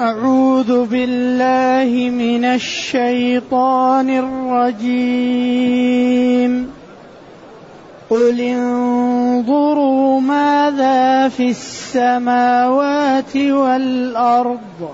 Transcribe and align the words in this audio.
أعوذ 0.00 0.86
بالله 0.86 2.10
من 2.10 2.44
الشيطان 2.44 4.10
الرجيم. 4.80 6.70
قل 8.10 8.40
انظروا 8.40 10.20
ماذا 10.20 11.28
في 11.28 11.50
السماوات 11.50 13.36
والأرض 13.36 14.90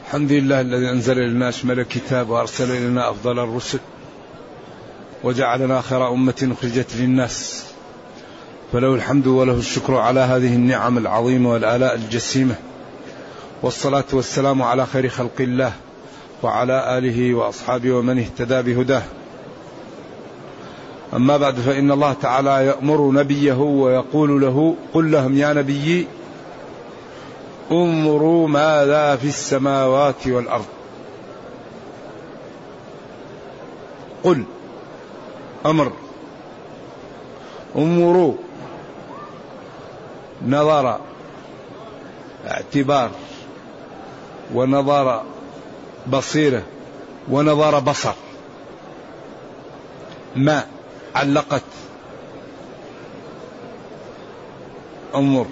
الحمد 0.06 0.32
لله 0.32 0.62
الذي 0.62 0.90
أنزل 0.90 1.20
إلينا 1.20 1.50
أشمل 1.50 1.80
الكتاب 1.80 2.30
وأرسل 2.30 2.72
إلينا 2.72 3.10
أفضل 3.10 3.40
الرسل 3.40 3.80
وجعلنا 5.24 5.82
خير 5.82 6.12
أمة 6.12 6.50
أخرجت 6.52 6.96
للناس. 6.96 7.66
فله 8.74 8.96
الحمد 8.96 9.28
وله 9.28 9.54
الشكر 9.54 9.96
على 9.96 10.20
هذه 10.20 10.56
النعم 10.56 10.98
العظيمة 10.98 11.52
والآلاء 11.52 11.96
الجسيمة. 11.96 12.56
والصلاة 13.64 14.06
والسلام 14.14 14.62
على 14.62 14.86
خير 14.86 15.10
خلق 15.10 15.36
الله 15.40 15.74
وعلى 16.44 16.98
آله 16.98 17.34
وأصحابه 17.34 17.92
ومن 17.92 18.20
اهتدى 18.20 18.62
بهداه. 18.62 19.04
أما 21.14 21.38
بعد 21.38 21.56
فإن 21.56 21.92
الله 21.92 22.14
تعالى 22.14 22.66
يأمر 22.66 23.12
نبيه 23.12 23.54
ويقول 23.54 24.42
له 24.42 24.76
قل 24.94 25.12
لهم 25.12 25.38
يا 25.38 25.54
نبي 25.54 26.08
انظروا 27.72 28.48
ماذا 28.48 29.16
في 29.16 29.28
السماوات 29.28 30.28
والأرض. 30.28 30.66
قل 34.24 34.44
أمر 35.66 35.92
انظروا 37.76 38.34
نظر 40.48 41.00
اعتبار 42.48 43.12
ونظر 44.54 45.24
بصيرة 46.08 46.64
ونظر 47.32 47.80
بصر. 47.80 48.14
ما؟ 50.36 50.66
علقت 51.16 51.64
انظر 55.16 55.46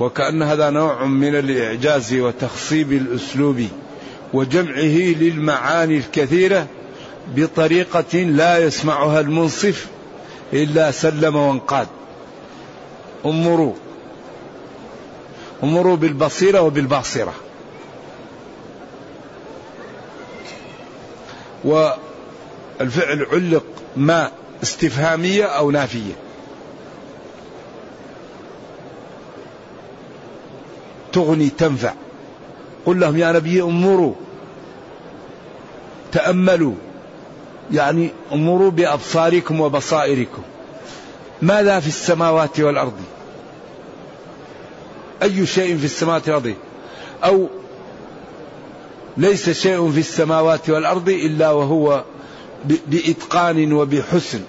وكأن 0.00 0.42
هذا 0.42 0.70
نوع 0.70 1.04
من 1.04 1.34
الإعجاز 1.34 2.14
وتخصيب 2.14 2.92
الأسلوب 2.92 3.68
وجمعه 4.32 5.14
للمعاني 5.20 5.96
الكثيرة 5.96 6.66
بطريقة 7.36 8.18
لا 8.18 8.58
يسمعها 8.58 9.20
المنصف 9.20 9.86
إلا 10.52 10.90
سلم 10.90 11.36
وانقاد. 11.36 11.86
انظروا 13.26 13.72
انظروا 15.62 15.96
بالبصيرة 15.96 16.60
وبالباصرة 16.60 17.34
والفعل 22.80 23.26
علق 23.32 23.64
ما 23.96 24.30
استفهامية 24.62 25.44
أو 25.44 25.70
نافية. 25.70 26.12
تغني 31.12 31.48
تنفع. 31.48 31.92
قل 32.86 33.00
لهم 33.00 33.16
يا 33.16 33.32
نبي 33.32 33.62
انظروا 33.62 34.14
تأملوا. 36.12 36.74
يعني 37.72 38.10
انظروا 38.32 38.70
بأبصاركم 38.70 39.60
وبصائركم. 39.60 40.42
ماذا 41.42 41.80
في 41.80 41.88
السماوات 41.88 42.60
والأرض؟ 42.60 43.00
أي 45.22 45.46
شيء 45.46 45.76
في 45.76 45.84
السماوات 45.84 46.28
والأرض؟ 46.28 46.54
أو 47.24 47.48
ليس 49.16 49.50
شيء 49.50 49.90
في 49.90 50.00
السماوات 50.00 50.70
والأرض 50.70 51.08
إلا 51.08 51.50
وهو 51.50 52.04
بإتقان 52.64 53.72
وبحسن. 53.72 54.40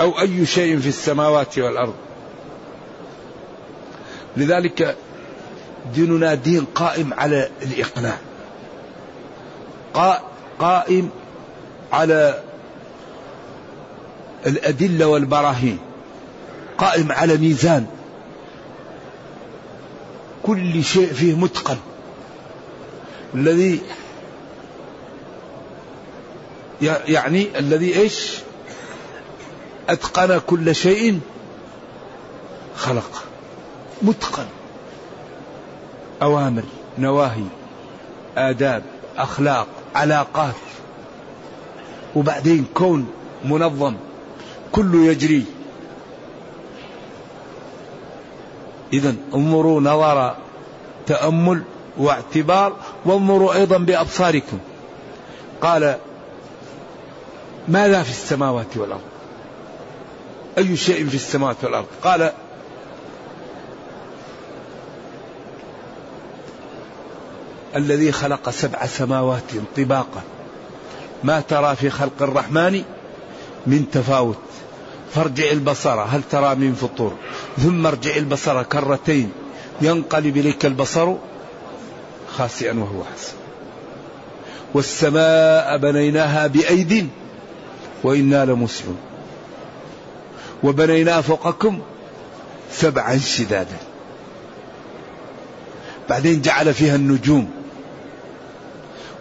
أو 0.00 0.20
أي 0.20 0.46
شيء 0.46 0.78
في 0.78 0.88
السماوات 0.88 1.58
والأرض. 1.58 1.94
لذلك 4.36 4.96
ديننا 5.94 6.34
دين 6.34 6.64
قائم 6.74 7.14
على 7.14 7.48
الإقناع. 7.62 8.18
قائم 10.58 11.10
على 11.92 12.42
الأدلة 14.46 15.06
والبراهين. 15.06 15.78
قائم 16.78 17.12
على 17.12 17.36
ميزان. 17.36 17.86
كل 20.42 20.84
شيء 20.84 21.12
فيه 21.12 21.34
متقن. 21.34 21.76
الذي 23.36 23.80
يعني 27.08 27.58
الذي 27.58 28.00
إيش؟ 28.00 28.38
أتقن 29.88 30.40
كل 30.46 30.74
شيء 30.74 31.20
خلق. 32.76 33.24
متقن. 34.02 34.46
أوامر 36.22 36.62
نواهي 36.98 37.44
آداب 38.36 38.82
أخلاق 39.16 39.66
علاقات. 39.94 40.54
وبعدين 42.14 42.66
كون 42.74 43.08
منظم. 43.44 43.94
كله 44.72 45.06
يجري. 45.06 45.44
إذا 48.92 49.14
انظروا 49.34 49.80
نظر 49.80 50.36
تأمل 51.06 51.62
واعتبار 51.98 52.76
وانظروا 53.06 53.54
أيضا 53.54 53.78
بأبصاركم. 53.78 54.58
قال 55.60 55.96
ماذا 57.68 58.02
في 58.02 58.10
السماوات 58.10 58.76
والأرض؟ 58.76 59.00
أي 60.58 60.76
شيء 60.76 61.08
في 61.08 61.14
السماوات 61.14 61.64
والأرض؟ 61.64 61.86
قال 62.02 62.32
الذي 67.76 68.12
خلق 68.12 68.50
سبع 68.50 68.86
سماوات 68.86 69.42
طباقا. 69.76 70.22
ما 71.24 71.40
ترى 71.40 71.76
في 71.76 71.90
خلق 71.90 72.22
الرحمن 72.22 72.82
من 73.66 73.90
تفاوت. 73.92 74.38
فارجع 75.14 75.50
البصر 75.50 76.00
هل 76.00 76.22
ترى 76.30 76.54
من 76.54 76.74
فطور؟ 76.74 77.12
ثم 77.58 77.86
ارجع 77.86 78.16
البصر 78.16 78.62
كرتين 78.62 79.32
ينقلب 79.80 80.36
إليك 80.36 80.66
البصر 80.66 81.14
خاسئا 82.38 82.72
وهو 82.72 83.04
حسن. 83.04 83.34
والسماء 84.74 85.78
بنيناها 85.78 86.46
بأيد 86.46 87.08
وإنا 88.02 88.44
لمسلمون. 88.44 88.98
وبنينا 90.62 91.20
فوقكم 91.20 91.80
سبعا 92.72 93.18
شدادا. 93.18 93.76
بعدين 96.08 96.42
جعل 96.42 96.74
فيها 96.74 96.96
النجوم 96.96 97.50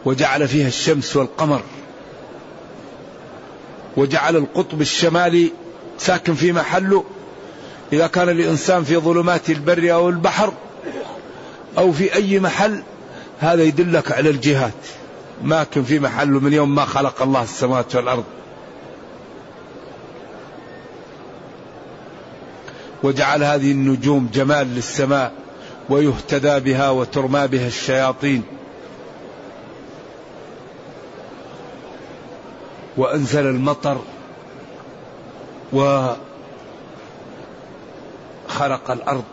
وجعل 0.06 0.48
فيها 0.48 0.68
الشمس 0.68 1.16
والقمر 1.16 1.62
وجعل 3.98 4.36
القطب 4.36 4.82
الشمالي 4.82 5.52
ساكن 5.98 6.34
في 6.34 6.52
محله. 6.52 7.04
إذا 7.94 8.08
كان 8.08 8.30
الإنسان 8.30 8.84
في 8.84 8.98
ظلمات 8.98 9.50
البر 9.50 9.94
أو 9.94 10.10
البحر 10.10 10.54
أو 11.78 11.92
في 11.92 12.14
أي 12.14 12.40
محل 12.40 12.84
هذا 13.40 13.64
يدلك 13.64 14.12
على 14.12 14.30
الجهات 14.30 14.74
ماكن 15.44 15.84
في 15.84 16.00
محله 16.00 16.40
من 16.40 16.54
يوم 16.54 16.76
ما 16.76 16.86
خلق 16.86 17.22
الله 17.22 17.44
السماوات 17.44 17.96
والأرض. 17.96 18.24
وجعل 23.04 23.44
هذه 23.44 23.72
النجوم 23.72 24.30
جمال 24.34 24.76
للسماء 24.76 25.32
ويهتدى 25.90 26.60
بها 26.60 26.90
وترمى 26.90 27.48
بها 27.48 27.68
الشياطين. 27.68 28.44
وأنزل 32.98 33.46
المطر 33.46 34.02
وخلق 35.74 36.18
الأرض. 38.92 39.24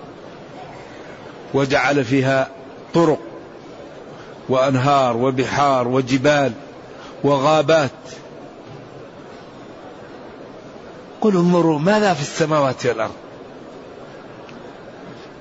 وجعل 1.55 2.05
فيها 2.05 2.51
طرق 2.95 3.31
وأنهار 4.49 5.17
وبحار 5.17 5.89
وجبال 5.89 6.53
وغابات. 7.25 7.91
قل 11.21 11.37
انظروا 11.37 11.79
ماذا 11.79 12.15
في 12.15 12.23
السماوات 12.23 12.87
والأرض. 12.87 13.12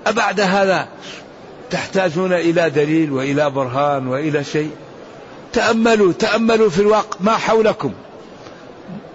أبعد 0.08 0.40
هذا 0.40 0.88
تحتاجون 1.70 2.34
إلى 2.34 2.70
دليل 2.70 3.12
وإلى 3.12 3.50
برهان 3.50 4.08
وإلى 4.08 4.44
شيء. 4.44 4.72
تأملوا 5.54 6.14
تأملوا 6.14 6.70
في 6.70 6.80
الواقع 6.82 7.18
ما 7.20 7.38
حولكم. 7.38 7.94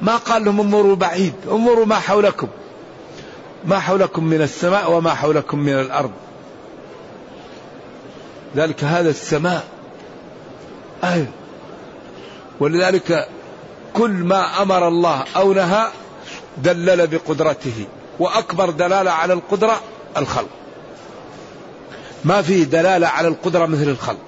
ما 0.02 0.16
قال 0.16 0.44
لهم 0.44 0.60
انظروا 0.60 0.96
بعيد 0.96 1.34
انظروا 1.50 1.86
ما 1.86 1.98
حولكم. 1.98 2.48
ما 3.64 3.78
حولكم 3.78 4.24
من 4.24 4.42
السماء 4.42 4.92
وما 4.92 5.14
حولكم 5.14 5.58
من 5.58 5.80
الأرض. 5.80 6.10
ذلك 8.56 8.84
هذا 8.84 9.10
السماء. 9.10 9.75
أيوه 11.04 11.26
ولذلك 12.60 13.28
كل 13.94 14.10
ما 14.10 14.62
أمر 14.62 14.88
الله 14.88 15.24
أو 15.36 15.52
نهى 15.52 15.88
دلل 16.58 17.06
بقدرته 17.06 17.86
وأكبر 18.18 18.70
دلالة 18.70 19.10
على 19.10 19.32
القدرة 19.32 19.80
الخلق. 20.16 20.48
ما 22.24 22.42
في 22.42 22.64
دلالة 22.64 23.06
على 23.06 23.28
القدرة 23.28 23.66
مثل 23.66 23.88
الخلق. 23.88 24.18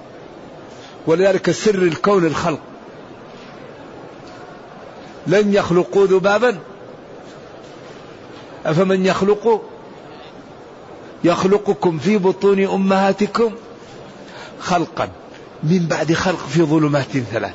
ولذلك 1.07 1.51
سر 1.51 1.75
الكون 1.75 2.25
الخلق. 2.25 2.59
لن 5.27 5.53
يخلقوا 5.53 6.07
ذبابا. 6.07 6.59
أفمن 8.65 9.05
يخلق؟ 9.05 9.61
يخلقكم 11.23 11.99
في 11.99 12.17
بطون 12.17 12.63
أمهاتكم 12.63 13.51
خلقا. 14.59 15.09
من 15.63 15.87
بعد 15.89 16.13
خلق 16.13 16.47
في 16.47 16.63
ظلمات 16.63 17.17
ثلاث. 17.31 17.53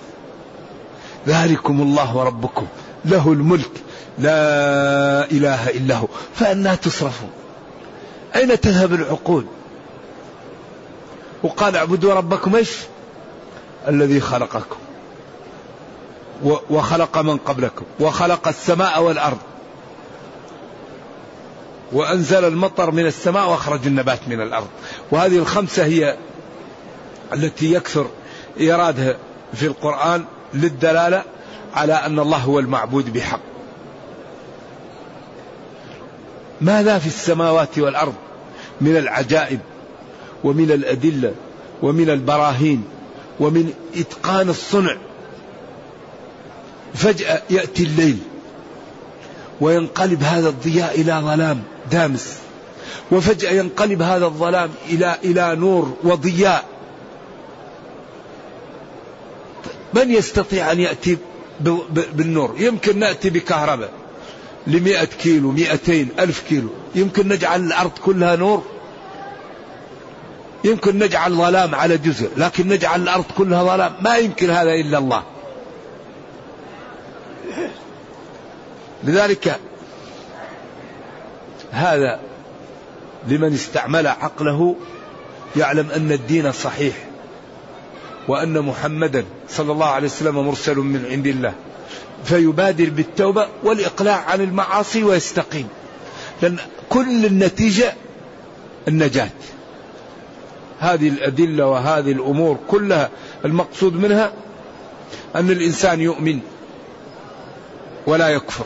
ذلكم 1.27 1.81
الله 1.81 2.23
ربكم 2.23 2.67
له 3.05 3.33
الملك. 3.33 3.71
لا 4.19 5.31
إله 5.31 5.71
إلا 5.71 5.97
هو. 5.97 6.07
فأنا 6.35 6.75
تصرفون. 6.75 7.31
أين 8.37 8.61
تذهب 8.61 8.95
العقول؟ 8.95 9.45
وقال 11.43 11.77
اعبدوا 11.77 12.15
ربكم 12.15 12.57
إيش؟ 12.57 12.71
الذي 13.89 14.21
خلقكم. 14.21 14.77
وخلق 16.71 17.19
من 17.19 17.37
قبلكم. 17.37 17.85
وخلق 18.01 18.49
السماء 18.49 19.03
والأرض. 19.03 19.39
وأنزل 21.93 22.45
المطر 22.45 22.91
من 22.91 23.07
السماء 23.07 23.51
وأخرج 23.51 23.87
النبات 23.87 24.29
من 24.29 24.41
الأرض. 24.41 24.69
وهذه 25.11 25.39
الخمسة 25.39 25.85
هي 25.85 26.17
التي 27.35 27.73
يكثر 27.73 28.07
إيرادها 28.61 29.17
في 29.55 29.67
القرآن 29.67 30.25
للدلالة 30.55 31.23
على 31.75 31.93
أن 31.93 32.19
الله 32.19 32.39
هو 32.39 32.59
المعبود 32.59 33.13
بحق. 33.13 33.41
ماذا 36.61 36.99
في 36.99 37.07
السماوات 37.07 37.79
والأرض 37.79 38.15
من 38.81 38.97
العجائب 38.97 39.61
ومن 40.45 40.71
الأدلة 40.71 41.35
ومن 41.83 42.11
البراهين 42.11 42.85
ومن 43.41 43.73
إتقان 43.97 44.49
الصنع؟ 44.49 44.97
فجأة 46.95 47.43
يأتي 47.51 47.83
الليل 47.83 48.19
وينقلب 49.61 50.23
هذا 50.23 50.49
الضياء 50.49 51.01
إلى 51.01 51.21
ظلام 51.25 51.63
دامس 51.91 52.39
وفجأة 53.13 53.51
ينقلب 53.51 54.03
هذا 54.03 54.25
الظلام 54.27 54.71
إلى 54.89 55.17
إلى 55.25 55.57
نور 55.57 55.97
وضياء. 56.05 56.74
من 59.95 60.11
يستطيع 60.11 60.73
أن 60.73 60.81
يأتي 60.81 61.19
بالنور؟ 62.13 62.55
يمكن 62.59 62.99
نأتي 62.99 63.31
بكهرباء 63.31 63.91
لمئة 64.67 65.05
كيلو 65.05 65.51
مئتين 65.51 66.09
ألف 66.19 66.43
كيلو. 66.49 66.69
يمكن 66.95 67.29
نجعل 67.29 67.67
الأرض 67.67 67.91
كلها 68.05 68.37
نور. 68.37 68.65
يمكن 70.65 70.99
نجعل 70.99 71.33
ظلام 71.35 71.75
على 71.75 71.99
جزء 71.99 72.31
لكن 72.37 72.69
نجعل 72.69 73.03
الأرض 73.03 73.25
كلها 73.39 73.65
ظلام. 73.65 73.93
ما 74.01 74.17
يمكن 74.17 74.51
هذا 74.51 74.75
إلا 74.75 74.99
الله. 74.99 75.23
لذلك 79.05 79.61
هذا 81.71 82.21
لمن 83.29 83.55
استعمل 83.55 84.07
عقله 84.07 84.77
يعلم 85.57 85.91
أن 85.91 86.13
الدين 86.13 86.53
صحيح. 86.53 86.95
وأن 88.29 88.61
محمدا 88.61 89.25
صلى 89.49 89.73
الله 89.73 89.87
عليه 89.87 90.07
وسلم 90.07 90.47
مرسل 90.47 90.77
من 90.77 91.07
عند 91.11 91.27
الله. 91.27 91.53
فيبادر 92.25 92.91
بالتوبة 92.91 93.49
والإقلاع 93.63 94.17
عن 94.17 94.41
المعاصي 94.41 95.05
ويستقيم. 95.05 95.69
لأن 96.43 96.57
كل 96.91 97.27
النتيجة 97.27 97.95
النجاة. 98.89 99.31
هذه 100.79 101.09
الأدلة 101.09 101.67
وهذه 101.67 102.13
الأمور 102.13 102.59
كلها 102.69 103.11
المقصود 103.45 103.95
منها 103.95 104.33
أن 105.37 105.51
الإنسان 105.51 106.01
يؤمن 106.01 106.41
ولا 108.07 108.29
يكفر. 108.29 108.65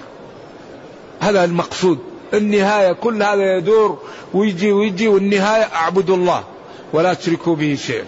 هذا 1.20 1.44
المقصود. 1.44 1.98
النهاية 2.34 2.92
كل 2.92 3.22
هذا 3.22 3.56
يدور 3.56 3.98
ويجي 4.34 4.72
ويجي 4.72 5.08
والنهاية 5.08 5.64
أعبدوا 5.74 6.16
الله 6.16 6.44
ولا 6.92 7.14
تشركوا 7.14 7.56
به 7.56 7.74
شيئا. 7.74 8.04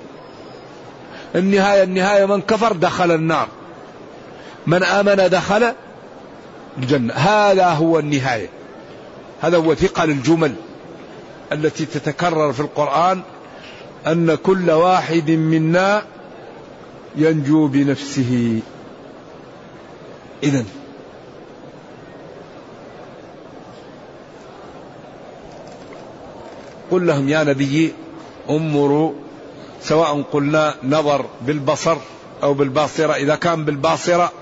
النهاية 1.34 1.82
النهاية 1.82 2.24
من 2.24 2.40
كفر 2.40 2.72
دخل 2.72 3.10
النار. 3.10 3.48
من 4.66 4.82
آمن 4.82 5.28
دخل 5.28 5.72
الجنة. 6.78 7.14
هذا 7.14 7.66
هو 7.66 7.98
النهاية. 7.98 8.48
هذا 9.40 9.56
هو 9.56 9.74
ثقل 9.74 10.10
الجمل 10.10 10.54
التي 11.52 11.86
تتكرر 11.86 12.52
في 12.52 12.60
القرآن 12.60 13.22
أن 14.06 14.34
كل 14.34 14.70
واحد 14.70 15.30
منا 15.30 16.02
ينجو 17.16 17.66
بنفسه. 17.68 18.60
إذا 20.42 20.64
قل 26.90 27.06
لهم 27.06 27.28
يا 27.28 27.44
نبي 27.44 27.92
امروا 28.50 29.12
سواء 29.82 30.22
قلنا 30.32 30.74
نظر 30.84 31.24
بالبصر 31.40 31.96
أو 32.42 32.54
بالباصرة 32.54 33.12
إذا 33.12 33.34
كان 33.34 33.64
بالباصرة 33.64 34.32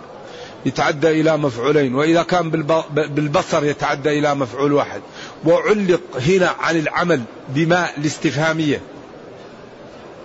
يتعدى 0.66 1.20
إلى 1.20 1.36
مفعولين 1.36 1.94
وإذا 1.94 2.22
كان 2.22 2.50
بالبصر 2.90 3.64
يتعدى 3.64 4.18
إلى 4.18 4.34
مفعول 4.34 4.72
واحد. 4.72 5.00
وعلق 5.44 6.00
هنا 6.26 6.54
عن 6.60 6.76
العمل 6.76 7.22
بما 7.48 7.88
الاستفهامية 7.98 8.80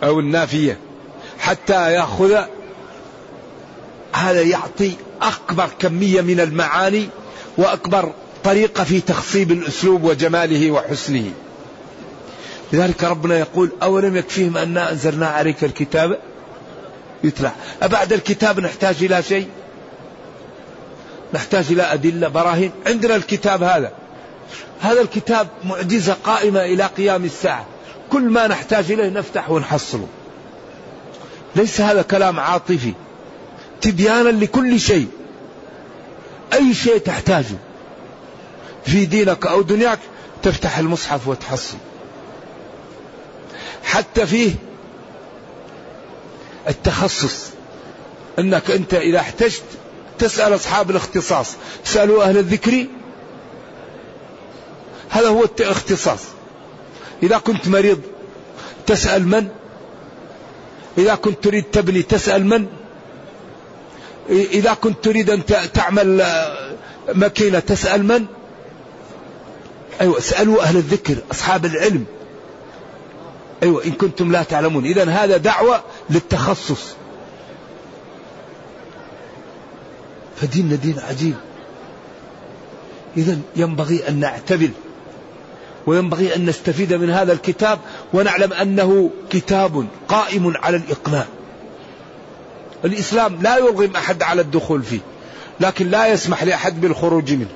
أو 0.03 0.20
النافية 0.20 0.77
حتى 1.39 1.93
يأخذ 1.93 2.38
هذا 4.13 4.41
يعطي 4.41 4.91
أكبر 5.22 5.70
كمية 5.79 6.22
من 6.22 6.39
المعاني 6.39 7.10
وأكبر 7.58 8.12
طريقة 8.43 8.84
في 8.84 9.01
تخصيب 9.01 9.51
الأسلوب 9.51 10.03
وجماله 10.03 10.72
وحسنه. 10.72 11.32
لذلك 12.74 13.03
ربنا 13.03 13.39
يقول 13.39 13.72
أولم 13.84 14.15
يكفيهم 14.15 14.58
أنا 14.58 14.92
أنزلنا 14.92 15.27
عليك 15.27 15.63
الكتاب 15.63 16.20
يتلى. 17.24 17.51
أبعد 17.82 18.13
الكتاب 18.13 18.60
نحتاج 18.60 19.03
إلى 19.03 19.24
شيء؟ 19.24 19.48
نحتاج 21.34 21.65
إلى 21.70 21.84
أدلة 21.84 22.27
براهين. 22.27 22.72
عندنا 22.88 23.15
الكتاب 23.15 23.63
هذا. 23.63 23.92
هذا 24.82 25.01
الكتاب 25.01 25.48
معجزة 25.63 26.13
قائمة 26.24 26.65
إلى 26.65 26.84
قيام 26.84 27.25
الساعة. 27.25 27.65
كل 28.12 28.22
ما 28.22 28.48
نحتاج 28.48 28.92
إليه 28.92 29.10
نفتح 29.10 29.50
ونحصله. 29.50 30.08
ليس 31.56 31.82
هذا 31.82 32.01
كلام 32.01 32.39
عاطفي. 32.39 32.94
تبيانا 33.82 34.30
لكل 34.30 34.80
شيء. 34.80 35.08
أي 36.53 36.74
شيء 36.74 36.98
تحتاجه. 36.98 37.58
في 38.86 39.06
دينك 39.06 39.46
أو 39.46 39.62
دنياك 39.62 40.00
تفتح 40.44 40.77
المصحف 40.77 41.27
وتحصل. 41.27 41.77
حتى 43.84 44.25
فيه 44.25 44.52
التخصص. 46.70 47.50
أنك 48.40 48.72
أنت 48.72 48.94
إذا 48.94 49.20
احتجت 49.20 49.63
تسأل 50.20 50.56
أصحاب 50.56 50.92
الاختصاص. 50.92 51.48
سألوا 51.84 52.24
أهل 52.24 52.38
الذكر. 52.38 52.88
هذا 55.10 55.28
هو 55.28 55.46
الاختصاص. 55.60 56.20
إذا 57.24 57.38
كنت 57.38 57.68
مريض 57.68 58.02
تسأل 58.86 59.28
من؟ 59.28 59.48
إذا 60.98 61.16
كنت 61.16 61.44
تريد 61.44 61.63
تبني 61.63 62.02
تسأل 62.02 62.46
من؟ 62.46 62.68
إذا 64.30 64.74
كنت 64.74 65.04
تريد 65.04 65.30
أن 65.30 65.42
تعمل 65.74 66.25
ماكينه 67.13 67.60
تسأل 67.60 68.06
من؟ 68.06 68.25
أيوه 70.02 70.18
اسالوا 70.18 70.63
أهل 70.63 70.78
الذكر 70.78 71.16
أصحاب 71.32 71.66
العلم. 71.66 72.06
أيوة 73.63 73.86
إن 73.86 73.91
كنتم 73.91 74.32
لا 74.32 74.43
تعلمون. 74.43 74.86
إذا 74.86 75.10
هذا 75.10 75.38
دعوة 75.38 75.84
للتخصص. 76.10 76.96
فديننا 80.36 80.75
دين 80.75 81.00
عجيب. 81.00 81.36
إذا 83.17 83.39
ينبغي 83.55 84.08
أن 84.08 84.20
نعتبر 84.20 84.70
وينبغي 85.86 86.36
أن 86.36 86.46
نستفيد 86.46 86.93
من 86.93 87.10
هذا 87.10 87.34
الكتاب 87.34 87.79
ونعلم 88.13 88.53
أنه 88.53 89.12
كتاب 89.29 89.88
قائم 90.08 90.53
على 90.58 90.77
الإقناع. 90.77 91.25
الإسلام 92.86 93.41
لا 93.41 93.58
يرغم 93.58 93.96
أحد 93.96 94.24
على 94.24 94.41
الدخول 94.41 94.84
فيه 94.84 95.00
لكن 95.60 95.89
لا 95.89 96.08
يسمح 96.08 96.43
لأحد 96.43 96.82
بالخروج 96.82 97.34
منه. 97.34 97.50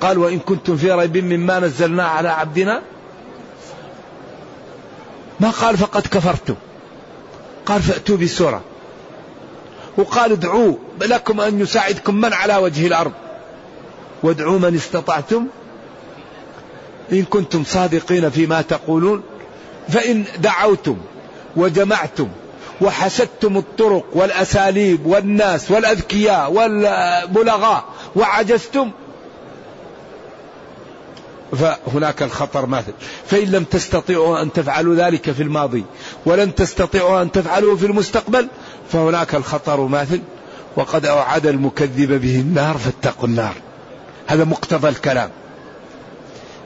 قال 0.00 0.18
وإن 0.18 0.38
كنتم 0.38 0.76
في 0.76 0.92
ريب 0.92 1.16
مما 1.16 1.60
نزلنا 1.60 2.04
على 2.04 2.28
عبدنا 2.28 2.82
ما 5.40 5.50
قال 5.50 5.78
فقد 5.78 6.02
كفرتم 6.06 6.54
قال 7.66 7.82
فأتوا 7.82 8.16
بسورة. 8.16 8.62
وقال 9.96 10.32
ادعوا 10.32 10.74
لكم 11.00 11.40
أن 11.40 11.60
يساعدكم 11.60 12.14
من 12.14 12.32
على 12.32 12.56
وجه 12.56 12.86
الأرض. 12.86 13.12
وادعوا 14.22 14.58
من 14.58 14.74
استطعتم. 14.74 15.46
إن 17.12 17.22
كنتم 17.22 17.64
صادقين 17.64 18.30
فيما 18.30 18.62
تقولون. 18.62 19.22
فإن 19.88 20.24
دعوتم 20.38 20.96
وجمعتم 21.56 22.28
وحسدتم 22.80 23.56
الطرق 23.56 24.04
والأساليب 24.12 25.06
والناس 25.06 25.70
والأذكياء 25.70 26.52
والبلغاء 26.52 27.84
وعجزتم 28.16 28.90
فهناك 31.54 32.22
الخطر 32.22 32.66
ماثل 32.66 32.92
فإن 33.26 33.48
لم 33.48 33.64
تستطيعوا 33.64 34.42
أن 34.42 34.52
تفعلوا 34.52 34.94
ذلك 34.94 35.30
في 35.30 35.42
الماضي 35.42 35.84
ولن 36.26 36.54
تستطيعوا 36.54 37.22
أن 37.22 37.32
تفعلوه 37.32 37.76
في 37.76 37.86
المستقبل 37.86 38.48
فهناك 38.92 39.34
الخطر 39.34 39.80
ماثل 39.80 40.20
وقد 40.76 41.06
أوعد 41.06 41.46
المكذب 41.46 42.20
به 42.20 42.40
النار 42.40 42.78
فاتقوا 42.78 43.28
النار. 43.28 43.54
هذا 44.26 44.44
مقتضى 44.44 44.88
الكلام. 44.88 45.30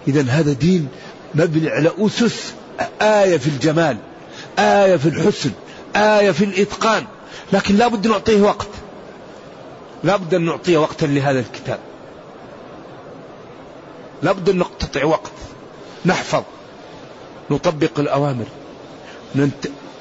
إذا 0.09 0.23
هذا 0.23 0.53
دين 0.53 0.89
مبني 1.35 1.69
على 1.69 1.93
أسس 1.99 2.55
آية 3.03 3.37
في 3.37 3.47
الجمال 3.47 3.97
آية 4.59 4.97
في 4.97 5.09
الحسن 5.09 5.51
آية 5.97 6.31
في 6.31 6.45
الإتقان. 6.45 7.05
لكن 7.53 7.77
لا 7.77 7.89
بد 7.89 8.07
نعطيه 8.07 8.43
وقت. 8.43 8.69
لا 10.05 10.17
بد 10.17 10.35
أن 10.35 10.45
نعطيه 10.45 10.79
وقتا 10.79 11.07
لهذا 11.07 11.41
الكتاب. 11.41 11.79
لابد 14.23 14.49
أن 14.49 14.59
نقتطع 14.59 15.05
وقت 15.05 15.33
نحفظ 16.07 16.43
نطبق 17.51 17.99
الأوامر 17.99 18.45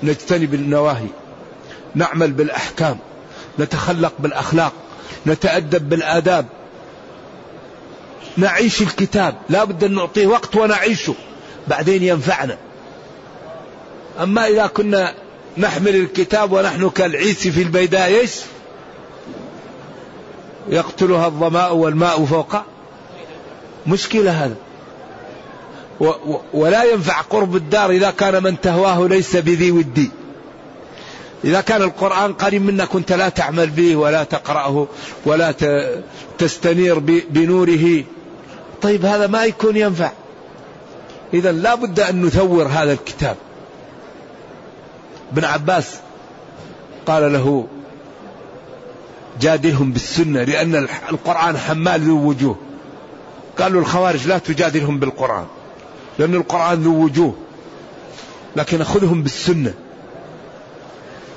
نجتنب 0.04 0.54
النواهي 0.54 1.08
نعمل 1.96 2.32
بالأحكام 2.32 2.98
نتخلق 3.60 4.14
بالأخلاق 4.20 4.74
نتأدب 5.28 5.90
بالآداب. 5.90 6.46
نعيش 8.38 8.82
الكتاب 8.82 9.36
لا 9.50 9.64
بد 9.64 9.84
أن 9.84 9.96
نعطيه 9.96 10.28
وقت 10.28 10.56
ونعيشه. 10.56 11.14
بعدين 11.68 12.04
ينفعنا. 12.04 12.58
أما 14.20 14.48
إذا 14.48 14.68
كنا 14.68 15.14
نحمل 15.58 15.96
الكتاب 15.96 16.52
ونحن 16.52 16.90
كالعيس 16.90 17.48
في 17.48 17.62
البيداء 17.62 18.08
إيش؟ 18.08 18.32
يقتلها 20.70 21.28
الظماء 21.28 21.76
والماء 21.76 22.26
فوق 22.26 22.56
مشكلة 23.88 24.32
هذا. 24.32 24.56
ولا 26.54 26.84
ينفع 26.84 27.22
قرب 27.22 27.56
الدار 27.56 27.90
إذا 27.90 28.12
كان 28.12 28.44
من 28.44 28.62
تهواه 28.62 29.08
ليس 29.08 29.36
بذي 29.36 29.72
ودي 29.72 30.12
إذا 31.44 31.62
كان 31.62 31.82
القرآن 31.82 32.34
قريب 32.34 32.62
منك 32.62 32.88
كنت 32.88 33.12
لا 33.12 33.30
تعمل 33.30 33.70
به 33.70 33.96
ولا 33.96 34.24
تقرأه 34.24 34.88
ولا 35.26 35.54
تستنير 36.38 37.00
بنوره. 37.30 38.04
طيب 38.82 39.06
هذا 39.06 39.28
ما 39.28 39.46
يكون 39.46 39.78
ينفع. 39.78 40.12
إذا 41.34 41.52
لا 41.52 41.76
بد 41.76 42.00
أن 42.00 42.22
نثور 42.22 42.68
هذا 42.68 42.94
الكتاب. 42.94 43.36
ابن 45.34 45.46
عباس 45.46 45.96
قال 47.06 47.34
له 47.34 47.68
جادلهم 49.42 49.92
بالسنة 49.92 50.44
لأن 50.44 50.88
القرآن 51.10 51.58
حمال 51.58 52.02
ذو 52.02 52.28
وجوه. 52.28 52.56
قالوا 53.60 53.82
الخوارج 53.82 54.28
لا 54.28 54.38
تجادلهم 54.38 55.00
بالقرآن 55.00 55.46
لأن 56.20 56.36
القرآن 56.36 56.84
ذو 56.84 57.04
وجوه 57.04 57.34
لكن 58.56 58.82
أخذهم 58.82 59.24
بالسنة 59.24 59.74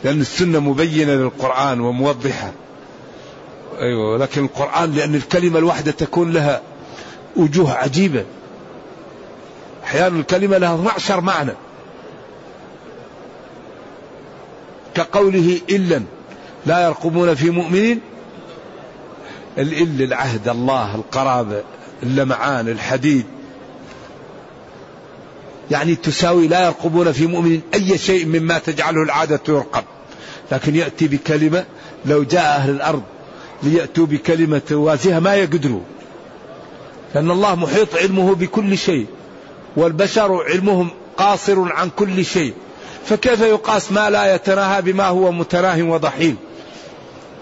لأن 0.04 0.20
السنة 0.20 0.58
مبينة 0.58 1.12
للقرآن 1.12 1.80
وموضحة. 1.80 2.52
أيوة 3.78 4.18
لكن 4.18 4.44
القرآن 4.44 4.92
لأن 4.92 5.14
الكلمة 5.14 5.58
الواحدة 5.58 5.90
تكون 5.90 6.32
لها 6.32 6.60
وجوه 7.36 7.72
عجيبة. 7.72 8.24
أحيانا 9.84 10.20
الكلمة 10.20 10.58
لها 10.58 10.74
12 10.74 11.20
معنى. 11.20 11.52
كقوله 14.94 15.60
إلا 15.70 16.02
لا 16.66 16.84
يرقبون 16.86 17.34
في 17.34 17.50
مؤمن 17.50 17.98
الإل 19.58 20.02
العهد 20.02 20.48
الله 20.48 20.94
القرابة. 20.94 21.62
اللمعان 22.02 22.68
الحديد. 22.68 23.24
يعني 25.70 25.94
تساوي 25.94 26.48
لا 26.48 26.64
يرقبون 26.64 27.12
في 27.12 27.26
مؤمن 27.26 27.60
أي 27.74 27.98
شيء 27.98 28.26
مما 28.26 28.58
تجعله 28.58 29.02
العادة 29.02 29.40
يرقب. 29.48 29.84
لكن 30.52 30.76
يأتي 30.76 31.08
بكلمة 31.08 31.64
لو 32.06 32.22
جاء 32.22 32.56
أهل 32.56 32.70
الأرض 32.70 33.02
ليأتوا 33.62 34.06
بكلمة 34.06 34.58
توازيها 34.58 35.20
ما 35.20 35.34
يقدروا. 35.34 35.82
لأن 37.14 37.30
الله 37.30 37.54
محيط 37.54 37.96
علمه 37.96 38.34
بكل 38.34 38.78
شيء 38.78 39.06
والبشر 39.76 40.44
علمهم 40.44 40.90
قاصر 41.16 41.72
عن 41.72 41.90
كل 41.96 42.24
شيء. 42.24 42.54
فكيف 43.06 43.40
يقاس 43.40 43.92
ما 43.92 44.10
لا 44.10 44.34
يتناهى 44.34 44.82
بما 44.82 45.06
هو 45.06 45.32
متناه 45.32 45.82
وضحيل 45.82 46.36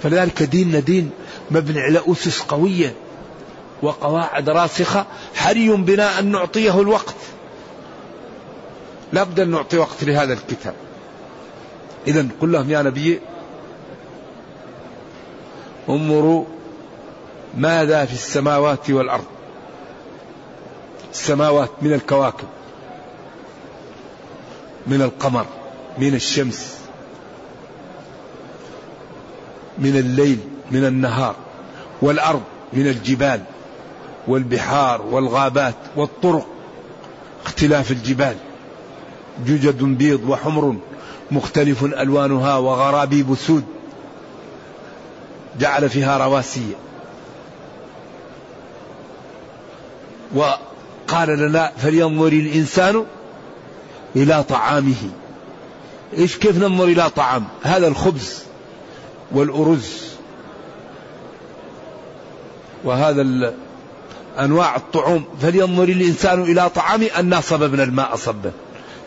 فلذلك 0.03 0.43
ديننا 0.43 0.81
دين 0.81 1.11
مبني 1.51 1.81
على 1.81 2.01
أسس 2.07 2.41
قوية. 2.41 2.95
وقواعد 3.83 4.49
راسخة 4.51 5.07
حري 5.35 5.69
بنا 5.69 6.19
أن 6.19 6.33
نعطيه 6.33 6.81
الوقت. 6.81 7.15
لابد 9.13 9.41
أن 9.41 9.51
نعطي 9.51 9.79
وقت 9.79 10.05
لهذا 10.05 10.33
الكتاب. 10.33 10.75
إذا 12.07 12.29
قل 12.41 12.53
لهم 12.53 12.71
يا 12.71 12.83
نبي 12.83 13.21
انظروا 15.89 16.45
ماذا 17.57 18.05
في 18.05 18.13
السماوات 18.13 18.91
والأرض. 18.91 19.25
السماوات 21.13 21.71
من 21.83 21.93
الكواكب 21.93 22.49
من 24.87 25.03
القمر 25.03 25.47
من 25.99 26.15
الشمس 26.15 26.79
من 29.79 29.97
الليل 29.97 30.39
من 30.71 30.85
النهار 30.85 31.37
والأرض 32.03 32.43
من 32.73 32.87
الجبال. 32.87 33.43
والبحار 34.29 35.03
والغابات 35.03 35.75
والطرق 35.97 36.47
اختلاف 37.47 37.91
الجبال 37.91 38.37
ججد 39.47 39.83
بيض 39.83 40.21
وحمر 40.29 40.77
مختلف 41.31 41.85
ألوانها 41.85 42.57
وغرابيب 42.57 43.35
سود 43.35 43.65
جعل 45.59 45.89
فيها 45.91 46.19
رواسي. 46.19 46.67
وقال 50.35 51.29
لنا 51.39 51.73
فلينظر 51.77 52.33
الإنسان 52.33 53.05
إلى 54.17 54.43
طعامه. 54.43 55.11
إيش 56.19 56.37
كيف 56.37 56.59
ننظر 56.59 56.85
إلى 56.85 57.11
طعام؟ 57.11 57.45
هذا 57.63 57.89
الخبز 57.89 58.43
والأرز. 59.33 60.09
وهذا 62.85 63.23
أنواع 64.39 64.77
الطعوم 64.77 65.25
فلينظر 65.43 65.85
الإنسان 65.85 66.43
إلى 66.43 66.71
طعامه 66.71 67.07
أنا 67.17 67.41
صببنا 67.41 67.83
الماء 67.83 68.17
صبا 68.17 68.53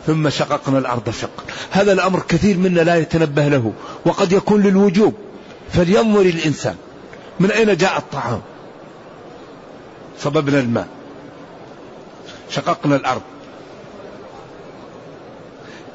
ثم 0.08 0.30
شققنا 0.30 0.78
الأرض 0.78 1.10
شقا 1.10 1.44
هذا 1.72 1.92
الأمر 1.92 2.20
كثير 2.28 2.58
منا 2.58 2.82
لا 2.82 2.96
يتنبه 2.96 3.48
له 3.48 3.74
وقد 4.06 4.32
يكون 4.32 4.62
للوجوب. 4.62 5.14
فلينظر 5.74 6.22
الإنسان. 6.22 6.76
من 7.40 7.52
أين 7.52 7.78
جاء 7.78 7.98
الطعام؟ 7.98 8.42
صببنا 10.20 10.60
الماء. 10.60 10.88
شققنا 12.50 12.96
الأرض. 12.96 13.22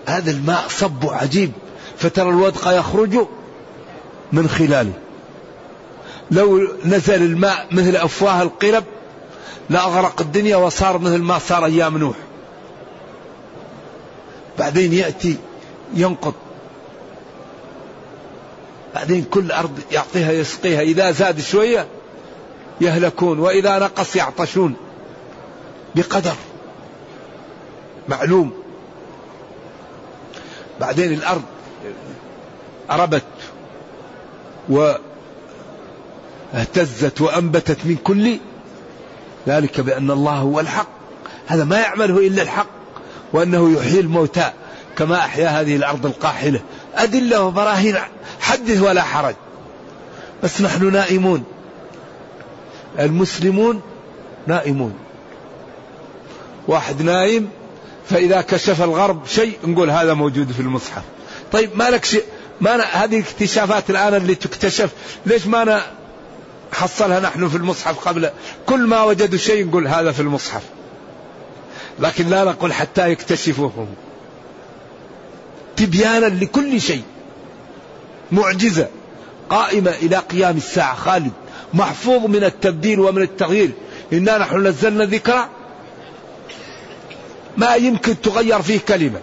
هذا 0.07 0.31
الماء 0.31 0.65
صب 0.69 1.07
عجيب. 1.07 1.53
فترى 1.99 2.29
الودق 2.29 2.79
يخرج 2.79 3.27
من 4.33 4.49
خلاله. 4.49 4.93
لو 6.31 6.69
نزل 6.85 7.23
الماء 7.23 7.67
مثل 7.71 7.97
أفواه 7.97 8.43
القرب 8.43 8.85
لاغرق 9.71 10.21
الدنيا 10.21 10.57
وصار 10.57 10.99
مثل 10.99 11.19
ما 11.19 11.39
صار 11.39 11.65
أيام 11.65 11.99
نوح. 11.99 12.17
بعدين 14.59 14.93
يأتي 14.93 15.37
ينقض. 15.95 16.35
بعدين 18.95 19.25
كل 19.25 19.53
أرض 19.53 19.81
يعطيها 19.93 20.33
يسقيها. 20.33 20.81
إذا 20.81 21.11
زاد 21.11 21.41
شوية 21.41 21.87
يهلكون 22.81 23.39
وإذا 23.39 23.79
نقص 23.79 24.17
يعطشون. 24.17 24.77
بقدر. 25.95 26.35
معلوم. 28.09 28.53
بعدين 30.81 31.13
الأرض 31.13 31.43
أربت 32.91 33.23
واهتزت 36.55 37.21
وأنبتت 37.21 37.79
من 37.85 37.97
كل 38.05 38.39
ذلك 39.49 39.81
بأن 39.81 40.11
الله 40.11 40.33
هو 40.33 40.61
الحق. 40.61 40.89
هذا 41.47 41.65
ما 41.65 41.79
يعمله 41.81 42.19
إلا 42.19 42.43
الحق 42.43 42.67
وأنه 43.33 43.73
يحيي 43.73 44.01
الموتى 44.01 44.51
كما 44.99 45.19
أحيا 45.19 45.49
هذه 45.49 45.77
الأرض 45.77 46.07
القاحلة. 46.07 46.61
أدلة 46.95 47.43
وبراهين 47.43 47.97
حدث 48.41 48.81
ولا 48.83 49.03
حرج. 49.03 49.35
بس 50.43 50.61
نحن 50.61 50.93
نائمون. 50.93 51.45
المسلمون 52.99 53.81
نائمون. 54.47 54.95
واحد 56.69 57.03
نايم 57.03 57.49
فإذا 58.11 58.41
كشف 58.41 58.83
الغرب 58.83 59.27
شيء 59.27 59.59
نقول 59.65 59.91
هذا 59.91 60.15
موجود 60.15 60.53
في 60.53 60.61
المصحف. 60.61 61.03
طيب 61.53 61.71
ما 61.77 61.91
لك 61.91 62.05
شيء؟ 62.05 62.25
ما 62.61 62.83
هذه 62.83 63.19
الاكتشافات 63.19 63.91
الآن 63.91 64.15
اللي 64.15 64.35
تكتشف 64.35 64.91
ليش 65.27 65.47
ما 65.47 65.83
حصلها 66.73 67.21
نحن 67.21 67.49
في 67.49 67.57
المصحف 67.57 68.09
قبل. 68.09 68.31
كل 68.67 68.87
ما 68.87 69.03
وجدوا 69.03 69.39
شيء 69.39 69.67
نقول 69.67 69.89
هذا 69.89 70.13
في 70.13 70.21
المصحف. 70.21 70.63
لكن 71.99 72.29
لا 72.29 72.45
نقول 72.45 72.73
حتى 72.73 73.11
يكتشفوه 73.11 73.87
تبيانا 75.77 76.27
لكل 76.27 76.81
شيء. 76.81 77.03
معجزة. 78.33 78.89
قائمة 79.51 79.91
إلى 79.91 80.17
قيام 80.17 80.57
الساعة. 80.57 80.95
خالد 80.95 81.33
محفوظ 81.75 82.27
من 82.27 82.45
التبديل 82.45 83.01
ومن 83.01 83.23
التغيير. 83.23 83.71
إنا 84.13 84.39
نحن 84.39 84.67
نزلنا 84.67 85.05
ذكرى 85.05 85.49
ما 87.57 87.75
يمكن 87.75 88.21
تغير 88.21 88.63
فيه 88.63 88.79
كلمة. 88.79 89.21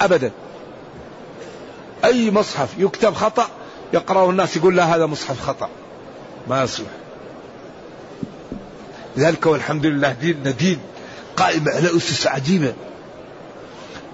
أبدا. 0.00 0.30
أي 2.04 2.30
مصحف 2.30 2.68
يكتب 2.78 3.14
خطأ 3.14 3.48
يقرأه 3.92 4.30
الناس 4.30 4.56
يقول 4.56 4.76
لا 4.76 4.96
هذا 4.96 5.06
مصحف 5.06 5.40
خطأ. 5.40 5.68
ما 6.48 6.62
يصلح. 6.62 6.86
لذلك 9.16 9.46
والحمد 9.46 9.86
لله 9.86 10.12
ديننا 10.12 10.50
دين 10.50 10.78
قائم 11.36 11.64
على 11.68 11.96
أسس 11.96 12.26
عجيبة. 12.26 12.74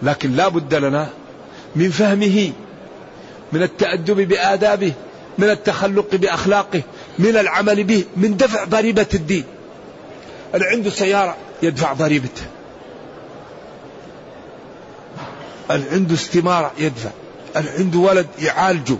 لكن 0.03 0.33
لا 0.33 0.49
بد 0.49 0.75
لنا 0.75 1.09
من 1.77 1.91
فهمه 1.91 2.53
من 3.53 3.63
التأدب 3.63 4.29
بآدابه 4.29 4.93
من 5.39 5.51
التخلق 5.51 6.15
بأخلاقه 6.15 6.83
من 7.19 7.37
العمل 7.37 7.85
به 7.85 8.05
من 8.17 8.37
دفع 8.37 8.65
ضريبة 8.65 9.07
الدين. 9.15 9.45
اللي 10.55 10.67
عنده 10.67 10.91
سيارة 10.91 11.37
يدفع 11.63 11.93
ضريبتها. 11.93 12.47
اللي 15.71 15.91
عنده 15.91 16.15
استمارة 16.15 16.73
يدفع. 16.79 17.11
اللي 17.57 17.71
عنده 17.71 17.99
ولد 17.99 18.27
يعالجه 18.39 18.97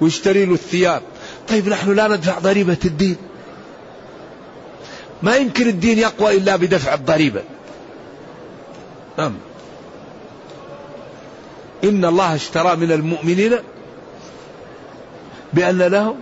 ويشتري 0.00 0.44
له 0.44 0.54
الثياب. 0.54 1.02
طيب 1.48 1.68
نحن 1.68 1.94
لا 1.94 2.08
ندفع 2.08 2.38
ضريبة 2.38 2.78
الدين. 2.84 3.16
ما 5.22 5.36
يمكن 5.36 5.68
الدين 5.68 5.98
يقوى 5.98 6.36
إلا 6.36 6.56
بدفع 6.56 6.94
الضريبة. 6.94 7.42
نعم. 9.18 9.34
إن 11.84 12.04
الله 12.04 12.34
اشترى 12.34 12.76
من 12.76 12.92
المؤمنين 12.92 13.58
بأن 15.52 15.82
لهم. 15.82 16.16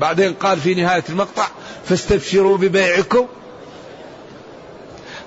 بعدين 0.00 0.34
قال 0.34 0.60
في 0.60 0.74
نهاية 0.74 1.04
المقطع 1.08 1.48
فاستبشروا 1.84 2.56
ببيعكم. 2.56 3.26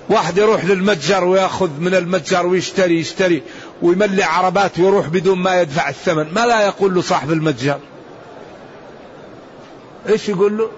واحد 0.08 0.38
يروح 0.38 0.64
للمتجر 0.64 1.24
ويأخذ 1.24 1.70
من 1.80 1.94
المتجر 1.94 2.46
ويشتري 2.46 2.98
يشتري 3.00 3.42
ويملي 3.82 4.22
عربات 4.22 4.78
ويروح 4.78 5.06
بدون 5.06 5.38
ما 5.38 5.60
يدفع 5.60 5.88
الثمن. 5.88 6.34
ما 6.34 6.46
لا 6.46 6.60
يقول 6.66 6.94
له 6.94 7.00
صاحب 7.00 7.32
المتجر. 7.32 7.78
إيش 10.08 10.28
يقول 10.28 10.58
له؟ 10.58 10.70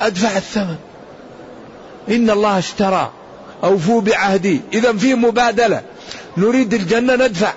أدفع 0.00 0.36
الثمن. 0.36 0.76
إن 2.08 2.30
الله 2.30 2.58
اشترى 2.58 3.12
اوفوا 3.64 4.00
بعهدي. 4.00 4.60
اذا 4.72 4.92
في 4.92 5.14
مبادلة. 5.14 5.82
نريد 6.36 6.74
الجنة 6.74 7.14
ندفع. 7.14 7.52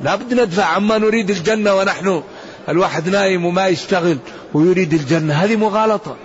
لا 0.00 0.14
بد 0.14 0.34
ندفع. 0.34 0.64
عما 0.64 0.98
نريد 0.98 1.30
الجنة 1.30 1.74
ونحن 1.74 2.22
الواحد 2.68 3.08
نايم 3.08 3.44
وما 3.46 3.66
يشتغل 3.66 4.18
ويريد 4.54 4.94
الجنة. 4.94 5.34
هذه 5.34 5.56
مغالطة. 5.56 6.16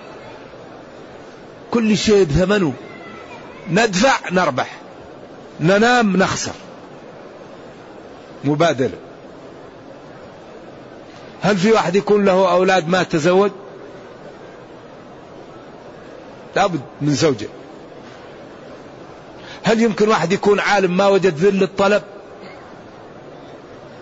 كل 1.72 1.98
شيء 1.98 2.24
بثمنه. 2.24 2.74
ندفع 3.72 4.30
نربح. 4.32 4.78
ننام 5.60 6.18
نخسر. 6.18 6.54
مبادلة. 8.44 8.98
هل 11.44 11.58
في 11.58 11.72
واحد 11.72 11.96
يكون 11.96 12.26
له 12.26 12.52
أولاد 12.52 12.88
ما 12.88 13.04
تزوج؟ 13.04 13.52
لابد 16.56 16.82
من 17.02 17.14
زوجة. 17.14 17.48
هل 19.64 19.82
يمكن 19.82 20.10
واحد 20.10 20.32
يكون 20.32 20.60
عالم 20.60 20.98
ما 20.98 21.08
وجد 21.08 21.38
ذل 21.38 21.64
الطلب؟ 21.64 22.04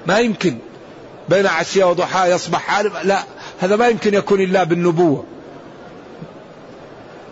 ما 0.08 0.19
يمكن. 0.19 0.58
بين 1.30 1.47
عشية 1.47 1.84
وضحاها 1.84 2.27
يصبح 2.27 2.75
عالم. 2.75 2.91
لا 3.04 3.23
هذا 3.60 3.75
ما 3.75 3.88
يمكن 3.88 4.13
يكون 4.13 4.41
إلا 4.41 4.63
بالنبوة. 4.63 5.25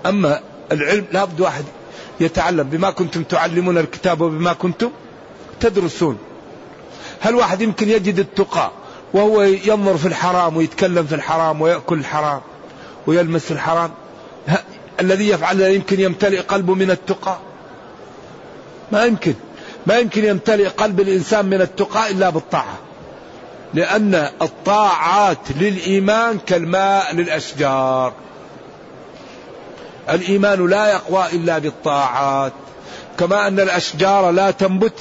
أما 0.06 0.42
العلم 0.72 1.06
لابد 1.12 1.42
واحد 1.42 1.64
يتعلم 2.20 2.64
بما 2.64 2.92
كنتم 2.92 3.24
تعلمون 3.24 3.78
الكتاب 3.78 4.22
وبما 4.22 4.54
كنتم 4.54 4.92
تدرسون. 5.60 6.18
هل 7.20 7.36
واحد 7.36 7.62
يمكن 7.62 7.90
يجد 7.90 8.20
التقى؟ 8.20 8.72
وهو 9.14 9.42
ينظر 9.42 9.98
في 9.98 10.08
الحرام 10.08 10.58
ويتكلم 10.58 11.06
في 11.06 11.16
الحرام 11.16 11.62
ويأكل 11.62 12.00
الحرام 12.00 12.42
ويلمس 13.08 13.52
الحرام. 13.52 13.92
الذي 15.00 15.30
يفعل 15.30 15.62
يمكن 15.62 16.00
يمتلئ 16.00 16.40
قلبه 16.40 16.74
من 16.74 16.92
التقى. 16.92 17.38
ما 18.92 19.06
يمكن. 19.06 19.34
ما 19.88 19.98
يمكن 19.98 20.26
يمتلئ 20.26 20.68
قلب 20.68 21.00
الإنسان 21.00 21.46
من 21.46 21.62
التقى 21.62 22.12
إلا 22.12 22.30
بالطاعة. 22.30 22.78
لأن 23.74 24.16
الطاعات 24.42 25.52
للإيمان 25.60 26.40
كالماء 26.40 27.16
للأشجار. 27.16 28.14
الإيمان 30.10 30.68
لا 30.68 30.92
يقوى 30.92 31.26
إلا 31.34 31.58
بالطاعات. 31.58 32.54
كما 33.20 33.48
أن 33.48 33.60
الأشجار 33.60 34.32
لا 34.32 34.52
تنبت 34.52 35.00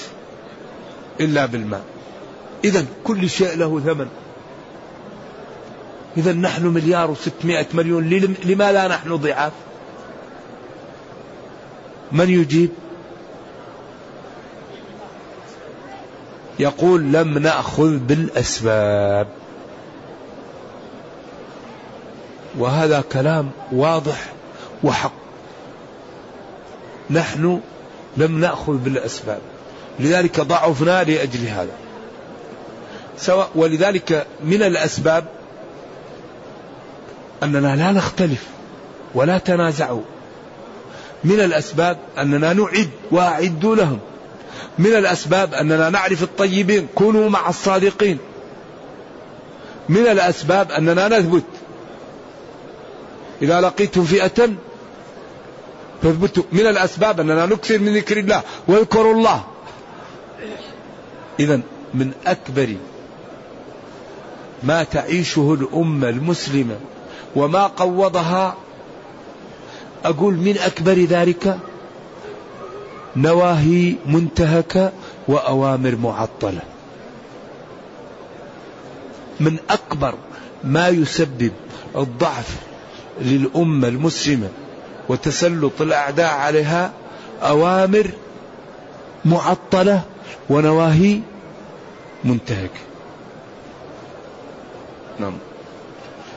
إلا 1.20 1.46
بالماء. 1.46 1.82
إذا 2.64 2.86
كل 3.04 3.30
شيء 3.30 3.56
له 3.56 3.80
ثمن. 3.80 4.08
إذا 6.16 6.32
نحن 6.32 6.66
مليار 6.66 7.10
وستمائة 7.10 7.66
مليون. 7.74 8.10
لما 8.44 8.72
لا 8.72 8.88
نحن 8.88 9.16
ضعاف؟ 9.16 9.52
من 12.12 12.30
يجيب؟ 12.30 12.70
يقول 16.58 17.00
لم 17.00 17.38
نأخذ 17.38 17.96
بالأسباب. 17.98 19.28
وهذا 22.58 23.04
كلام 23.12 23.50
واضح 23.72 24.32
وحق. 24.84 25.12
نحن 27.10 27.60
لم 28.16 28.40
نأخذ 28.40 28.72
بالأسباب. 28.72 29.40
لذلك 30.00 30.40
ضعفنا 30.40 31.04
لأجل 31.04 31.46
هذا. 31.46 31.87
سواء 33.18 33.50
ولذلك 33.54 34.26
من 34.44 34.62
الأسباب 34.62 35.24
أننا 37.42 37.76
لا 37.76 37.92
نختلف 37.92 38.42
ولا 39.14 39.38
تنازعوا. 39.38 40.02
من 41.24 41.40
الأسباب 41.40 41.98
أننا 42.18 42.52
نعد 42.52 42.90
واعدوا 43.10 43.76
لهم. 43.76 43.98
من 44.78 44.94
الأسباب 44.96 45.54
أننا 45.54 45.90
نعرف 45.90 46.22
الطيبين 46.22 46.88
كونوا 46.94 47.30
مع 47.30 47.48
الصادقين. 47.48 48.18
من 49.88 50.06
الأسباب 50.06 50.72
أننا 50.72 51.08
نثبت. 51.08 51.44
إذا 53.42 53.60
لقيتم 53.60 54.04
فئة 54.04 54.50
فاثبتوا. 56.02 56.42
من 56.52 56.66
الأسباب 56.66 57.20
أننا 57.20 57.46
نكثر 57.46 57.78
من 57.78 57.96
ذكر 57.96 58.16
الله 58.16 58.42
واذكروا 58.68 59.14
الله. 59.14 59.44
إذا 61.40 61.60
من 61.94 62.12
أكبر 62.26 62.76
ما 64.62 64.82
تعيشه 64.82 65.56
الأمة 65.60 66.08
المسلمة 66.08 66.76
وما 67.36 67.66
قوضها. 67.66 68.54
أقول 70.04 70.34
من 70.34 70.58
أكبر 70.58 70.92
ذلك 70.92 71.58
نواهي 73.16 73.94
منتهكة 74.06 74.92
وأوامر 75.28 75.96
معطلة. 75.96 76.60
من 79.40 79.56
أكبر 79.70 80.14
ما 80.64 80.88
يسبب 80.88 81.52
الضعف 81.96 82.56
للأمة 83.20 83.88
المسلمة 83.88 84.48
وتسلط 85.08 85.80
الأعداء 85.80 86.34
عليها 86.34 86.92
أوامر 87.42 88.10
معطلة 89.24 90.02
ونواهي 90.50 91.20
منتهكة 92.24 92.87
نعم. 95.18 95.32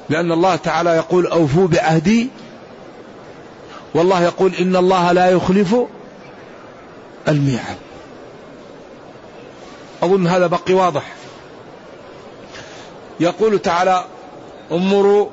لأن 0.10 0.32
الله 0.32 0.56
تعالى 0.56 0.89
يقول 0.89 1.28
أوفوا 1.28 1.67
بعهدي. 1.67 2.30
والله 3.94 4.24
يقول 4.24 4.56
إن 4.56 4.76
الله 4.76 5.12
لا 5.12 5.30
يخلف 5.30 5.76
الميعاد. 7.28 7.78
أظن 10.04 10.28
هذا 10.28 10.48
بقي 10.48 10.74
واضح. 10.74 11.13
يقول 13.20 13.60
تعالى 13.60 14.06
انظروا 14.72 15.30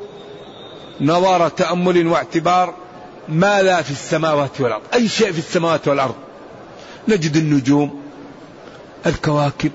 نظر 1.00 1.48
تأمل 1.48 2.06
واعتبار 2.06 2.74
ما 3.28 3.62
لا 3.62 3.82
في 3.82 3.90
السماوات 3.90 4.60
والأرض. 4.60 4.82
أي 4.94 5.08
شيء 5.08 5.32
في 5.32 5.38
السماوات 5.38 5.88
والأرض. 5.88 6.14
نجد 7.08 7.36
النجوم 7.36 8.02
الكواكب 9.06 9.70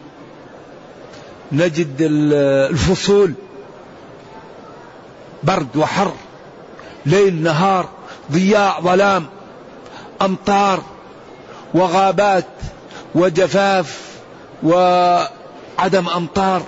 نجد 1.52 1.96
الفصول 2.02 3.34
برد 5.44 5.78
وحر 5.78 6.14
ليل 7.06 7.44
نهار 7.44 7.90
ضياء 8.32 8.82
ظلام 8.82 9.26
أمطار 10.22 10.84
وغابات 11.74 12.48
وجفاف 13.16 14.00
وعدم 14.64 16.10
أمطار. 16.10 16.64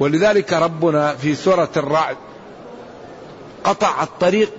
ولذلك 0.00 0.52
ربنا 0.52 1.14
في 1.14 1.34
سورة 1.34 1.70
الرعد 1.76 2.16
قطع 3.64 4.02
الطريق 4.02 4.50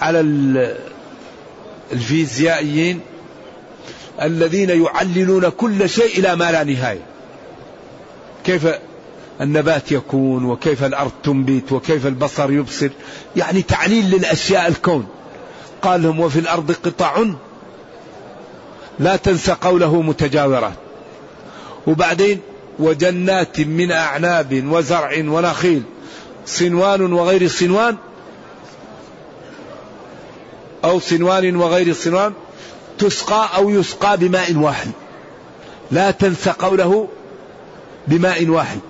على 0.00 0.20
الفيزيائيين 1.92 3.00
الذين 4.22 4.70
يعللون 4.84 5.48
كل 5.48 5.88
شيء 5.88 6.18
إلى 6.18 6.36
ما 6.36 6.52
لا 6.52 6.64
نهاية. 6.64 7.09
كيف 8.44 8.68
النبات 9.40 9.92
يكون 9.92 10.44
وكيف 10.44 10.84
الأرض 10.84 11.10
تنبت 11.22 11.72
وكيف 11.72 12.06
البصر 12.06 12.52
يبصر؟ 12.52 12.88
يعني 13.36 13.62
تعليل 13.62 14.10
للأشياء 14.10 14.68
الكون. 14.68 15.06
قال 15.82 16.02
لهم 16.02 16.20
وفي 16.20 16.38
الأرض 16.38 16.72
قطع 16.84 17.24
لا 18.98 19.16
تنسى 19.16 19.52
قوله 19.52 20.02
متجاورات. 20.02 20.72
وبعدين 21.86 22.40
وجنات 22.78 23.60
من 23.60 23.92
أعناب 23.92 24.64
وزرع 24.70 25.10
ونخيل. 25.18 25.82
صنوان 26.46 27.12
وغير 27.12 27.48
صنوان؟ 27.48 27.96
أو 30.84 31.00
صنوان 31.00 31.56
وغير 31.56 31.94
صنوان؟ 31.94 32.32
تسقى 32.98 33.48
أو 33.56 33.70
يسقى 33.70 34.16
بماء 34.16 34.56
واحد. 34.56 34.90
لا 35.90 36.10
تنسى 36.10 36.50
قوله 36.50 37.08
بماء 38.10 38.48
واحد. 38.48 38.80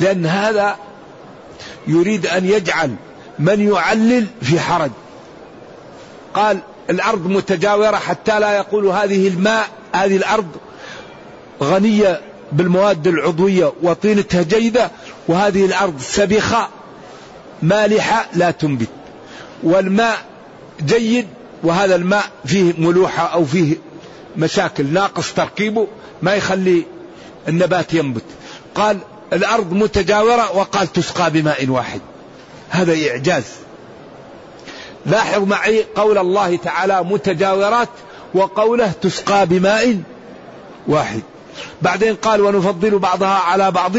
لأن 0.00 0.26
هذا 0.26 0.76
يريد 1.86 2.26
أن 2.26 2.44
يجعل 2.44 2.94
من 3.38 3.72
يعلل 3.72 4.26
في 4.42 4.60
حرج. 4.60 4.90
قال 6.34 6.58
الأرض 6.90 7.26
متجاورة 7.26 7.96
حتى 7.96 8.40
لا 8.40 8.56
يقول 8.56 8.86
هذه 8.86 9.28
الماء 9.28 9.68
هذه 9.94 10.16
الأرض 10.16 10.48
غنية 11.62 12.20
بالمواد 12.52 13.06
العضوية 13.06 13.72
وطينتها 13.82 14.42
جيدة 14.42 14.90
وهذه 15.28 15.64
الأرض 15.64 16.00
سبخة 16.00 16.68
مالحة 17.62 18.26
لا 18.34 18.50
تنبت. 18.50 18.88
والماء 19.62 20.18
جيد 20.84 21.26
وهذا 21.62 21.94
الماء 21.96 22.24
فيه 22.44 22.74
ملوحة 22.78 23.26
أو 23.26 23.44
فيه 23.44 23.76
مشاكل 24.36 24.86
ناقص 24.86 25.32
تركيبه 25.32 25.86
ما 26.22 26.34
يخلي 26.34 26.86
النبات 27.48 27.94
ينبت. 27.94 28.24
قال 28.74 28.98
الأرض 29.32 29.72
متجاورة 29.72 30.56
وقال 30.56 30.92
تسقى 30.92 31.30
بماء 31.30 31.68
واحد. 31.68 32.00
هذا 32.70 33.10
إعجاز. 33.10 33.44
لاحظ 35.06 35.42
معي 35.42 35.84
قول 35.94 36.18
الله 36.18 36.56
تعالى 36.56 37.02
متجاورات 37.02 37.88
وقوله 38.34 38.92
تسقى 39.02 39.46
بماء 39.46 40.02
واحد. 40.86 41.22
بعدين 41.82 42.14
قال 42.14 42.40
ونفضل 42.40 42.98
بعضها 42.98 43.38
على 43.38 43.70
بعض 43.70 43.92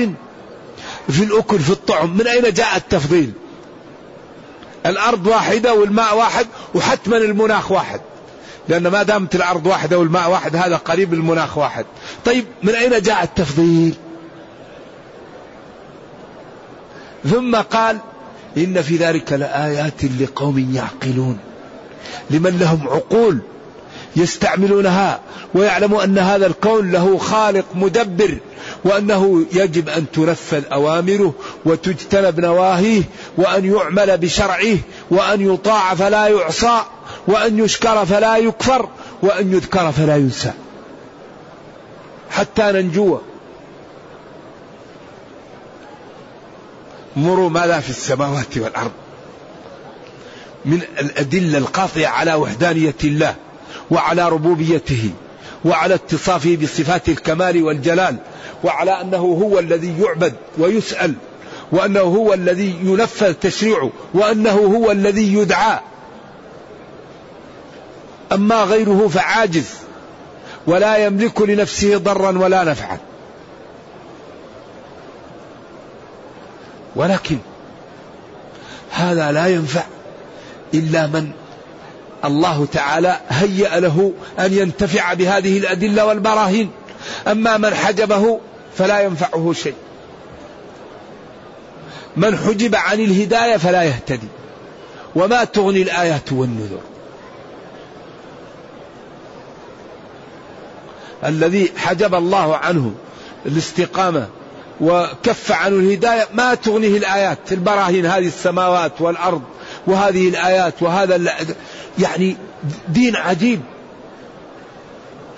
في 1.10 1.24
الأكل 1.24 1.60
في 1.60 1.70
الطعم. 1.70 2.18
من 2.18 2.28
أين 2.28 2.54
جاء 2.54 2.78
التفضيل؟ 2.78 3.32
الأرض 4.86 5.28
واحدة 5.28 5.74
والماء 5.74 6.18
واحد 6.18 6.48
وحتما 6.76 7.18
المناخ 7.18 7.72
واحد. 7.72 8.02
لأن 8.70 8.88
ما 8.88 9.04
دامت 9.04 9.36
الأرض 9.36 9.68
واحدة 9.68 10.00
والماء 10.00 10.30
واحد 10.32 10.56
هذا 10.56 10.76
قريب 10.76 11.14
المناخ 11.14 11.58
واحد. 11.58 11.86
طيب 12.26 12.46
من 12.64 12.76
أين 12.76 13.02
جاء 13.02 13.24
التفضيل؟ 13.24 13.96
ثم 17.30 17.56
قال 17.56 17.98
إن 18.58 18.82
في 18.82 18.98
ذلك 18.98 19.34
لآيات 19.34 20.06
لقوم 20.20 20.76
يعقلون. 20.76 21.38
لمن 22.30 22.58
لهم 22.60 22.88
عقول؟ 22.88 23.40
يستعملونها 24.16 25.20
ويعلموا 25.54 26.04
أن 26.04 26.18
هذا 26.18 26.48
الكون 26.48 26.92
له 26.92 27.18
خالق 27.18 27.66
مدبر 27.76 28.38
وأنه 28.84 29.46
يجب 29.54 29.90
أن 29.90 30.06
تنفذ 30.14 30.64
أوامره 30.72 31.34
وتجتنب 31.66 32.40
نواهيه 32.40 33.04
وأن 33.38 33.74
يعمل 33.74 34.18
بشرعه 34.18 34.78
وأن 35.12 35.54
يطاع 35.54 35.96
فلا 35.96 36.28
يعصى 36.28 36.82
وأن 37.28 37.60
يشكر 37.60 38.06
فلا 38.06 38.38
يكفر 38.38 38.90
وأن 39.22 39.54
يذكر 39.54 39.92
فلا 39.92 40.18
ينسى. 40.18 40.52
حتى 42.30 42.64
ننجو. 42.64 43.20
مروا 47.16 47.50
ماذا 47.50 47.80
في 47.80 47.90
السماوات 47.90 48.58
والأرض؟ 48.58 48.92
من 50.66 50.82
الأدلة 51.00 51.58
القاطعة 51.58 52.08
على 52.08 52.34
وحدانية 52.34 52.96
الله. 53.04 53.36
وعلى 53.92 54.30
ربوبيته 54.30 55.12
وعلى 55.66 55.94
اتصافه 55.94 56.58
بصفات 56.62 57.10
الكمال 57.10 57.64
والجلال 57.64 58.18
وعلى 58.64 59.02
أنه 59.02 59.18
هو 59.18 59.60
الذي 59.60 60.02
يعبد 60.02 60.34
ويسأل 60.58 61.14
وأنه 61.72 62.02
هو 62.02 62.34
الذي 62.34 62.76
ينفذ 62.84 63.34
تشريعه 63.34 63.92
وأنه 64.14 64.52
هو 64.52 64.92
الذي 64.92 65.34
يدعى. 65.34 65.80
أما 68.32 68.64
غيره 68.64 69.08
فعاجز 69.08 69.70
ولا 70.68 70.98
يملك 70.98 71.42
لنفسه 71.42 71.98
ضرا 71.98 72.38
ولا 72.38 72.64
نفعا. 72.64 72.98
ولكن 76.96 77.38
هذا 78.92 79.32
لا 79.32 79.48
ينفع 79.48 79.84
إلا 80.74 81.08
من 81.08 81.32
الله 82.28 82.68
تعالى 82.74 83.20
هيأ 83.30 83.80
له 83.80 84.14
أن 84.40 84.54
ينتفع 84.54 85.14
بهذه 85.14 85.58
الأدلة 85.58 86.06
والبراهين. 86.06 86.72
أما 87.28 87.58
من 87.58 87.74
حجبه 87.74 88.40
فلا 88.78 89.02
ينفعه 89.02 89.54
شيء. 89.54 89.76
من 92.18 92.38
حجب 92.38 92.76
عن 92.76 93.00
الهداية 93.00 93.58
فلا 93.58 93.84
يهتدي. 93.84 94.28
وما 95.16 95.44
تغني 95.44 95.82
الآيات 95.82 96.32
والنذر. 96.32 96.82
الذي 101.26 101.72
حجب 101.78 102.16
الله 102.16 102.58
عنه 102.58 102.94
الاستقامة 103.46 104.28
وكف 104.82 105.52
عنه 105.52 105.76
الهداية 105.76 106.28
ما 106.34 106.54
تغنيه 106.54 106.98
الآيات 106.98 107.38
البراهين 107.52 108.06
هذه 108.06 108.28
السماوات 108.28 109.02
والأرض 109.02 109.42
وهذه 109.88 110.30
الآيات 110.30 110.74
وهذا 110.82 111.16
يعني 112.00 112.38
دين 112.88 113.16
عجيب. 113.16 113.62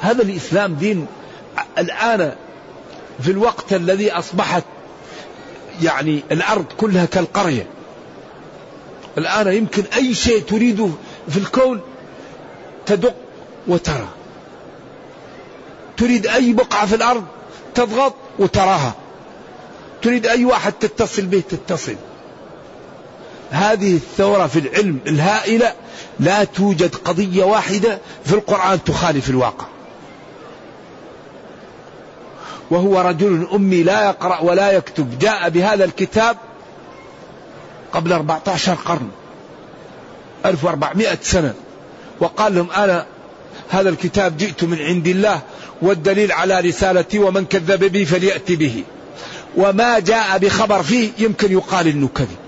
هذا 0.02 0.22
الإسلام 0.22 0.74
دين 0.74 1.08
الآن 1.78 2.36
في 3.22 3.32
الوقت 3.32 3.74
الذي 3.74 4.12
أصبحت 4.12 4.64
يعني 5.82 6.24
الأرض 6.32 6.66
كلها 6.78 7.06
كالقرية. 7.06 7.68
الآن 9.18 9.54
يمكن 9.54 9.84
أي 9.96 10.14
شيء 10.14 10.42
تريده 10.42 10.90
في 11.30 11.38
الكون 11.38 11.82
تدق 12.86 13.16
وترى. 13.68 14.08
تريد 15.98 16.28
أي 16.28 16.54
بقعة 16.54 16.86
في 16.86 16.96
الأرض 16.96 17.26
تضغط 17.76 18.14
وتراها. 18.40 18.94
تريد 20.02 20.28
أي 20.28 20.46
واحد 20.46 20.74
تتصل 20.74 21.26
به 21.26 21.44
تتصل. 21.50 21.96
هذه 23.52 23.96
الثورة 23.96 24.48
في 24.48 24.60
العلم 24.60 25.00
الهائلة 25.08 25.74
لا 26.20 26.44
توجد 26.44 26.96
قضية 26.96 27.44
واحدة 27.44 28.00
في 28.26 28.34
القرآن 28.34 28.84
تخالف 28.84 29.30
الواقع. 29.30 29.66
وهو 32.70 33.02
رجل 33.02 33.48
أمي 33.54 33.84
لا 33.84 34.06
يقرأ 34.06 34.42
ولا 34.42 34.72
يكتب. 34.72 35.20
جاء 35.20 35.50
بهذا 35.50 35.86
الكتاب 35.86 36.38
قبل 37.94 38.14
14 38.14 38.74
قرن 38.74 39.10
1400 40.46 41.18
سنة 41.22 41.54
وقال 42.20 42.56
لهم 42.56 42.72
أنا 42.72 43.06
هذا 43.70 43.90
الكتاب 43.90 44.38
جئت 44.38 44.64
من 44.64 44.82
عند 44.82 45.08
الله 45.08 45.42
والدليل 45.82 46.32
على 46.32 46.60
رسالتي 46.60 47.20
ومن 47.20 47.46
كذب 47.46 47.84
بي 47.84 48.06
فليأتي 48.06 48.56
به 48.56 48.84
وما 49.58 50.00
جاء 50.00 50.38
بخبر 50.38 50.84
فيه 50.84 51.10
يمكن 51.18 51.52
يقال 51.52 51.88
إنه 51.88 52.10
كذب. 52.16 52.47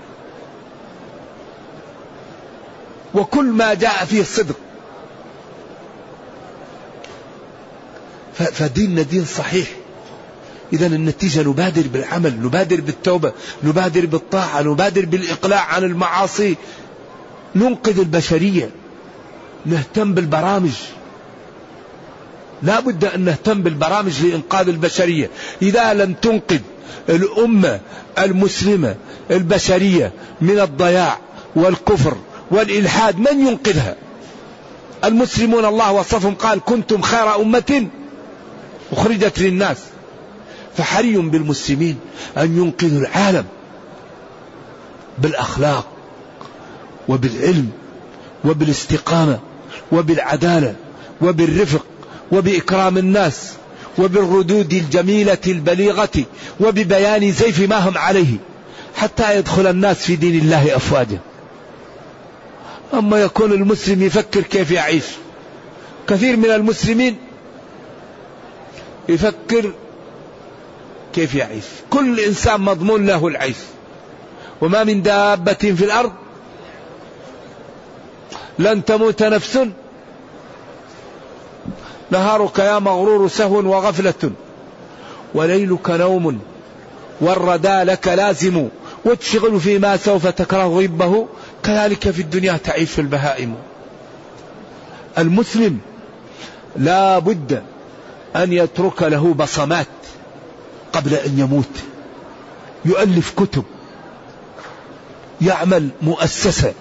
وكل 3.14 3.44
ما 3.44 3.74
جاء 3.74 4.04
فيه 4.04 4.22
صدق 4.22 4.56
فديننا 8.34 9.02
دين 9.02 9.24
صحيح. 9.24 9.68
إذا 10.72 10.86
النتيجة 10.86 11.42
نبادر 11.42 11.82
بالعمل 11.92 12.42
نبادر 12.42 12.80
بالتوبة 12.80 13.32
نبادر 13.62 14.06
بالطاعة 14.06 14.62
نبادر 14.62 15.04
بالإقلاع 15.04 15.60
عن 15.60 15.84
المعاصي. 15.84 16.56
ننقذ 17.56 17.98
البشرية. 17.98 18.70
نهتم 19.66 20.14
بالبرامج. 20.14 20.72
لا 22.62 22.80
بد 22.80 23.04
أن 23.04 23.20
نهتم 23.20 23.62
بالبرامج 23.62 24.22
لإنقاذ 24.22 24.68
البشرية. 24.68 25.30
إذا 25.62 25.94
لم 25.94 26.12
تنقذ 26.12 26.60
الأمة 27.08 27.80
المسلمة 28.18 28.94
البشرية 29.30 30.12
من 30.40 30.60
الضياع 30.60 31.18
والكفر 31.56 32.16
والإلحاد 32.50 33.18
من 33.18 33.46
ينقذها؟ 33.46 33.96
المسلمون 35.04 35.64
الله 35.64 35.92
وصفهم 35.92 36.34
قال 36.34 36.60
كنتم 36.64 37.02
خير 37.02 37.36
أمة 37.36 37.86
أخرجت 38.92 39.38
للناس. 39.38 39.76
فحري 40.76 41.16
بالمسلمين 41.16 41.98
أن 42.38 42.56
ينقذوا 42.58 43.00
العالم 43.00 43.44
بالأخلاق 45.18 45.86
وبالعلم 47.08 47.70
وبالاستقامة 48.44 49.38
وبالعدالة 49.92 50.74
وبالرفق 51.20 51.84
وبإكرام 52.32 52.98
الناس 52.98 53.52
وبالردود 53.98 54.72
الجميلة 54.72 55.38
البليغة 55.46 56.24
وببيان 56.60 57.32
زيف 57.32 57.68
ما 57.68 57.88
هم 57.88 57.98
عليه 57.98 58.36
حتى 58.96 59.38
يدخل 59.38 59.66
الناس 59.66 59.96
في 59.96 60.16
دين 60.16 60.40
الله 60.40 60.76
أفواجا. 60.76 61.18
أما 62.94 63.20
يكون 63.20 63.52
المسلم 63.52 64.02
يفكر 64.02 64.42
كيف 64.42 64.70
يعيش. 64.70 65.04
كثير 66.08 66.36
من 66.36 66.50
المسلمين 66.50 67.16
يفكر 69.08 69.72
كيف 71.12 71.34
يعيش. 71.34 71.64
كل 71.90 72.20
إنسان 72.20 72.60
مضمون 72.60 73.06
له 73.06 73.28
العيش. 73.28 73.56
وما 74.60 74.84
من 74.84 75.02
دابة 75.02 75.52
في 75.52 75.84
الأرض 75.84 76.12
لن 78.58 78.84
تموت 78.84 79.22
نفس. 79.22 79.58
نهارك 82.10 82.58
يا 82.58 82.78
مغرور 82.78 83.28
سهو 83.28 83.56
وغفلة. 83.56 84.32
وليلك 85.34 85.90
نوم 85.90 86.40
والردى 87.20 87.82
لك 87.82 88.08
لازم. 88.08 88.68
وتشغل 89.04 89.60
فيما 89.60 89.96
سوف 89.96 90.26
تكره 90.26 90.64
غبه 90.64 91.28
كذلك 91.62 92.10
في 92.10 92.22
الدنيا 92.22 92.56
تعيش 92.56 92.98
البهائم. 92.98 93.54
المسلم 95.18 95.78
لا 96.76 97.18
بد 97.18 97.62
أن 98.36 98.52
يترك 98.52 99.02
له 99.02 99.34
بصمات 99.34 99.86
قبل 100.92 101.14
أن 101.14 101.38
يموت. 101.38 101.70
يؤلف 102.84 103.32
كتب 103.36 103.64
يعمل 105.40 105.88
مؤسسة 106.02 106.74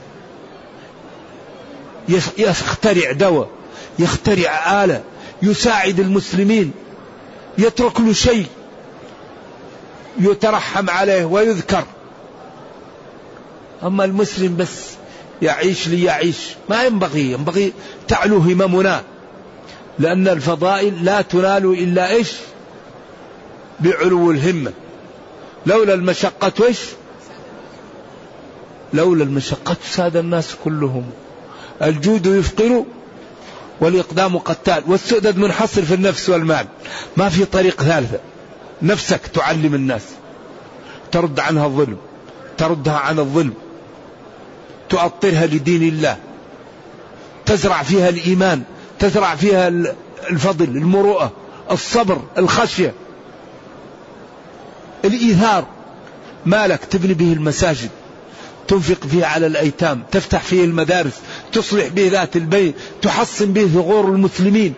يخترع 2.38 3.12
دواء 3.12 3.50
يخترع 4.00 4.84
آلة 4.84 5.04
يساعد 5.42 6.00
المسلمين 6.00 6.72
يترك 7.58 8.00
له 8.00 8.13
شيء 8.13 8.46
يترحم 10.20 10.89
عليه 10.89 11.26
ويذكر. 11.26 11.84
أما 13.84 14.06
المسلم 14.06 14.58
بس 14.58 14.89
يعيش 15.42 15.88
ليعيش. 15.88 16.38
ما 16.70 16.84
ينبغي 16.84 17.32
ينبغي 17.32 17.74
تعلو 18.08 18.38
هممنا. 18.38 19.04
لأن 20.00 20.28
الفضائل 20.28 21.06
لا 21.06 21.22
تنال 21.22 21.65
إلا 21.65 22.10
إيش؟ 22.10 22.34
بعلو 23.80 24.32
الهمة 24.32 24.72
لولا 25.65 25.94
المشقة 25.94 26.65
إيش؟ 26.65 26.80
لولا 28.94 29.24
المشقة 29.24 29.78
ساد 29.89 30.18
الناس 30.18 30.56
كلهم. 30.63 31.04
الجود 31.82 32.26
يفقر 32.26 32.86
والإقدام 33.82 34.38
قتال. 34.38 34.84
والسؤدد 34.88 35.38
منحصر 35.38 35.82
في 35.82 35.94
النفس 35.94 36.30
والمال. 36.30 36.65
ما 37.18 37.30
في 37.30 37.46
طريق 37.46 37.84
ثالثة. 37.84 38.20
نفسك 38.82 39.28
تعلم 39.28 39.76
الناس. 39.76 40.04
ترد 41.12 41.39
عنها 41.39 41.65
الظلم. 41.65 41.98
تردها 42.58 42.94
عن 42.94 43.20
الظلم. 43.20 43.54
تؤطرها 44.89 45.45
لدين 45.45 45.84
الله 45.84 46.17
تزرع 47.45 47.84
فيها 47.84 48.10
الإيمان 48.10 48.63
تزرع 48.99 49.36
فيها 49.36 49.67
الفضل 50.30 50.65
المروءة 50.65 51.32
الصبر 51.71 52.21
الخشية. 52.38 52.93
الإيثار 55.06 55.65
مالك 56.45 56.86
تبني 56.86 57.13
به 57.13 57.34
المساجد 57.34 57.89
تنفق 58.67 59.08
فيه 59.08 59.25
على 59.25 59.47
الأيتام 59.47 60.04
تفتح 60.12 60.41
فيه 60.41 60.63
المدارس 60.63 61.13
تصلح 61.54 61.88
به 61.88 62.08
ذات 62.08 62.36
البين 62.36 62.73
تحصن 63.02 63.54
به 63.54 63.67
ثغور 63.67 64.06
المسلمين. 64.06 64.73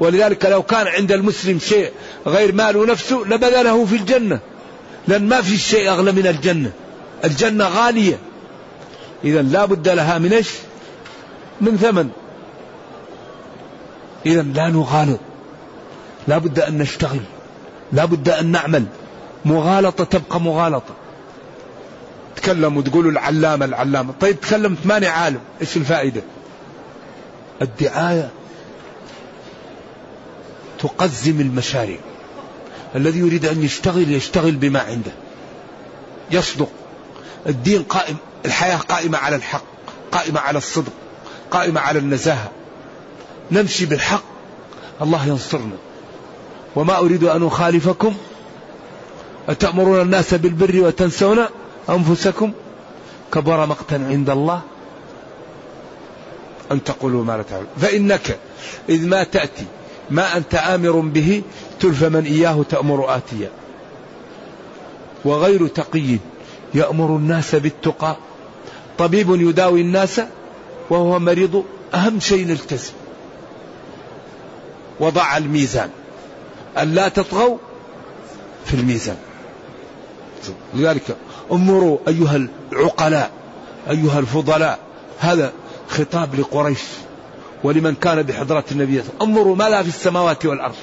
ولذلك 0.00 0.44
لو 0.46 0.62
كان 0.62 0.86
عند 0.86 1.12
المسلم 1.12 1.58
شيء 1.58 1.90
غير 2.26 2.52
ماله 2.52 2.86
نفسه 2.86 3.22
لبذله 3.26 3.84
في 3.84 3.96
الجنة 3.96 4.38
لأن 5.08 5.28
ما 5.28 5.42
في 5.42 5.58
شيء 5.58 5.88
أغلى 5.88 6.12
من 6.12 6.26
الجنة. 6.26 6.72
الجنة 7.26 7.64
غالية. 7.64 8.18
إذا 9.24 9.42
لا 9.42 9.64
بد 9.64 9.88
لها 9.88 10.18
من 10.18 10.32
إيش؟ 10.32 10.50
من 11.60 11.76
ثمن. 11.76 12.10
إذا 14.26 14.42
لا 14.42 14.68
نغالط. 14.68 15.20
لا 16.28 16.38
بد 16.38 16.60
أن 16.60 16.78
نشتغل. 16.78 17.20
لا 17.92 18.04
بد 18.04 18.28
أن 18.28 18.46
نعمل. 18.46 18.84
مغالطة 19.44 20.04
تبقى 20.04 20.40
مغالطة. 20.40 20.94
تكلم 22.36 22.76
وتقولوا 22.76 23.10
العلامة 23.10 23.64
العلامة. 23.64 24.14
طيب 24.20 24.40
تكلمت 24.40 24.78
ماني 24.84 25.06
عالم. 25.06 25.40
إيش 25.60 25.76
الفائدة؟ 25.76 26.22
الدعاية 27.62 28.30
تقزم 30.78 31.40
المشاريع. 31.40 31.98
الذي 32.94 33.18
يريد 33.18 33.46
أن 33.46 33.62
يشتغل 33.62 34.12
يشتغل 34.12 34.52
بما 34.52 34.80
عنده. 34.80 35.12
يصدق. 36.30 36.68
الدين 37.48 37.82
قائم 37.82 38.16
الحياة 38.44 38.76
قائمة 38.76 39.18
على 39.18 39.36
الحق 39.36 39.64
قائمة 40.12 40.40
على 40.40 40.58
الصدق 40.58 40.92
قائمة 41.50 41.80
على 41.80 41.98
النزاهة. 41.98 42.50
نمشي 43.52 43.86
بالحق 43.86 44.22
الله 45.02 45.26
ينصرنا. 45.26 45.76
وما 46.76 46.98
أريد 46.98 47.24
أن 47.24 47.46
أخالفكم 47.46 48.14
أتأمرون 49.48 50.00
الناس 50.00 50.34
بالبر 50.34 50.80
وتنسون 50.80 51.38
أنفسكم؟ 51.88 52.52
كبر 53.32 53.66
مقتا 53.66 53.94
عند 53.94 54.30
الله 54.30 54.60
أن 56.72 56.84
تقولوا 56.84 57.24
ما 57.24 57.36
لا 57.36 57.42
تعلمون 57.42 57.68
فإنك 57.80 58.38
إذ 58.88 59.06
ما 59.06 59.24
تأتي 59.24 59.64
ما 60.10 60.36
أنت 60.36 60.54
آمر 60.54 60.90
به 60.90 61.42
تلف 61.80 62.04
من 62.04 62.24
إياه 62.24 62.64
تأمر 62.70 63.16
آتيا. 63.16 63.50
وغير 65.24 65.66
تقي 65.66 66.18
يأمر 66.74 67.16
الناس 67.16 67.54
بالتقى. 67.54 68.16
طبيب 68.98 69.40
يداوي 69.40 69.80
الناس 69.80 70.20
وهو 70.90 71.18
مريض 71.18 71.64
أهم 71.94 72.20
شيء 72.20 72.46
نلتزم 72.46 72.92
وضع 75.00 75.36
الميزان. 75.36 75.90
ألا 76.78 77.08
تطغوا 77.08 77.58
في 78.64 78.74
الميزان. 78.74 79.16
لذلك 80.74 81.16
انظروا 81.52 81.98
أيها 82.08 82.48
العقلاء 82.72 83.30
أيها 83.90 84.18
الفضلاء. 84.18 84.78
هذا 85.18 85.52
خطاب 85.88 86.34
لقريش 86.34 86.82
ولمن 87.64 87.94
كان 87.94 88.22
بحضرة 88.22 88.64
النبي. 88.72 89.02
انظروا 89.22 89.56
ما 89.56 89.68
لا 89.68 89.82
في 89.82 89.88
السماوات 89.88 90.46
والأرض. 90.46 90.74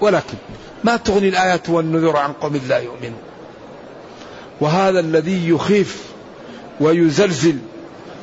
ولكن 0.00 0.36
ما 0.84 0.96
تغني 0.96 1.28
الآيات 1.28 1.68
والنذر 1.68 2.16
عن 2.16 2.32
قوم 2.32 2.60
لا 2.68 2.78
يؤمنون. 2.78 3.18
وهذا 4.60 5.00
الذي 5.00 5.48
يخيف 5.48 6.02
ويزلزل 6.80 7.58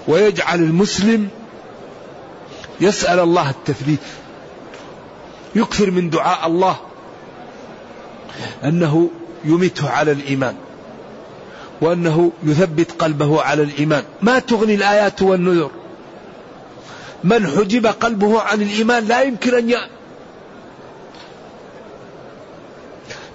ويجعل 0.07 0.59
المسلم 0.59 1.29
يسأل 2.81 3.19
الله 3.19 3.49
التثبيت 3.49 3.99
يكثر 5.55 5.91
من 5.91 6.09
دعاء 6.09 6.47
الله 6.47 6.75
أنه 8.63 9.09
يمته 9.45 9.89
على 9.89 10.11
الإيمان 10.11 10.55
وأنه 11.81 12.31
يثبت 12.43 12.91
قلبه 12.91 13.41
على 13.41 13.63
الإيمان. 13.63 14.03
ما 14.21 14.39
تغني 14.39 14.75
الآيات 14.75 15.21
والنذر. 15.21 15.71
من 17.23 17.47
حجب 17.47 17.85
قلبه 17.85 18.41
عن 18.41 18.61
الإيمان 18.61 19.05
لا 19.05 19.21
يمكن 19.21 19.53
أن 19.57 19.69
ي... 19.69 19.75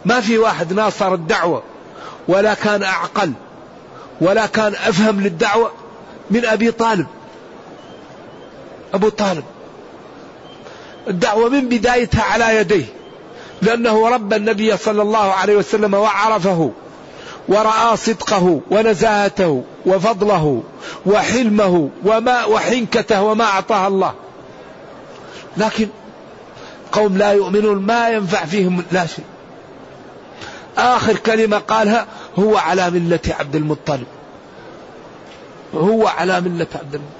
ما 0.04 0.20
في 0.20 0.38
واحد 0.38 0.72
ناصر 0.72 1.14
الدعوة 1.14 1.62
ولا 2.28 2.54
كان 2.54 2.82
أعقل 2.82 3.32
ولا 4.20 4.46
كان 4.46 4.74
أفهم 4.74 5.20
للدعوة 5.20 5.70
من 6.30 6.44
أبي 6.44 6.70
طالب. 6.70 7.06
أبو 8.94 9.08
طالب. 9.08 9.44
الدعوة 11.08 11.48
من 11.48 11.68
بدايتها 11.68 12.22
على 12.22 12.56
يديه 12.56 12.84
لأنه 13.62 14.08
ربى 14.08 14.36
النبي 14.36 14.76
صلى 14.76 15.02
الله 15.02 15.32
عليه 15.32 15.56
وسلم 15.56 15.94
وعرفه 15.94 16.72
ورأى 17.48 17.96
صدقه 17.96 18.60
ونزاهته 18.70 19.64
وفضله 19.86 20.62
وحلمه 21.06 21.90
وما 22.04 22.44
وحنكته 22.44 23.22
وما 23.22 23.44
أعطاه 23.44 23.86
الله. 23.86 24.14
لكن 25.56 25.88
قوم 26.92 27.18
لا 27.18 27.32
يؤمنون 27.32 27.78
ما 27.78 28.10
ينفع 28.10 28.44
فيهم 28.44 28.84
لا 28.92 29.06
شيء. 29.06 29.24
آخر 30.78 31.16
كلمة 31.16 31.58
قالها 31.58 32.06
هو 32.38 32.56
على 32.56 32.90
ملة 32.90 33.20
عبد 33.28 33.56
المطلب. 33.56 34.06
هو 35.74 36.06
على 36.06 36.40
ملة 36.40 36.66
عبد 36.74 36.94
المطلب. 36.94 37.18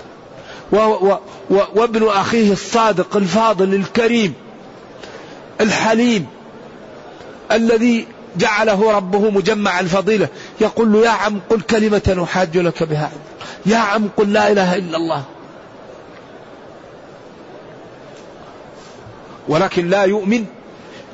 وابن 1.51 2.09
أخيه 2.09 2.53
الصادق 2.53 3.17
الفاضل 3.17 3.75
الكريم 3.75 4.35
الحليم 5.61 6.27
الذي 7.53 8.07
جعله 8.37 8.93
ربه 8.97 9.31
مجمع 9.31 9.81
الفضيلة 9.81 10.29
يقول 10.61 10.93
له 10.93 11.05
يا 11.05 11.11
عم 11.11 11.41
قل 11.51 11.61
كلمة 11.61 12.21
أحاج 12.25 12.59
لك 12.59 12.83
بها. 12.83 13.11
يا 13.67 13.77
عم 13.77 14.09
قل 14.17 14.33
لا 14.33 14.53
إله 14.53 14.77
إلا 14.77 14.97
الله. 14.97 15.23
ولكن 19.49 19.91
لا 19.91 20.03
يؤمن 20.05 20.45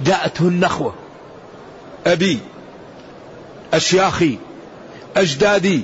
جاءته 0.05 0.43
النخوة. 0.43 0.95
أبي 2.07 2.39
أشياخي 3.75 4.39
أجدادي 5.17 5.83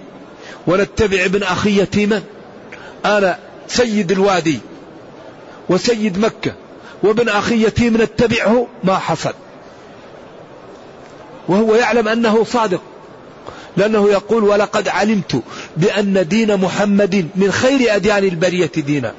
ونتبع 0.67 1.25
ابن 1.25 1.43
أخي 1.43 1.81
يتيما 1.81 2.23
أنا 3.05 3.39
سيد 3.69 4.13
الوادي 4.13 4.61
وسيد 5.69 6.19
مكة 6.19 6.55
وابن 7.03 7.29
أخي 7.29 7.65
يتيم 7.65 8.03
نتبعه 8.03 8.67
ما 8.85 8.99
حصل. 8.99 9.35
وهو 11.49 11.75
يعلم 11.75 12.09
أنه 12.09 12.45
صادق 12.45 12.83
لأنه 13.77 14.09
يقول 14.09 14.45
ولقد 14.45 14.89
علمت 14.89 15.43
بأن 15.77 16.29
دين 16.29 16.57
محمد 16.57 17.29
من 17.37 17.53
خير 17.53 17.97
أديان 17.97 18.25
البرية 18.25 18.71
دينا. 18.77 19.15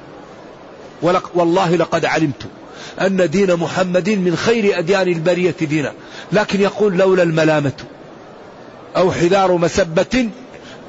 والله 1.36 1.76
لقد 1.76 2.06
علمت. 2.06 2.46
أن 3.02 3.30
دين 3.30 3.56
محمد 3.56 4.10
من 4.10 4.36
خير 4.36 4.80
أديان 4.80 5.08
البرية 5.08 5.56
دينا. 5.62 5.94
لكن 6.32 6.62
يقول 6.62 6.98
لولا 6.98 7.24
الملامة 7.24 7.74
أو 8.98 9.12
حذار 9.12 9.52
مسبة 9.52 10.30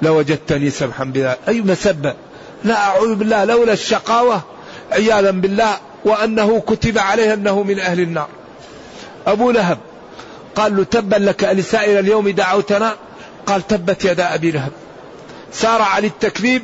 لوجدتني 0.03 0.71
سبحا 0.71 1.05
بذلك 1.05 1.39
أي 1.49 1.61
مسبة؟ 1.61 2.15
لا 2.65 2.75
أعوذ 2.75 3.15
بالله 3.15 3.45
لولا 3.45 3.73
الشقاوة 3.73 4.43
عياذا 4.93 5.31
بالله 5.31 5.77
وأنه 6.05 6.61
كتب 6.61 6.99
عليه 6.99 7.35
أنه 7.35 7.63
من 7.63 7.79
أهل 7.79 8.01
النار. 8.01 8.29
أبو 9.27 9.51
لهب 9.51 9.79
قال 10.55 10.77
له 10.77 10.85
تبا 10.85 11.17
لك 11.17 11.45
ألسائر 11.45 11.99
اليوم 11.99 12.29
دعوتنا؟ 12.29 12.97
قال 13.47 13.67
تبت 13.67 14.05
يدا 14.05 14.35
أبي 14.35 14.51
لهب. 14.51 14.73
سارع 15.53 15.99
للتكذيب 15.99 16.63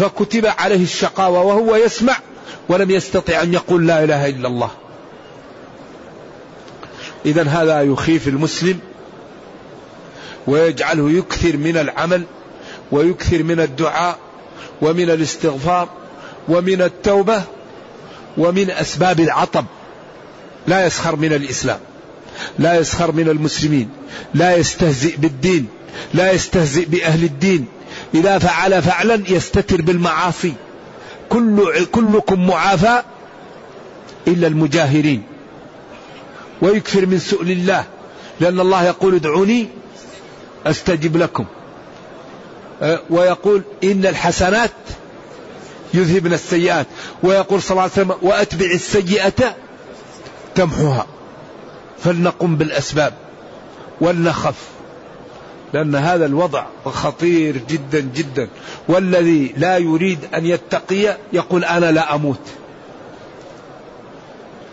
فكتب 0.00 0.46
عليه 0.58 0.82
الشقاوة 0.82 1.42
وهو 1.42 1.76
يسمع 1.76 2.16
ولم 2.68 2.90
يستطع 2.90 3.42
أن 3.42 3.54
يقول 3.54 3.86
لا 3.86 4.04
إله 4.04 4.28
إلا 4.28 4.48
الله. 4.48 4.70
إذا 7.26 7.42
هذا 7.42 7.82
يخيف 7.82 8.28
المسلم 8.28 8.78
ويجعله 10.46 11.10
يكثر 11.10 11.56
من 11.56 11.76
العمل 11.76 12.22
ويكثر 12.92 13.42
من 13.42 13.60
الدعاء 13.60 14.18
ومن 14.82 15.10
الاستغفار 15.10 15.88
ومن 16.48 16.82
التوبة 16.82 17.42
ومن 18.38 18.70
أسباب 18.70 19.20
العطب. 19.20 19.64
لا 20.66 20.86
يسخر 20.86 21.16
من 21.16 21.32
الإسلام 21.32 21.78
لا 22.58 22.78
يسخر 22.78 23.12
من 23.12 23.28
المسلمين 23.28 23.88
لا 24.34 24.56
يستهزئ 24.56 25.16
بالدين 25.16 25.68
لا 26.14 26.32
يستهزئ 26.32 26.84
بأهل 26.84 27.24
الدين. 27.24 27.66
إذا 28.14 28.38
فعل 28.38 28.82
فعلا 28.82 29.22
يستتر 29.28 29.82
بالمعاصي. 29.82 30.54
كل 31.30 31.84
كلكم 31.84 32.46
معافى 32.46 33.02
إلا 34.28 34.46
المجاهرين. 34.46 35.22
ويكثر 36.62 37.06
من 37.06 37.18
سؤل 37.18 37.50
الله 37.50 37.84
لأن 38.40 38.60
الله 38.60 38.84
يقول 38.84 39.14
ادعوني 39.14 39.68
أستجب 40.66 41.16
لكم. 41.16 41.44
أه، 42.82 43.00
ويقول 43.10 43.62
إن 43.84 44.06
الحسنات 44.06 44.70
يذهبن 45.94 46.32
السيئات. 46.32 46.86
ويقول 47.22 47.62
صلى 47.62 47.70
الله 47.70 47.82
عليه 47.82 47.92
وسلم 47.92 48.14
وأتبع 48.22 48.66
السيئة 48.66 49.56
تمحوها. 50.54 51.06
فلنقم 52.04 52.56
بالأسباب. 52.56 53.14
ولنخف. 54.00 54.79
لأن 55.72 55.94
هذا 55.94 56.26
الوضع 56.26 56.64
خطير 56.84 57.56
جدا 57.68 58.00
جدا. 58.00 58.48
والذي 58.88 59.54
لا 59.56 59.78
يريد 59.78 60.18
أن 60.34 60.46
يتقي 60.46 61.16
يقول 61.32 61.64
أنا 61.64 61.92
لا 61.92 62.14
أموت. 62.14 62.40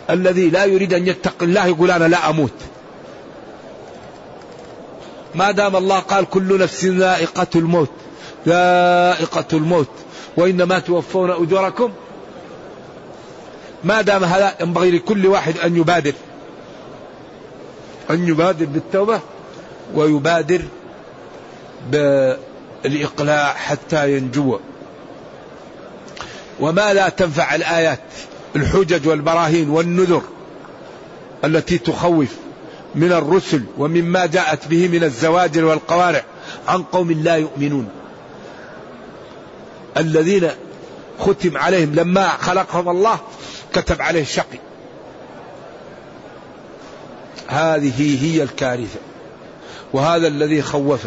الذي 0.09 0.49
لا 0.49 0.65
يريد 0.65 0.93
أن 0.93 1.07
يتقي 1.07 1.45
الله 1.45 1.65
يقول 1.65 1.91
أنا 1.91 2.07
لا 2.07 2.29
أموت. 2.29 2.53
ما 5.35 5.51
دام 5.51 5.75
الله 5.75 5.99
قال 5.99 6.25
كل 6.25 6.59
نفس 6.59 6.85
ذائقة 6.85 7.47
الموت 7.55 7.89
ذائقة 8.47 9.45
الموت 9.53 9.89
وإنما 10.37 10.79
توفون 10.79 11.31
أجوركم 11.31 11.91
ما 13.83 14.01
دام 14.01 14.23
هذا 14.23 14.55
ينبغي 14.61 14.91
لكل 14.91 15.27
واحد 15.27 15.57
أن 15.57 15.75
يبادر. 15.77 16.13
أن 18.09 18.27
يبادر 18.27 18.65
بالتوبة 18.65 19.19
ويبادر 19.95 20.61
بالإقلاع 21.91 23.53
حتى 23.53 24.17
ينجو. 24.17 24.59
وما 26.59 26.93
لا 26.93 27.09
تنفع 27.09 27.55
الآيات 27.55 27.99
الحجج 28.55 29.07
والبراهين 29.07 29.69
والنذر 29.69 30.21
التي 31.45 31.77
تخوف 31.77 32.35
من 32.95 33.11
الرسل 33.11 33.63
ومما 33.77 34.25
جاءت 34.25 34.67
به 34.67 34.87
من 34.87 35.03
الزواجر 35.03 35.65
والقوارع 35.65 36.23
عن 36.67 36.83
قوم 36.83 37.11
لا 37.11 37.35
يؤمنون. 37.35 37.89
الذين 39.97 40.49
ختم 41.19 41.57
عليهم 41.57 41.95
لما 41.95 42.27
خلقهم 42.27 42.89
الله 42.89 43.19
كتب 43.73 44.01
عليه 44.01 44.23
شقي 44.23 44.59
هذه 47.47 48.25
هي 48.25 48.43
الكارثة 48.43 48.99
وهذا 49.93 50.27
الذي 50.27 50.61
خوف 50.61 50.99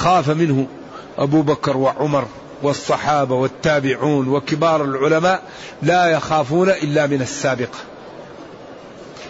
خاف 0.00 0.28
منه 0.28 0.66
أبو 1.18 1.42
بكر 1.42 1.76
وعمر 1.76 2.24
والصحابة 2.62 3.34
والتابعون 3.34 4.28
وكبار 4.28 4.84
العلماء 4.84 5.42
لا 5.82 6.06
يخافون 6.06 6.70
إلا 6.70 7.06
من 7.06 7.22
السابقة 7.22 7.78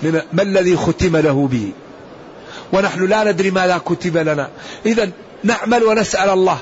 من 0.03 0.23
ما 0.33 0.43
الذي 0.43 0.77
ختم 0.77 1.17
له 1.17 1.49
به؟ 1.53 1.73
ونحن 2.73 3.07
لا 3.07 3.25
ندري 3.25 3.51
ماذا 3.51 3.79
كتب 3.79 4.17
لنا. 4.17 4.49
إذا 4.87 5.11
نعمل 5.45 5.83
ونسأل 5.83 6.31
الله. 6.31 6.59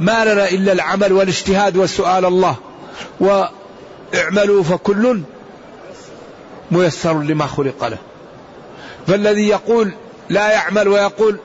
ما 0.00 0.24
لنا 0.24 0.48
إلا 0.48 0.72
العمل 0.72 1.12
والاجتهاد 1.12 1.76
وسؤال 1.76 2.24
الله. 2.24 2.56
واعملوا 3.20 4.62
فكل 4.62 5.20
ميسر 6.70 7.22
لما 7.22 7.46
خلق 7.46 7.84
له. 7.84 7.98
فالذي 9.06 9.48
يقول 9.48 9.92
لا 10.28 10.50
يعمل 10.50 10.88
ويقول 10.88 11.38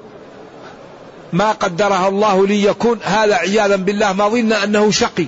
ما 1.33 1.51
قدرها 1.51 2.07
الله 2.07 2.47
لي 2.47 2.63
يكون 2.63 2.99
هذا 3.03 3.35
عياذا 3.35 3.75
بالله 3.75 4.13
ما 4.13 4.29
ظن 4.29 4.53
أنه 4.53 4.91
شقي. 4.91 5.27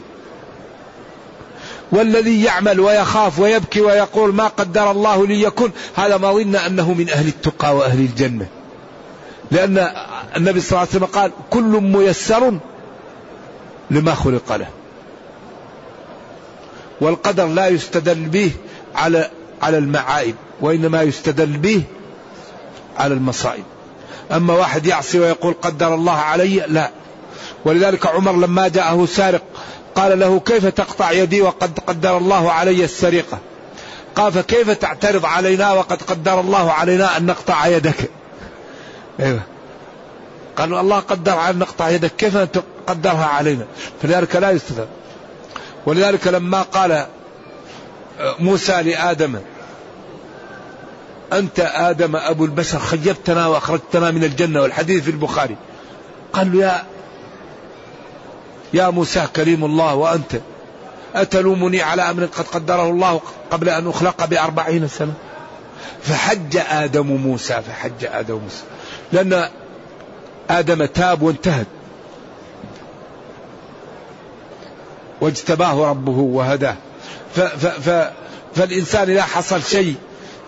والذي 1.91 2.43
يعمل 2.43 2.79
ويخاف 2.79 3.39
ويبكي 3.39 3.81
ويقول 3.81 4.33
ما 4.33 4.47
قدر 4.47 4.91
الله 4.91 5.27
لي 5.27 5.41
يكون 5.41 5.71
هذا 5.95 6.17
ما 6.17 6.33
ظن 6.33 6.55
أنه 6.55 6.93
من 6.93 7.09
أهل 7.09 7.27
التقى 7.27 7.75
وأهل 7.75 7.99
الجنة. 7.99 8.47
لأن 9.51 9.91
النبي 10.37 10.61
صلى 10.61 10.69
الله 10.69 10.79
عليه 10.79 10.89
وسلم 10.89 11.05
قال 11.05 11.31
كل 11.49 11.81
ميسر 11.81 12.59
لما 13.91 14.15
خلق 14.15 14.55
له. 14.55 14.67
والقدر 17.01 17.47
لا 17.47 17.67
يستدل 17.67 18.25
به 18.25 18.51
على 18.95 19.29
على 19.61 19.77
المعائب 19.77 20.35
وإنما 20.61 21.01
يستدل 21.01 21.57
به 21.57 21.83
على 22.97 23.13
المصائب. 23.13 23.63
أما 24.31 24.53
واحد 24.53 24.85
يعصي 24.85 25.19
ويقول 25.19 25.55
قدر 25.61 25.95
الله 25.95 26.13
علي؟ 26.13 26.63
لا. 26.67 26.89
ولذلك 27.65 28.07
عمر 28.07 28.31
لما 28.31 28.67
جاءه 28.67 29.05
سارق 29.05 29.41
قال 29.95 30.19
له 30.19 30.39
كيف 30.39 30.65
تقطع 30.65 31.11
يدي 31.11 31.41
وقد 31.41 31.79
قدر 31.87 32.17
الله 32.17 32.51
علي 32.51 32.83
السرقة؟ 32.83 33.39
قال 34.15 34.33
فكيف 34.33 34.69
تعترض 34.69 35.25
علينا 35.25 35.71
وقد 35.71 36.01
قدر 36.01 36.39
الله 36.39 36.71
علينا 36.71 37.17
أن 37.17 37.25
نقطع 37.25 37.67
يدك؟ 37.67 38.09
أيوة 39.19 39.41
قالوا 40.57 40.81
الله 40.81 40.99
قدر 40.99 41.49
أن 41.49 41.59
نقطع 41.59 41.89
يدك 41.89 42.15
كيف 42.15 42.37
تقدرها 42.37 43.25
علينا؟ 43.25 43.65
فلذلك 44.01 44.35
لا 44.35 44.51
يستدل 44.51 44.87
ولذلك 45.85 46.27
لما 46.27 46.61
قال 46.61 47.05
موسى 48.39 48.83
لآدم 48.83 49.39
أنت 51.33 51.59
آدم 51.59 52.15
أبو 52.15 52.45
البشر 52.45 52.79
خيبتنا 52.79 53.47
وأخرجتنا 53.47 54.11
من 54.11 54.23
الجنة 54.23 54.61
والحديث 54.61 55.03
في 55.03 55.11
البخاري. 55.11 55.55
قال 56.33 56.53
له 56.53 56.65
يا 56.65 56.83
يا 58.73 58.89
موسى 58.89 59.27
كريم 59.35 59.65
الله 59.65 59.95
وأنت 59.95 60.35
أتلومني 61.15 61.81
على 61.81 62.01
أمر 62.01 62.25
قد 62.25 62.45
قدره 62.47 62.89
الله 62.89 63.21
قبل 63.51 63.69
أن 63.69 63.87
أخلق 63.87 64.25
بأربعين 64.25 64.87
سنة؟ 64.87 65.13
فحج 66.01 66.57
آدم 66.69 67.05
موسى 67.05 67.61
فحج 67.61 68.05
آدم 68.05 68.35
موسى. 68.35 68.63
لأن 69.11 69.49
آدم 70.49 70.85
تاب 70.85 71.21
وانتهت. 71.21 71.67
واجتباه 75.21 75.89
ربه 75.89 76.19
وهداه. 76.19 76.75
ف 77.35 77.39
ف 77.39 77.89
ف 77.89 78.11
فالإنسان 78.55 79.09
إذا 79.09 79.23
حصل 79.23 79.63
شيء 79.63 79.95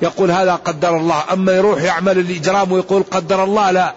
يقول 0.02 0.32
هذا 0.32 0.56
قدر 0.56 0.98
الله. 0.98 1.24
أما 1.34 1.52
يروح 1.52 1.82
يعمل 1.82 2.20
الإجرام 2.20 2.72
ويقول 2.72 3.04
قدر 3.12 3.44
الله 3.44 3.72
لا. 3.72 3.94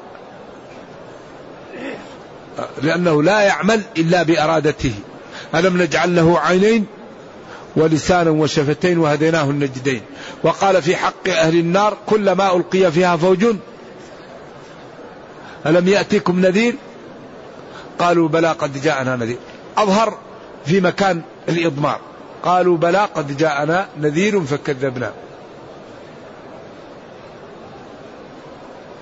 لأنه 2.82 3.22
لا 3.22 3.40
يعمل 3.40 3.82
إلا 3.96 4.22
بإرادته. 4.22 4.92
ألم 5.54 5.82
نجعل 5.82 6.16
له 6.16 6.40
عينين 6.40 6.86
ولسانا 7.76 8.30
وشفتين 8.30 8.98
وهديناه 8.98 9.44
النجدين. 9.44 10.02
وقال 10.42 10.82
في 10.82 10.96
حق 10.96 11.28
أهل 11.28 11.58
النار 11.58 11.96
كلما 12.06 12.56
ألقي 12.56 12.92
فيها 12.92 13.16
فوج 13.16 13.44
ألم 15.66 15.88
يأتيكم 15.88 16.40
نذير؟ 16.40 16.74
قالوا 17.98 18.28
بلى 18.28 18.52
قد 18.52 18.82
جاءنا 18.82 19.16
نذير. 19.16 19.38
أظهر 19.78 20.18
في 20.66 20.80
مكان 20.80 21.22
الإضمار. 21.48 22.00
قالوا 22.42 22.76
بلى 22.76 23.08
قد 23.14 23.36
جاءنا 23.36 23.88
نذير 24.00 24.40
فكذبنا 24.40 25.12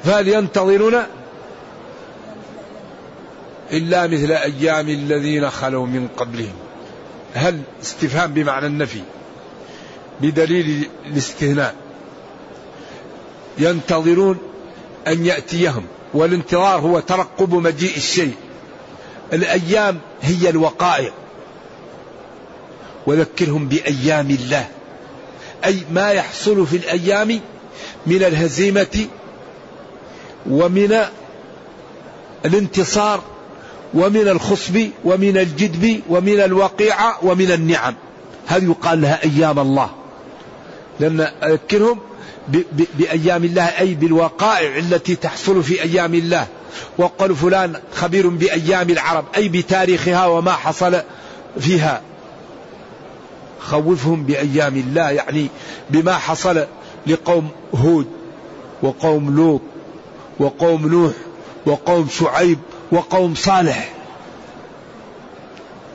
فهل 0.08 0.28
ينتظرون 0.28 1.02
إلا 3.72 4.06
مثل 4.06 4.32
أيام 4.32 4.88
الذين 4.88 5.50
خلوا 5.50 5.86
من 5.86 6.08
قبلهم. 6.16 6.52
هل 7.34 7.60
استفهام 7.82 8.34
بمعنى 8.34 8.66
النفي 8.66 9.02
بدليل 10.20 10.88
الاستثناء 11.06 11.74
ينتظرون 13.58 14.38
أن 15.06 15.26
يأتيهم 15.26 15.84
والانتظار 16.14 16.80
هو 16.80 17.00
ترقب 17.00 17.54
مجيء 17.54 17.96
الشيء. 17.96 18.34
الأيام 19.32 19.98
هي 20.22 20.48
الوقائع. 20.48 21.12
وذكرهم 23.06 23.68
بأيام 23.68 24.30
الله. 24.30 24.68
أي 25.64 25.82
ما 25.92 26.10
يحصل 26.10 26.66
في 26.66 26.76
الأيام 26.76 27.40
من 28.06 28.22
الهزيمة 28.24 29.08
ومن 30.50 31.04
الانتصار 32.44 33.22
ومن 33.94 34.28
الخصب 34.28 34.88
ومن 35.04 35.36
الجدب 35.36 36.00
ومن 36.08 36.40
الوقيعة 36.40 37.18
ومن 37.22 37.50
النعم. 37.50 37.94
هذه 38.46 38.64
يقال 38.64 39.00
لها 39.00 39.24
أيام 39.24 39.58
الله؟ 39.58 39.90
لأن 41.00 41.20
أذكرهم 41.42 41.98
بأيام 42.98 43.44
الله 43.44 43.64
أي 43.64 43.94
بالوقائع 43.94 44.78
التي 44.78 45.16
تحصل 45.16 45.62
في 45.62 45.82
أيام 45.82 46.14
الله. 46.14 46.46
وقال 46.98 47.36
فلان 47.36 47.76
خبير 47.94 48.28
بأيام 48.28 48.90
العرب 48.90 49.24
أي 49.36 49.48
بتاريخها 49.48 50.26
وما 50.26 50.52
حصل 50.52 51.00
فيها. 51.60 52.02
خوفهم 53.60 54.24
بأيام 54.24 54.76
الله 54.76 55.10
يعني 55.10 55.48
بما 55.90 56.14
حصل 56.14 56.64
لقوم 57.06 57.48
هود 57.74 58.06
وقوم 58.82 59.36
لوط 59.36 59.60
وقوم 60.38 60.88
نوح 60.88 61.12
وقوم 61.66 62.08
شعيب 62.08 62.58
وقوم 62.92 63.34
صالح. 63.34 63.92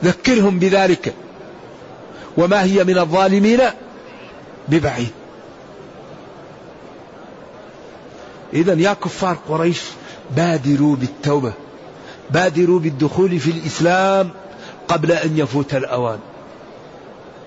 ذكرهم 0.04 0.58
بذلك. 0.58 1.14
وما 2.36 2.62
هي 2.62 2.84
من 2.84 2.98
الظالمين 2.98 3.60
ببعيد. 4.68 5.10
إذا 8.52 8.72
يا 8.72 8.92
كفار 8.92 9.36
قريش 9.48 9.80
بادروا 10.36 10.96
بالتوبة. 10.96 11.52
بادروا 12.30 12.80
بالدخول 12.80 13.40
في 13.40 13.50
الإسلام 13.50 14.30
قبل 14.88 15.12
أن 15.12 15.38
يفوت 15.38 15.74
الأوان. 15.74 16.18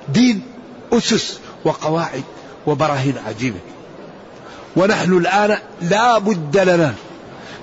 دين 0.10 0.41
أسس 0.93 1.39
وقواعد 1.66 2.24
وبراهين 2.68 3.18
عجيبة. 3.28 3.60
ونحن 4.76 5.18
الآن 5.18 5.57
لا 5.82 6.18
بد 6.18 6.57
لنا 6.57 6.93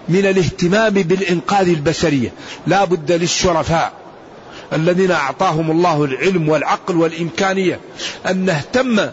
من 0.08 0.26
الاهتمام 0.26 0.94
بالإنقاذ 0.94 1.68
البشرية. 1.68 2.32
لا 2.66 2.84
بد 2.84 3.12
للشرفاء 3.12 3.92
الذين 4.72 5.10
أعطاهم 5.10 5.70
الله 5.70 6.04
العلم 6.04 6.48
والعقل 6.48 6.96
والإمكانية 6.96 7.80
أن 8.30 8.44
نهتم 8.44 9.10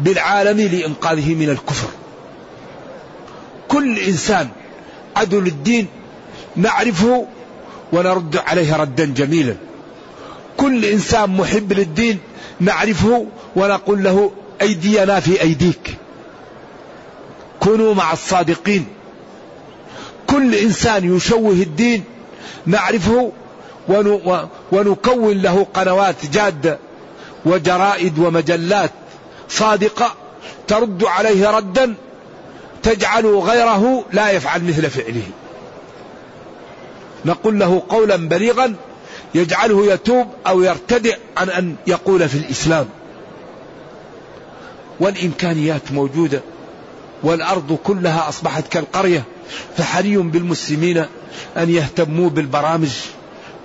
بالعالم 0.00 0.60
لإنقاذه 0.60 1.34
من 1.34 1.50
الكفر. 1.50 1.88
كل 3.68 3.98
إنسان 3.98 4.48
عدو 5.16 5.40
للدين 5.40 5.86
نعرفه 6.56 7.26
ونرد 7.92 8.36
عليه 8.36 8.76
ردا 8.76 9.04
جميلا. 9.04 9.56
كل 10.56 10.84
إنسان 10.84 11.30
محب 11.30 11.72
للدين 11.72 12.18
نعرفه 12.60 13.26
ونقول 13.56 14.04
له 14.04 14.32
أيدينا 14.62 15.20
في 15.20 15.40
أيديك. 15.40 15.96
كونوا 17.66 17.94
مع 17.94 18.12
الصادقين. 18.12 18.86
كل 20.26 20.54
إنسان 20.54 21.16
يشوه 21.16 21.52
الدين 21.52 22.04
نعرفه 22.66 23.32
ونكون 24.72 25.42
له 25.42 25.66
قنوات 25.74 26.26
جادة 26.32 26.78
وجرائد 27.44 28.18
ومجلات 28.18 28.90
صادقة 29.48 30.14
ترد 30.68 31.04
عليه 31.04 31.50
ردا 31.50 31.94
تجعل 32.82 33.26
غيره 33.26 34.04
لا 34.12 34.30
يفعل 34.30 34.64
مثل 34.64 34.90
فعله. 34.90 35.26
نقول 37.24 37.58
له 37.58 37.82
قولا 37.88 38.16
بليغا 38.16 38.74
يجعله 39.34 39.92
يتوب 39.92 40.26
أو 40.46 40.62
يرتدع 40.62 41.14
عن 41.36 41.50
أن 41.50 41.76
يقول 41.86 42.28
في 42.28 42.38
الإسلام. 42.38 42.88
والإمكانيات 45.00 45.92
موجودة. 45.92 46.40
والأرض 47.22 47.78
كلها 47.84 48.28
أصبحت 48.28 48.68
كالقرية 48.68 49.24
فحري 49.76 50.16
بالمسلمين 50.16 51.04
أن 51.56 51.70
يهتموا 51.70 52.30
بالبرامج 52.30 52.90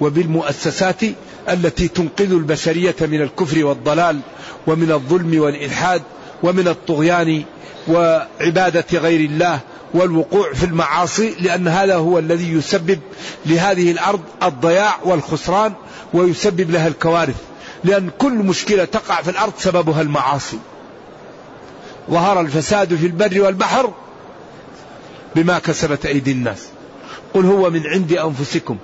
وبالمؤسسات 0.01 1.01
التي 1.49 1.87
تنقذ 1.87 2.31
البشرية 2.31 2.95
من 3.01 3.21
الكفر 3.21 3.65
والضلال 3.65 4.19
ومن 4.67 4.91
الظلم 4.91 5.39
والإلحاد 5.39 6.01
ومن 6.43 6.67
الطغيان 6.67 7.43
وعبادة 7.87 8.85
غير 8.93 9.19
الله 9.19 9.59
والوقوع 9.93 10.53
في 10.53 10.63
المعاصي 10.63 11.35
لأن 11.39 11.67
هذا 11.67 11.95
هو 11.95 12.19
الذي 12.19 12.53
يسبب 12.53 12.99
لهذه 13.45 13.91
الأرض 13.91 14.21
الضياع 14.43 14.97
والخسران 15.03 15.73
ويسبب 16.13 16.71
لها 16.71 16.87
الكوارث. 16.87 17.35
لأن 17.83 18.09
كل 18.17 18.33
مشكلة 18.33 18.85
تقع 18.85 19.21
في 19.21 19.29
الأرض 19.29 19.53
سببها 19.57 20.01
المعاصي. 20.01 20.57
ظهر 22.09 22.41
الفساد 22.41 22.95
في 22.95 23.05
البر 23.05 23.41
والبحر 23.41 23.93
بما 25.35 25.59
كسبت 25.59 26.05
أيدي 26.05 26.31
الناس. 26.31 26.67
قل 27.33 27.45
هو 27.45 27.69
من 27.69 27.87
عند 27.87 28.13
أنفسكم. 28.13 28.77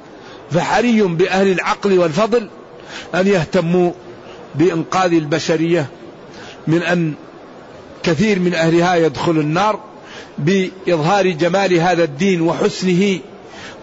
فحري 0.52 1.02
بأهل 1.02 1.52
العقل 1.52 2.00
والفضل 2.00 2.50
أن 3.16 3.28
يهتموا 3.28 3.92
بإنقاذ 4.56 5.14
البشرية 5.14 5.88
من 6.68 6.84
أن 6.84 7.14
كثير 8.04 8.40
من 8.40 8.54
أهلها 8.54 8.96
يدخل 8.96 9.32
النار 9.32 9.80
بإظهار 10.38 11.28
جمال 11.28 11.74
هذا 11.74 12.04
الدين 12.04 12.42
وحسنه 12.42 13.20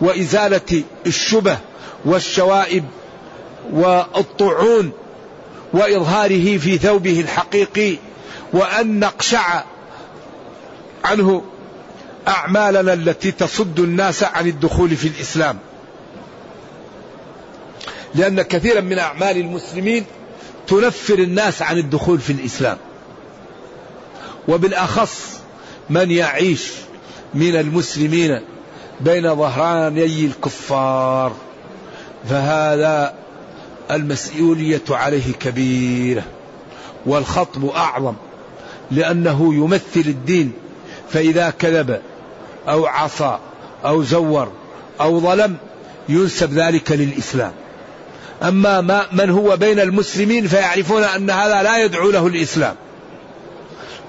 وإزالة 0.00 0.82
الشبه 1.06 1.58
والشوائب 2.04 2.84
والطعون 3.72 4.90
وإظهاره 5.72 6.58
في 6.58 6.78
ثوبه 6.78 7.20
الحقيقي 7.20 7.96
وأن 8.54 9.00
نقشع 9.00 9.62
عنه 11.04 11.44
أعمالنا 12.28 12.92
التي 12.92 13.30
تصد 13.30 13.80
الناس 13.80 14.22
عن 14.22 14.46
الدخول 14.46 14.96
في 14.96 15.08
الإسلام. 15.08 15.58
لأن 18.14 18.42
كثيرا 18.42 18.80
من 18.80 18.98
أعمال 18.98 19.36
المسلمين 19.36 20.04
تنفر 20.66 21.18
الناس 21.18 21.62
عن 21.62 21.78
الدخول 21.78 22.20
في 22.20 22.32
الإسلام. 22.32 22.76
وبالأخص 24.48 25.40
من 25.90 26.10
يعيش 26.10 26.70
من 27.34 27.56
المسلمين 27.56 28.40
بين 29.00 29.34
ظهراني 29.34 30.04
الكفار 30.26 31.32
فهذا 32.28 33.14
المسؤولية 33.90 34.82
عليه 34.90 35.32
كبيرة 35.32 36.22
والخطب 37.06 37.66
أعظم. 37.66 38.14
لأنه 38.90 39.54
يمثل 39.54 40.08
الدين. 40.08 40.52
فإذا 41.10 41.50
كذب 41.50 42.00
أو 42.68 42.86
عصى 42.86 43.38
أو 43.84 44.02
زور 44.02 44.52
أو 45.00 45.20
ظلم 45.20 45.56
ينسب 46.08 46.52
ذلك 46.52 46.92
للإسلام. 46.92 47.52
أما 48.42 48.80
ما 48.80 49.06
من 49.12 49.30
هو 49.30 49.56
بين 49.56 49.80
المسلمين 49.80 50.46
فيعرفون 50.46 51.02
أن 51.02 51.30
هذا 51.30 51.62
لا 51.62 51.84
يدعو 51.84 52.10
له 52.10 52.26
الإسلام. 52.26 52.76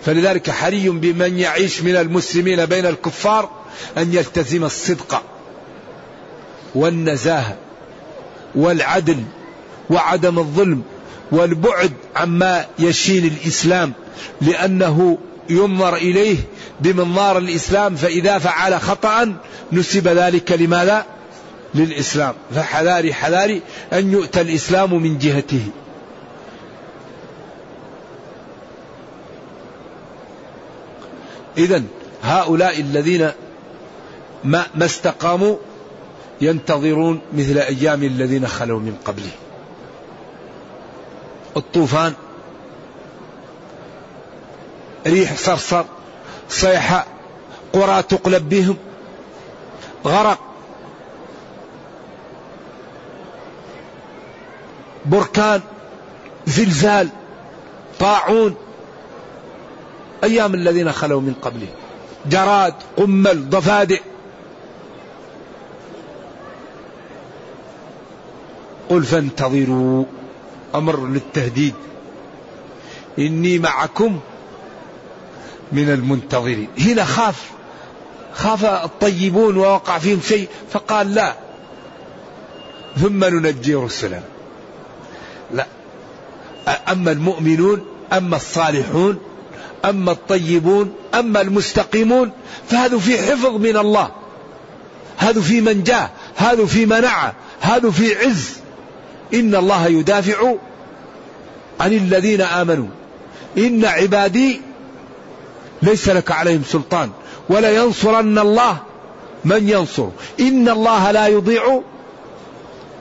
فلذلك 0.06 0.50
حري 0.50 0.90
بمن 0.90 1.40
يعيش 1.40 1.82
من 1.82 1.96
المسلمين 1.96 2.66
بين 2.66 2.86
الكفار 2.86 3.50
أن 3.98 4.14
يلتزم 4.14 4.64
الصدق 4.64 5.24
والنزاهة 6.76 7.56
والعدل 8.56 9.24
وعدم 9.90 10.40
الظلم 10.40 10.84
والبعد 11.32 11.92
عما 12.16 12.66
يشين 12.80 13.26
الإسلام 13.26 13.94
لأنه 14.42 15.18
ينظر 15.50 15.96
إليه 15.96 16.38
بمنظار 16.80 17.38
الإسلام 17.38 17.96
فإذا 17.96 18.38
فعل 18.38 18.82
خطأ 18.82 19.36
نسب 19.72 20.08
ذلك 20.08 20.52
لماذا؟ 20.52 21.06
للإسلام. 21.76 22.34
فحذاري 22.56 23.14
حذاري 23.14 23.62
أن 23.94 24.12
يؤتى 24.12 24.42
الإسلام 24.42 25.04
من 25.04 25.18
جهته. 25.18 25.62
إذا 31.58 31.84
هؤلاء 32.24 32.80
الذين 32.80 33.32
ما, 34.44 34.66
ما 34.76 34.86
استقاموا 34.86 35.56
ينتظرون 36.42 37.22
مثل 37.34 37.58
أيام 37.58 38.04
الذين 38.04 38.48
خلوا 38.48 38.80
من 38.80 38.96
قبله 39.06 39.32
الطوفان 41.58 42.14
ريح 45.08 45.36
صرصر 45.36 45.84
صيحة 46.50 47.06
قرى 47.74 48.04
تقلب 48.04 48.50
بهم 48.50 48.78
غرق 50.06 50.40
بركان 55.06 55.62
زلزال 56.48 57.10
طاعون 58.00 58.56
أيام 60.24 60.54
الذين 60.54 60.92
خلوا 60.92 61.22
من 61.22 61.34
قبله 61.42 61.68
جراد 62.26 62.74
قمل 62.98 63.50
ضفادع. 63.50 63.98
قل 68.90 69.04
فانتظروا. 69.04 70.06
أمر 70.78 71.08
للتهديد. 71.08 71.74
إني 73.20 73.60
معكم 73.60 74.20
من 75.72 75.90
المنتظرين. 75.90 76.68
هنا 76.80 77.06
خاف. 77.06 77.52
خاف 78.34 78.66
الطيبون 78.66 79.58
ووقع 79.58 79.98
فيهم 79.98 80.22
شيء 80.22 80.48
فقال 80.72 81.14
لا. 81.14 81.36
ثم 83.02 83.24
ننجي 83.24 83.76
رسلنا 83.76 84.24
لا. 85.54 85.68
أما 86.92 87.12
المؤمنون 87.12 87.86
أما 88.14 88.36
الصالحون 88.36 89.20
أما 89.86 90.12
الطيبون 90.12 90.94
أما 91.14 91.42
المستقيمون 91.42 92.32
فهذا 92.70 92.98
في 92.98 93.18
حفظ 93.18 93.56
من 93.56 93.78
الله. 93.78 94.12
هذا 95.18 95.42
في 95.42 95.62
منجاة 95.62 96.10
هذا 96.36 96.66
في 96.66 96.86
منعة 96.86 97.34
هذا 97.62 97.92
في 97.92 98.16
عز. 98.16 98.56
إن 99.34 99.56
الله 99.56 99.88
يدافع 99.88 100.56
عن 101.80 101.94
الذين 101.94 102.42
آمنوا. 102.42 102.88
إن 103.58 103.86
عبادي 103.86 104.62
ليس 105.82 106.10
لك 106.10 106.32
عليهم 106.32 106.64
سلطان 106.64 107.10
ولا 107.50 107.76
ينصرن 107.76 108.40
الله 108.40 108.78
من 109.46 109.70
ينصر. 109.70 110.10
إن 110.40 110.70
الله 110.70 111.12
لا 111.12 111.28
يضيع 111.28 111.82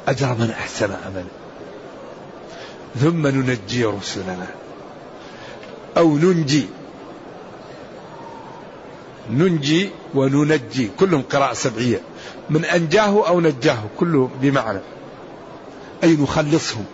أجر 0.08 0.26
من 0.26 0.50
أحسن 0.50 0.90
أملا 0.90 1.24
ثم 3.00 3.26
ننجي 3.26 3.84
رسلنا. 3.84 4.46
أو 5.96 6.16
ننجي. 6.16 6.66
ننجي 9.30 9.90
وننجي. 10.14 10.90
كلهم 10.98 11.22
قراءة 11.22 11.54
سبعية. 11.54 12.00
من 12.50 12.64
أنجاه 12.64 13.28
أو 13.28 13.40
نجاه 13.40 13.78
كله 14.00 14.30
بمعنى. 14.42 14.80
أي 16.04 16.16
نخلصهم. 16.16 16.84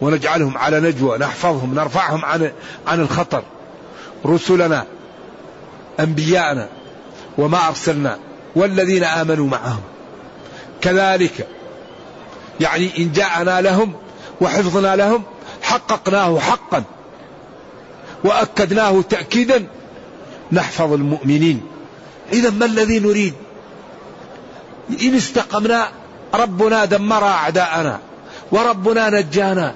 ونجعلهم 0.00 0.58
على 0.58 0.80
نجوى 0.80 1.18
نحفظهم 1.18 1.74
نرفعهم 1.74 2.24
عن 2.24 2.52
عن 2.86 3.00
الخطر. 3.00 3.42
رسلنا 4.26 4.84
أنبياءنا 6.00 6.68
وما 7.38 7.68
أرسلنا 7.68 8.18
والذين 8.56 9.04
آمنوا 9.04 9.46
معهم. 9.46 9.80
كذلك 10.80 11.48
يعني 12.60 12.90
إن 12.98 13.12
جاءنا 13.12 13.60
لهم 13.60 13.94
وحفظنا 14.40 14.96
لهم 14.96 15.22
حققناه 15.62 16.38
حقا 16.38 16.84
وأكدناه 18.24 19.00
تأكيدا 19.00 19.66
نحفظ 20.52 20.92
المؤمنين. 20.92 21.62
إذا 22.32 22.50
ما 22.50 22.64
الذي 22.64 23.00
نريد؟ 23.00 23.34
إن 25.02 25.14
استقمنا 25.14 25.88
ربنا 26.34 26.84
دمر 26.84 27.24
أعداءنا 27.24 27.98
وربنا 28.52 29.10
نجانا. 29.10 29.74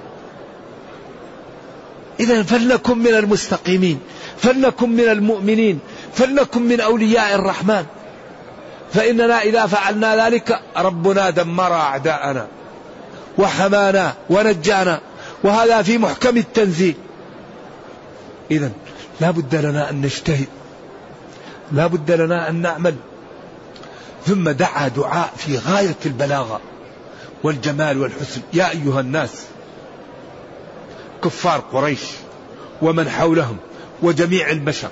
إذا 2.23 2.43
فلنكن 2.43 2.97
من 2.97 3.13
المستقيمين 3.13 3.99
فلنكن 4.37 4.89
من 4.89 5.09
المؤمنين 5.09 5.79
فلنكن 6.13 6.61
من 6.61 6.81
أولياء 6.81 7.35
الرحمن. 7.35 7.85
فإننا 8.93 9.41
إذا 9.41 9.65
فعلنا 9.65 10.25
ذلك 10.25 10.59
ربنا 10.77 11.29
دمر 11.29 11.73
أعداءنا 11.73 12.47
وحمانا 13.37 14.13
ونجانا 14.29 14.99
وهذا 15.43 15.81
في 15.81 15.97
محكم 15.97 16.37
التنزيل. 16.37 16.95
إذا 18.51 18.71
لا 19.21 19.31
بد 19.31 19.55
لنا 19.55 19.89
أن 19.89 20.01
نجتهد 20.01 20.47
لا 21.71 21.87
بد 21.87 22.11
لنا 22.11 22.49
أن 22.49 22.55
نعمل. 22.55 22.95
ثم 24.25 24.49
دعا 24.49 24.87
دعاء 24.87 25.33
في 25.37 25.57
غاية 25.57 25.95
البلاغة 26.05 26.61
والجمال 27.43 27.97
والحسن. 27.97 28.41
يا 28.53 28.69
أيها 28.69 28.99
الناس 28.99 29.45
كفار 31.23 31.63
قريش 31.73 32.01
ومن 32.81 33.09
حولهم 33.09 33.57
وجميع 34.01 34.49
البشر. 34.49 34.89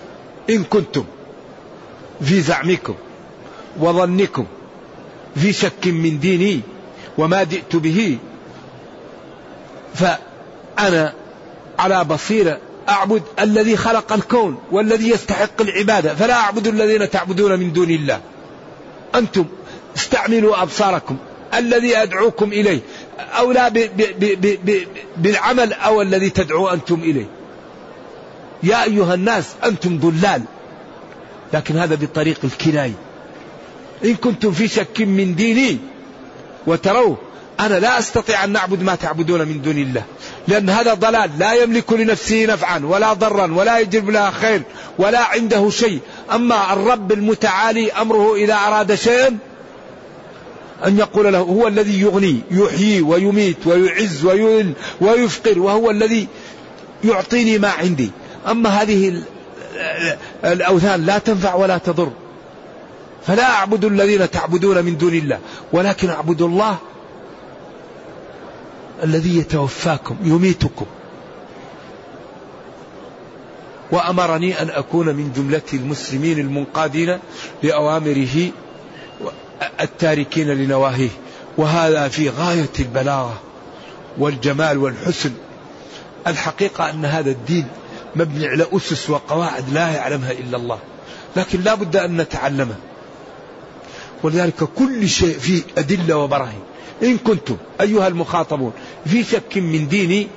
إن 0.50 0.64
كنتم 0.64 1.04
في 2.22 2.42
زعمكم 2.42 2.96
وظنكم 3.80 4.46
في 5.36 5.54
شك 5.54 5.88
من 5.88 6.20
ديني 6.20 6.62
وما 7.18 7.44
جئت 7.44 7.76
به 7.76 8.18
فأنا 9.96 11.14
على 11.80 12.04
بصيرة 12.04 12.58
أعبد 12.90 13.24
الذي 13.40 13.78
خلق 13.78 14.14
الكون 14.14 14.60
والذي 14.72 15.10
يستحق 15.10 15.62
العبادة 15.62 16.16
فلا 16.16 16.34
أعبد 16.34 16.68
الذين 16.68 17.10
تعبدون 17.10 17.60
من 17.60 17.74
دون 17.74 17.90
الله. 17.90 18.22
أنتم 19.16 19.46
استعملوا 19.96 20.62
أبصاركم 20.64 21.18
الذي 21.54 21.98
أدعوكم 21.98 22.54
إليه. 22.54 22.80
أو 23.38 23.52
لا 23.52 23.74
بالعمل 25.18 25.74
أو 25.74 26.02
الذي 26.02 26.30
تدعو 26.30 26.70
أنتم 26.70 26.96
إليه. 26.96 27.26
يا 28.64 28.84
أيها 28.84 29.14
الناس 29.14 29.46
أنتم 29.64 29.98
ضلال. 29.98 30.42
لكن 31.54 31.78
هذا 31.78 31.96
بطريق 31.96 32.40
الكناية. 32.44 32.94
إن 34.06 34.16
كنتم 34.16 34.52
في 34.52 34.68
شك 34.68 35.02
من 35.02 35.36
ديني 35.36 35.78
وتروه 36.68 37.18
أنا 37.60 37.80
لا 37.80 38.00
أستطيع 38.00 38.44
أن 38.44 38.50
نعبد 38.50 38.84
ما 38.84 38.96
تعبدون 38.96 39.48
من 39.48 39.62
دون 39.62 39.78
الله. 39.78 40.04
لأن 40.48 40.70
هذا 40.70 40.94
ضلال. 40.94 41.32
لا 41.40 41.54
يملك 41.54 41.94
لنفسه 41.94 42.46
نفعا 42.46 42.82
ولا 42.84 43.14
ضرا 43.14 43.54
ولا 43.54 43.80
يجلب 43.80 44.10
لها 44.10 44.32
خير 44.32 44.62
ولا 44.98 45.20
عنده 45.20 45.70
شيء. 45.70 46.00
أما 46.32 46.74
الرب 46.74 47.12
المتعالي 47.12 47.92
أمره 47.92 48.36
إذا 48.36 48.54
أراد 48.54 48.96
شيئا 48.96 49.38
أن 50.86 50.98
يقول 50.98 51.34
له 51.34 51.40
هو 51.40 51.68
الذي 51.68 52.02
يغني 52.02 52.40
يحيي 52.52 53.02
ويميت 53.02 53.68
ويعز 53.68 54.26
ويذل 54.26 54.74
ويفقر 55.02 55.60
وهو 55.60 55.92
الذي 55.92 56.28
يعطيني 57.04 57.58
ما 57.58 57.70
عندي. 57.70 58.12
أما 58.48 58.70
هذه 58.70 59.24
الأوثان 60.46 61.06
لا 61.06 61.18
تنفع 61.18 61.56
ولا 61.56 61.78
تضر. 61.78 62.12
فلا 63.28 63.52
أعبد 63.52 63.86
الذين 63.86 64.32
تعبدون 64.32 64.86
من 64.86 64.98
دون 64.98 65.14
الله 65.14 65.40
ولكن 65.74 66.10
أعبد 66.10 66.42
الله 66.42 66.78
الذي 69.04 69.38
يتوفاكم 69.38 70.16
يميتكم. 70.24 70.86
وأمرني 73.92 74.62
أن 74.62 74.70
أكون 74.70 75.06
من 75.06 75.32
جملة 75.36 75.62
المسلمين 75.74 76.40
المنقادين 76.40 77.20
لأوامره 77.64 78.52
التاركين 79.82 80.48
لنواهيه. 80.48 81.10
وهذا 81.58 82.08
في 82.08 82.30
غاية 82.30 82.70
البلاغة 82.80 83.40
والجمال 84.18 84.78
والحسن. 84.78 85.32
الحقيقة 86.28 86.90
أن 86.90 87.06
هذا 87.06 87.30
الدين 87.30 87.68
مبني 88.16 88.48
على 88.48 88.68
أسس 88.74 89.10
وقواعد 89.10 89.74
لا 89.74 89.90
يعلمها 89.90 90.32
إلا 90.32 90.58
الله. 90.58 90.80
لكن 91.36 91.62
لا 91.62 91.76
بد 91.76 91.96
أن 91.96 92.18
نتعلمه. 92.18 92.76
ولذلك 94.24 94.64
كل 94.64 95.10
شيء 95.10 95.40
فيه 95.40 95.62
أدلة 95.78 96.18
وبراهين. 96.18 96.62
إن 97.04 97.18
كنتم 97.18 97.58
أيها 97.82 98.08
المخاطبون 98.08 98.74
في 99.06 99.24
شك 99.24 99.58
من 99.58 99.88
ديني 99.88 100.28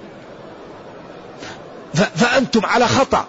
فأنتم 1.95 2.67
على 2.67 2.89
خطأ 2.89 3.27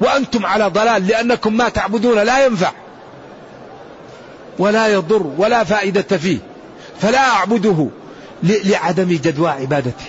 وأنتم 0.00 0.46
على 0.46 0.66
ضلال 0.68 1.06
لأنكم 1.06 1.56
ما 1.56 1.68
تعبدون 1.68 2.18
لا 2.18 2.46
ينفع. 2.46 2.72
ولا 4.58 4.88
يضر 4.88 5.26
ولا 5.38 5.64
فائدة 5.64 6.18
فيه 6.18 6.38
فلا 7.00 7.30
أعبده 7.30 7.88
لعدم 8.42 9.08
جدوى 9.08 9.50
عبادته. 9.50 10.04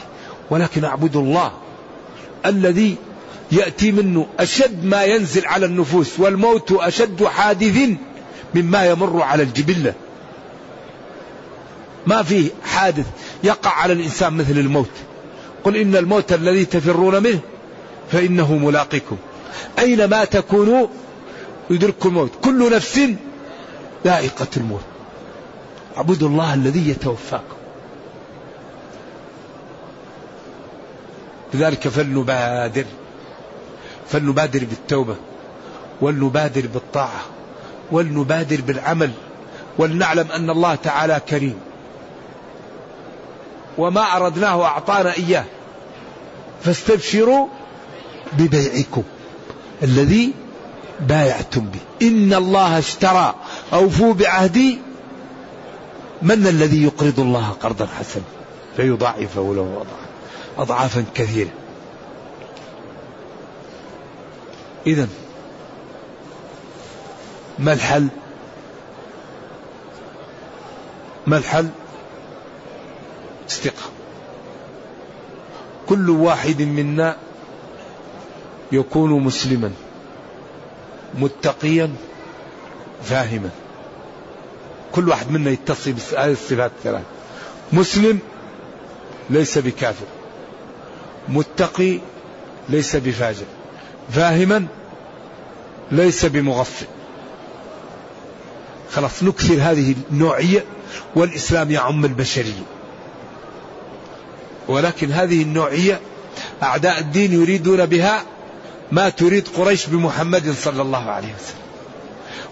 ولكن 0.50 0.84
أعبد 0.84 1.16
الله 1.16 1.52
الذي 2.46 2.96
يأتي 3.52 3.92
منه 3.92 4.28
أشد 4.40 4.86
ما 4.86 5.04
ينزل 5.04 5.46
على 5.46 5.66
النفوس 5.66 6.20
والموت 6.20 6.72
أشد 6.72 7.24
حادث 7.24 7.90
مما 8.56 8.86
يمر 8.86 9.22
على 9.22 9.44
الجبلة. 9.44 9.94
ما 12.08 12.24
في 12.24 12.50
حادث 12.64 13.06
يقع 13.44 13.72
على 13.72 13.94
الإنسان 13.94 14.34
مثل 14.34 14.60
الموت. 14.60 14.90
قل 15.64 15.78
إن 15.78 15.96
الموت 15.96 16.34
الذي 16.34 16.66
تفرون 16.66 17.24
منه 17.24 17.40
فإنه 18.12 18.54
ملاقيكم. 18.58 19.18
أينما 19.80 20.26
تكونوا 20.26 20.88
يدرككم 21.70 22.10
الموت. 22.10 22.32
كل 22.44 22.72
نفس 22.76 23.00
ذائقة 24.06 24.48
الموت. 24.58 24.82
اعبدوا 25.98 26.30
الله 26.30 26.54
الذي 26.54 26.90
يتوفاكم. 26.90 27.58
لذلك 31.54 31.88
فلنبادر 31.88 32.86
فلنبادر 34.10 34.66
بالتوبة 34.66 35.16
ولنبادر 36.02 36.68
بالطاعة 36.68 37.22
ولنبادر 37.92 38.62
بالعمل 38.62 39.12
ولنعلم 39.78 40.32
أن 40.32 40.50
الله 40.50 40.76
تعالى 40.76 41.22
كريم. 41.30 41.60
وما 43.78 44.18
أردناه 44.18 44.64
أعطانا 44.64 45.14
إياه 45.14 45.46
فاستبشروا 46.64 47.48
ببيعكم 48.34 49.04
الذي 49.84 50.34
بايعتم 51.00 51.66
به 51.66 52.08
إن 52.08 52.34
الله 52.34 52.78
اشترى 52.78 53.36
أوفوا 53.74 54.14
بعهدي 54.14 54.80
من 56.22 56.48
الذي 56.48 56.84
يقرض 56.84 57.20
الله 57.20 57.50
قرضا 57.50 57.86
حسنا. 57.86 58.24
فيضاعفه 58.78 59.54
له 59.56 59.86
أضعافا 60.58 61.06
كثيرة. 61.16 61.50
إذا 64.88 65.08
ما 67.60 67.74
الحل؟ 67.74 68.08
ما 71.28 71.38
الحل؟ 71.38 71.70
استقامة. 73.50 73.92
كل 75.90 76.10
واحد 76.10 76.62
منا 76.62 77.18
يكون 78.72 79.24
مسلما. 79.24 79.72
متقيا 81.18 81.94
فاهما. 83.04 83.50
كل 84.92 85.10
واحد 85.10 85.32
منا 85.32 85.52
يتصل 85.52 85.92
بهذه 85.92 86.32
الصفات 86.32 86.72
الثلاث 86.78 87.04
مسلم 87.74 88.20
ليس 89.30 89.58
بكافر. 89.58 90.06
متقي 91.30 92.00
ليس 92.70 92.96
بفاجر. 92.96 93.46
فاهما 94.12 94.66
ليس 95.92 96.26
بمغفل. 96.26 96.86
خلاص 98.92 99.24
نكثر 99.24 99.54
هذه 99.54 99.96
النوعية 100.12 100.66
والإسلام 101.16 101.72
يعم 101.72 102.06
البشرية. 102.06 102.64
ولكن 104.68 105.12
هذه 105.12 105.42
النوعية 105.42 106.00
أعداء 106.64 107.00
الدين 107.00 107.34
يريدون 107.34 107.86
بها 107.86 108.24
ما 108.92 109.10
تريد 109.10 109.48
قريش 109.48 109.86
بمحمد 109.86 110.52
صلى 110.52 110.82
الله 110.82 111.04
عليه 111.10 111.28
وسلم. 111.28 111.68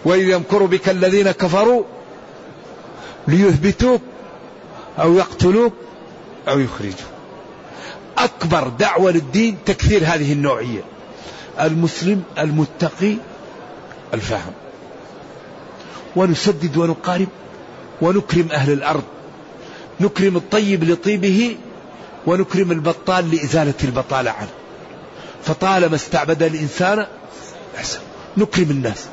وإذ 0.04 0.28
يمكر 0.28 0.66
بك 0.66 0.88
الذين 0.88 1.30
كفروا 1.30 1.84
ليثبتوك 3.28 4.00
أو 4.98 5.14
يقتلوك 5.14 5.72
أو 6.48 6.60
يخرجوك. 6.60 6.96
أكبر 8.18 8.68
دعوة 8.68 9.10
للدين 9.10 9.56
تكثير 9.66 10.04
هذه 10.04 10.32
النوعية. 10.32 10.84
المسلم 11.60 12.22
المتقي 12.38 13.16
الفهم 14.14 14.52
ونسدد 16.16 16.76
ونقارب 16.76 17.28
ونكرم 18.02 18.48
أهل 18.52 18.72
الأرض. 18.72 19.04
نكرم 20.00 20.36
الطيب 20.36 20.84
لطيبه 20.84 21.56
ونكرم 22.26 22.72
البطال 22.72 23.30
لإزالة 23.30 23.74
البطالة 23.84 24.30
عنه. 24.30 24.48
فطالما 25.46 25.96
استعبد 25.96 26.42
الإنسان 26.42 27.06
أحسن. 27.76 27.98
نكرم 28.36 28.70
الناس. 28.70 29.06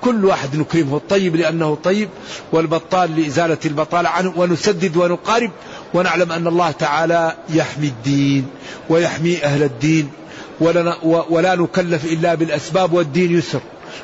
كل 0.00 0.24
واحد 0.24 0.56
نكرمه 0.56 0.96
الطيب 0.96 1.36
لأنه 1.36 1.78
طيب 1.84 2.08
والبطال 2.52 3.20
لإزالة 3.20 3.58
البطالة 3.64 4.08
عنه 4.08 4.32
ونسدد 4.36 4.96
ونقارب 4.96 5.50
ونعلم 5.94 6.32
أن 6.32 6.46
الله 6.46 6.70
تعالى 6.70 7.36
يحمي 7.48 7.86
الدين 7.86 8.46
ويحمي 8.88 9.44
أهل 9.44 9.62
الدين 9.62 10.10
ولا, 10.60 10.96
ولا 11.30 11.54
نكلف 11.54 12.04
إلا 12.04 12.34
بالأسباب 12.34 12.92
والدين 12.92 13.38
يسر. 13.38 13.60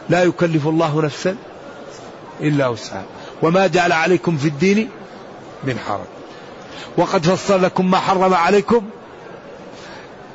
لا 0.08 0.22
يكلف 0.22 0.66
الله 0.66 1.02
نفسا 1.02 1.36
إلا 2.40 2.68
وسعها. 2.68 3.04
وما 3.42 3.66
جعل 3.66 3.92
عليكم 3.92 4.36
في 4.36 4.48
الدين 4.48 4.90
من 5.64 5.78
حرج. 5.78 6.06
وقد 6.96 7.26
فصل 7.26 7.62
لكم 7.62 7.90
ما 7.90 7.98
حرم 7.98 8.34
عليكم 8.34 8.82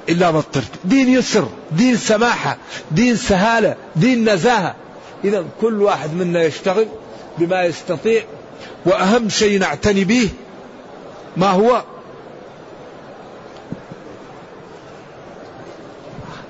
إلا 0.10 0.32
ما 0.32 0.38
اضطرتم 0.38 0.80
دين 0.84 1.10
يسر 1.10 1.48
دين 1.72 1.98
سماحة 1.98 2.58
دين 2.92 3.16
سهالة 3.16 3.76
دين 3.96 4.30
نزاهة. 4.30 4.76
إذا 5.24 5.46
كل 5.62 5.82
واحد 5.82 6.14
منا 6.14 6.44
يشتغل 6.44 6.88
بما 7.38 7.64
يستطيع 7.64 8.24
وأهم 8.86 9.30
شيء 9.30 9.60
نعتني 9.60 10.04
به 10.04 10.30
ما 11.38 11.50
هو؟ 11.50 11.84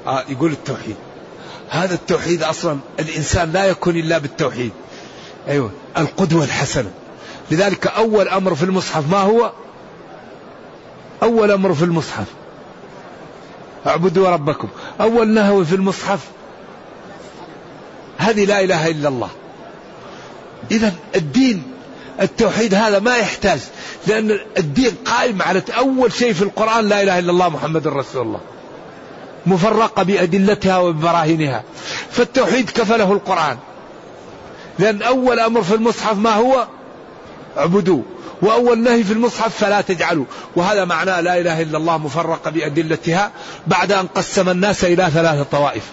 آه 0.07 0.23
يقول 0.29 0.51
التوحيد. 0.51 0.95
هذا 1.69 1.93
التوحيد 1.93 2.43
أصلا 2.43 2.79
الإنسان 2.99 3.51
لا 3.51 3.65
يكون 3.65 3.95
إلا 3.95 4.17
بالتوحيد. 4.17 4.71
أيوة 5.47 5.71
القدوة 5.97 6.43
الحسنة. 6.43 6.91
لذلك 7.51 7.87
أول 7.87 8.27
أمر 8.27 8.55
في 8.55 8.63
المصحف 8.63 9.11
ما 9.11 9.17
هو؟ 9.17 9.51
أول 11.23 11.51
أمر 11.51 11.73
في 11.73 11.83
المصحف. 11.83 12.25
اعبدوا 13.87 14.29
ربكم. 14.29 14.67
أول 15.01 15.27
نهو 15.27 15.63
في 15.63 15.75
المصحف 15.75 16.19
هذه 18.17 18.45
لا 18.45 18.63
إله 18.63 18.87
إلا 18.87 19.09
الله. 19.09 19.29
إذا 20.71 20.93
الدين 21.15 21.63
التوحيد 22.21 22.73
هذا 22.73 22.99
ما 22.99 23.17
يحتاج 23.17 23.59
لأن 24.07 24.39
الدين 24.57 24.95
قائم 25.05 25.41
على 25.41 25.63
أول 25.77 26.13
شيء 26.13 26.33
في 26.33 26.41
القرآن 26.41 26.89
لا 26.89 27.03
إله 27.03 27.19
إلا 27.19 27.31
الله 27.31 27.49
محمد 27.49 27.87
رسول 27.87 28.21
الله. 28.21 28.39
مفرقة 29.45 30.03
بأدلتها 30.03 30.77
وبراهينها 30.77 31.63
فالتوحيد 32.11 32.69
كفله 32.69 33.11
القرآن. 33.11 33.57
لأن 34.79 35.01
أول 35.01 35.39
أمر 35.39 35.63
في 35.63 35.75
المصحف 35.75 36.17
ما 36.17 36.33
هو؟ 36.35 36.67
اعبدوا. 37.57 38.01
وأول 38.41 38.79
نهي 38.79 39.03
في 39.03 39.13
المصحف 39.13 39.57
فلا 39.57 39.81
تجعلوا. 39.81 40.25
وهذا 40.55 40.85
معناه 40.85 41.21
لا 41.21 41.39
إله 41.39 41.61
إلا 41.61 41.77
الله 41.77 41.97
مفرقة 41.97 42.51
بأدلتها 42.51 43.31
بعد 43.67 43.91
أن 43.91 44.07
قسم 44.07 44.49
الناس 44.49 44.83
إلى 44.83 45.09
ثلاثة 45.13 45.43
طوائف. 45.43 45.83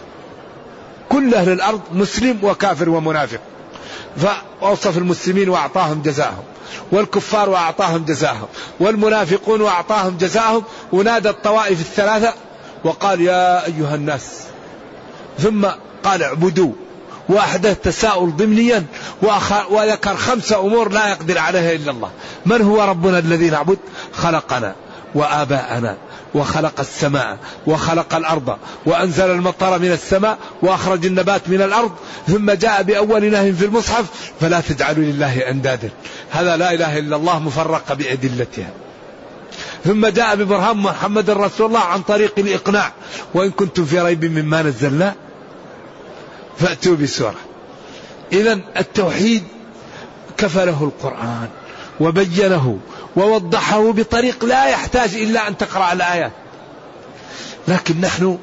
كل 1.09 1.35
أهل 1.35 1.53
الأرض 1.53 1.81
مسلم 1.93 2.39
وكافر 2.43 2.89
ومنافق. 2.89 3.41
فأوصف 4.17 4.99
المسلمين 4.99 5.49
وأعطاهم 5.49 6.03
جزاءهم 6.03 6.45
والكفار 6.93 7.51
وأعطاهم 7.51 8.05
جزاءهم 8.05 8.49
والمنافقون 8.81 9.61
وأعطاهم 9.61 10.17
جزاءهم 10.17 10.63
ونادى 10.93 11.31
الطوائف 11.31 11.81
الثلاثة 11.81 12.35
وقال 12.85 13.21
يا 13.21 13.67
أيها 13.67 13.95
الناس. 13.95 14.43
ثم 15.39 15.67
قال 16.05 16.23
اعبدوا. 16.23 16.73
وأحدث 17.29 17.77
تساؤل 17.83 18.37
ضمنيا 18.37 18.85
وذكر 19.71 20.17
خمسة 20.17 20.61
أمور 20.61 20.93
لا 20.93 21.09
يقدر 21.09 21.39
عليها 21.39 21.73
إلا 21.73 21.91
الله. 21.91 22.11
من 22.47 22.63
هو 22.63 22.85
ربنا 22.85 23.19
الذي 23.19 23.51
نعبد؟ 23.51 23.79
خلقنا 24.13 24.75
وآباءنا 25.15 25.97
وخلق 26.35 26.81
السماء 26.81 27.39
وخلق 27.67 28.15
الأرض 28.15 28.57
وأنزل 28.87 29.31
المطر 29.31 29.79
من 29.79 29.93
السماء 29.93 30.39
وأخرج 30.63 31.07
النبات 31.07 31.49
من 31.49 31.63
الأرض 31.63 31.93
ثم 32.29 32.51
جاء 32.51 32.83
بأول 32.83 33.31
نهي 33.31 33.53
في 33.53 33.65
المصحف 33.65 34.05
فلا 34.41 34.61
تجعلوا 34.61 35.05
لله 35.05 35.51
أندادا. 35.51 35.91
هذا 36.31 36.57
لا 36.57 36.75
إله 36.75 36.99
إلا 36.99 37.17
الله 37.17 37.39
مفرقة 37.39 37.95
بأدلتها. 37.95 38.71
ثم 39.85 40.07
جاء 40.07 40.37
ببرهان 40.37 40.77
محمد 40.77 41.31
رسول 41.31 41.67
الله 41.67 41.81
عن 41.81 42.03
طريق 42.03 42.33
الإقناع. 42.39 42.93
وإن 43.35 43.51
كنتم 43.51 43.85
في 43.85 44.01
ريب 44.01 44.25
مما 44.25 44.63
نزلنا 44.63 45.15
فأتوا 46.61 46.97
بسورة. 46.97 47.35
إذا 48.33 48.61
التوحيد 48.77 49.45
كفله 50.37 50.85
القرآن 50.85 51.49
وبينه 52.01 52.79
ووضحه 53.17 53.93
بطريق 53.93 54.45
لا 54.45 54.67
يحتاج 54.67 55.15
إلا 55.15 55.49
أن 55.49 55.57
تقرأ 55.57 55.93
الآيات 55.93 56.33
لكن 57.69 58.01
نحن 58.01 58.39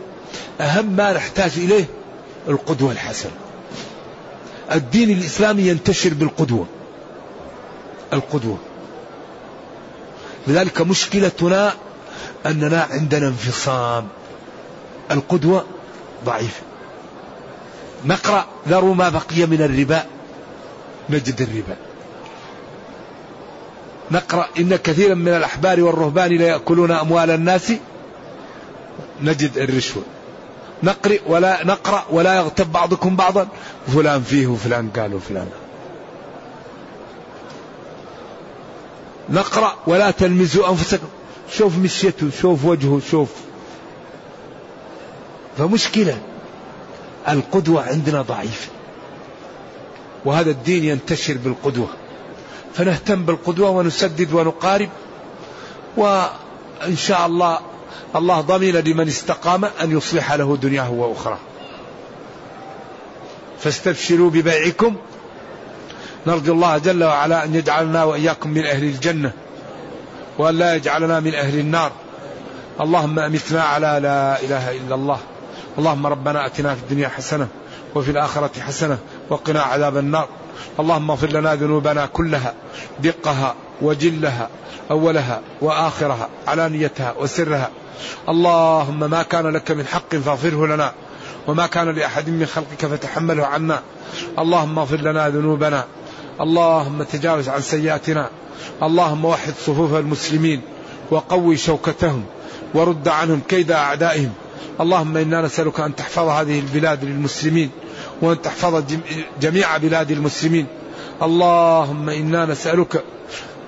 أهم 0.61 0.85
ما 0.85 1.13
نحتاج 1.13 1.51
إليه 1.57 1.85
القدوة 2.47 2.91
الحسنة. 2.91 3.31
الدين 4.71 5.09
الإسلامي 5.09 5.61
ينتشر 5.61 6.13
بالقدوة. 6.13 6.67
القدوة. 8.13 8.57
لذلك 10.47 10.81
مشكلتنا 10.81 11.73
أننا 12.45 12.87
عندنا 12.91 13.27
انفصام. 13.27 14.07
القدوة 15.11 15.65
ضعيفة. 16.25 16.61
نقرأ 18.05 18.45
ذروا 18.67 18.95
ما 18.95 19.09
بقي 19.09 19.45
من 19.45 19.61
الربا. 19.61 20.05
نجد 21.09 21.41
الربا. 21.41 21.75
نقرأ 24.11 24.47
إن 24.59 24.75
كثيرا 24.75 25.13
من 25.13 25.27
الأحبار 25.27 25.81
والرهبان 25.81 26.29
ليأكلون 26.29 26.91
أموال 26.91 27.29
الناس. 27.29 27.73
نجد 29.21 29.57
الرشوة. 29.57 30.03
نقرأ 30.83 31.17
ولا 31.27 31.65
نقرأ 31.65 32.05
ولا 32.11 32.35
يغتب 32.35 32.71
بعضكم 32.71 33.15
بعضا. 33.15 33.47
فلان 33.87 34.21
فيه 34.21 34.47
وفلان 34.47 34.89
قال 34.89 35.13
وفلان. 35.13 35.49
نقرأ 39.29 39.75
ولا 39.87 40.11
تلمزوا 40.11 40.69
أنفسكم. 40.69 41.07
شوف 41.51 41.77
مشيته 41.77 42.29
شوف 42.41 42.65
وجهه 42.65 43.01
شوف. 43.11 43.29
فمشكلة. 45.57 46.17
القدوة 47.29 47.83
عندنا 47.83 48.21
ضعيفة 48.21 48.67
وهذا 50.25 50.51
الدين 50.51 50.83
ينتشر 50.83 51.37
بالقدوة. 51.37 51.87
فنهتم 52.73 53.25
بالقدوة 53.25 53.69
ونسدد 53.69 54.33
ونقارب. 54.33 54.89
وإن 55.97 56.95
شاء 56.95 57.25
الله 57.25 57.59
الله 58.15 58.41
ضمن 58.41 58.71
لمن 58.71 59.07
استقام 59.07 59.65
أن 59.65 59.97
يصلح 59.97 60.33
له 60.33 60.57
دنياه 60.57 60.91
وأخرى 60.91 61.37
فاستبشروا 63.59 64.29
ببيعكم. 64.29 64.95
نرجو 66.27 66.53
الله 66.53 66.77
جل 66.77 67.03
وعلا 67.03 67.43
أن 67.43 67.55
يجعلنا 67.55 68.03
وإياكم 68.03 68.49
من 68.49 68.65
أهل 68.65 68.83
الجنة 68.83 69.31
وأن 70.37 70.57
لا 70.57 70.75
يجعلنا 70.75 71.19
من 71.19 71.35
أهل 71.35 71.59
النار. 71.59 71.91
اللهم 72.81 73.19
أمتنا 73.19 73.63
على 73.63 73.99
لا 74.03 74.41
إله 74.43 74.71
إلا 74.71 74.95
الله. 74.95 75.19
اللهم 75.77 76.07
ربنا 76.07 76.45
أتنا 76.45 76.75
في 76.75 76.81
الدنيا 76.81 77.07
حسنة 77.07 77.47
وفي 77.95 78.11
الآخرة 78.11 78.59
حسنة 78.59 78.97
وقنا 79.29 79.61
عذاب 79.61 79.97
النار. 79.97 80.27
اللهم 80.79 81.11
اغفر 81.11 81.29
لنا 81.29 81.55
ذنوبنا 81.55 82.05
كلها 82.05 82.53
دقها 82.99 83.55
وجلها 83.81 84.49
أولها 84.91 85.41
وآخرها 85.61 86.29
علانيتها 86.47 87.13
وسرها. 87.19 87.69
اللهم 88.29 88.99
ما 88.99 89.23
كان 89.23 89.47
لك 89.47 89.71
من 89.71 89.85
حق 89.87 90.15
فاغفره 90.15 90.67
لنا 90.67 90.91
وما 91.47 91.67
كان 91.67 91.89
لأحد 91.89 92.29
من 92.29 92.45
خلقك 92.45 92.85
فتحمله 92.85 93.45
عنا. 93.45 93.81
اللهم 94.39 94.79
اغفر 94.79 94.97
لنا 94.97 95.29
ذنوبنا. 95.29 95.85
اللهم 96.41 97.03
تجاوز 97.03 97.49
عن 97.49 97.61
سيئاتنا. 97.61 98.29
اللهم 98.83 99.25
وحد 99.25 99.53
صفوف 99.65 99.93
المسلمين 99.93 100.61
وقوي 101.11 101.57
شوكتهم. 101.57 102.23
ورد 102.73 103.07
عنهم 103.07 103.41
كيد 103.47 103.71
أعدائهم. 103.71 104.33
اللهم 104.81 105.17
إنا 105.17 105.41
نسألك 105.41 105.79
أن 105.79 105.95
تحفظ 105.95 106.27
هذه 106.27 106.59
البلاد 106.59 107.05
للمسلمين 107.05 107.69
وأن 108.21 108.41
تحفظ 108.41 108.83
جميع 109.41 109.77
بلاد 109.77 110.11
المسلمين. 110.11 110.67
اللهم 111.21 112.09
إنا 112.09 112.45
نسألك 112.45 113.03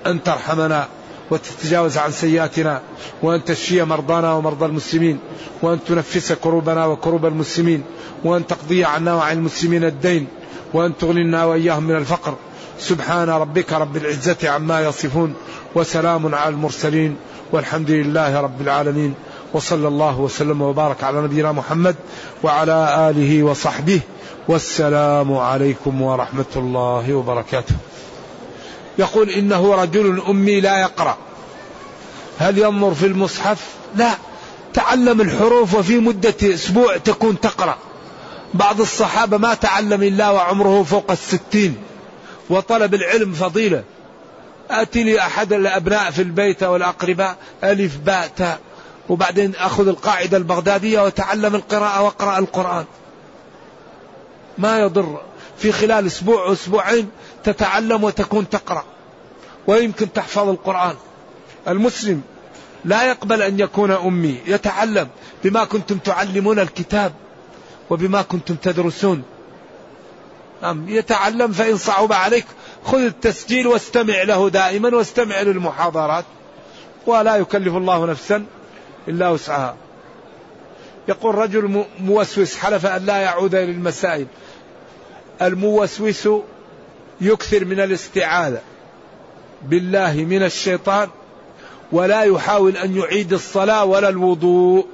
أن 0.06 0.22
ترحمنا 0.22 0.88
وتتجاوز 1.30 1.98
عن 1.98 2.12
سيئاتنا 2.12 2.80
وأن 3.22 3.44
تشفي 3.44 3.84
مرضانا 3.84 4.32
ومرضى 4.32 4.66
المسلمين 4.66 5.18
وأن 5.62 5.78
تنفس 5.84 6.32
كروبنا 6.32 6.86
وكروب 6.86 7.26
المسلمين 7.26 7.82
وأن 8.24 8.46
تقضي 8.46 8.84
عنا 8.84 9.14
وعن 9.14 9.36
المسلمين 9.36 9.84
الدين 9.84 10.26
وأن 10.74 10.96
تغننا 10.96 11.44
وإياهم 11.44 11.82
من 11.82 11.96
الفقر. 11.96 12.34
سبحان 12.78 13.28
ربك 13.28 13.72
رب 13.72 13.96
العزة 13.96 14.48
عما 14.48 14.80
يصفون 14.80 15.34
وسلام 15.74 16.34
على 16.34 16.48
المرسلين 16.48 17.16
والحمد 17.52 17.90
لله 17.90 18.40
رب 18.40 18.60
العالمين. 18.60 19.14
وصلى 19.52 19.88
الله 19.88 20.20
وسلم 20.20 20.62
وبارك 20.62 21.04
على 21.04 21.20
نبينا 21.20 21.52
محمد 21.52 21.96
وعلى 22.42 23.10
آله 23.10 23.42
وصحبه. 23.42 24.00
والسلام 24.48 25.36
عليكم 25.36 26.02
ورحمة 26.02 26.44
الله 26.56 27.14
وبركاته. 27.14 27.74
يقول 28.98 29.30
إنه 29.30 29.74
رجل 29.74 30.22
أمي 30.28 30.60
لا 30.60 30.80
يقرأ. 30.80 31.16
هل 32.38 32.58
ينظر 32.58 32.94
في 32.94 33.06
المصحف؟ 33.06 33.66
لا. 33.96 34.10
تعلم 34.74 35.20
الحروف 35.20 35.74
وفي 35.74 35.98
مدة 35.98 36.34
أسبوع 36.42 36.96
تكون 36.96 37.40
تقرأ. 37.40 37.78
بعض 38.54 38.80
الصحابة 38.80 39.36
ما 39.36 39.54
تعلم 39.54 40.02
إلا 40.02 40.30
وعمره 40.30 40.82
فوق 40.82 41.10
الستين. 41.10 41.76
وطلب 42.50 42.94
العلم 42.94 43.32
فضيلة. 43.32 43.82
آتي 44.70 45.02
لي 45.02 45.20
أحد 45.20 45.52
الأبناء 45.52 46.10
في 46.10 46.22
البيت 46.22 46.62
أو 46.62 46.76
الأقرباء 46.76 47.36
ألف 47.64 47.96
باء 47.96 48.30
تاء. 48.36 48.58
وبعدين 49.08 49.54
أخذ 49.54 49.88
القاعدة 49.88 50.36
البغدادية 50.36 51.04
وتعلم 51.04 51.54
القراءة 51.54 52.02
واقرأ 52.02 52.38
القرآن. 52.38 52.84
ما 54.58 54.78
يضر. 54.78 55.20
في 55.58 55.72
خلال 55.72 56.06
أسبوع 56.06 56.52
أسبوعين 56.52 57.08
تتعلم 57.44 58.04
وتكون 58.04 58.48
تقرأ. 58.48 58.84
ويمكن 59.66 60.12
تحفظ 60.12 60.48
القرآن. 60.48 60.94
المسلم 61.68 62.22
لا 62.84 63.04
يقبل 63.04 63.42
أن 63.42 63.60
يكون 63.60 63.90
أمي. 63.90 64.40
يتعلم 64.46 65.08
بما 65.44 65.64
كنتم 65.64 65.98
تعلمون 65.98 66.58
الكتاب 66.58 67.12
وبما 67.90 68.22
كنتم 68.22 68.54
تدرسون. 68.54 69.22
نعم 70.62 70.88
يتعلم 70.88 71.52
فإن 71.52 71.76
صعب 71.76 72.12
عليك 72.12 72.46
خذ 72.84 72.98
التسجيل 72.98 73.66
واستمع 73.66 74.22
له 74.22 74.48
دائما 74.48 74.96
واستمع 74.96 75.40
للمحاضرات. 75.40 76.24
ولا 77.06 77.36
يكلف 77.36 77.76
الله 77.76 78.06
نفسا 78.06 78.44
إلا 79.08 79.28
وسعها. 79.28 79.76
يقول 81.08 81.34
رجل 81.34 81.84
موسوس 82.00 82.56
حلف 82.56 82.86
أن 82.86 83.06
لا 83.06 83.16
يعود 83.16 83.54
إلى 83.54 83.70
المسائل. 83.70 84.26
الموسوس 85.42 86.28
يكثر 87.20 87.64
من 87.64 87.80
الاستعاذة. 87.80 88.60
بالله 89.62 90.12
من 90.14 90.42
الشيطان 90.42 91.08
ولا 91.92 92.22
يحاول 92.22 92.76
أن 92.76 92.96
يعيد 92.96 93.32
الصلاة 93.32 93.84
ولا 93.84 94.08
الوضوء. 94.08 94.86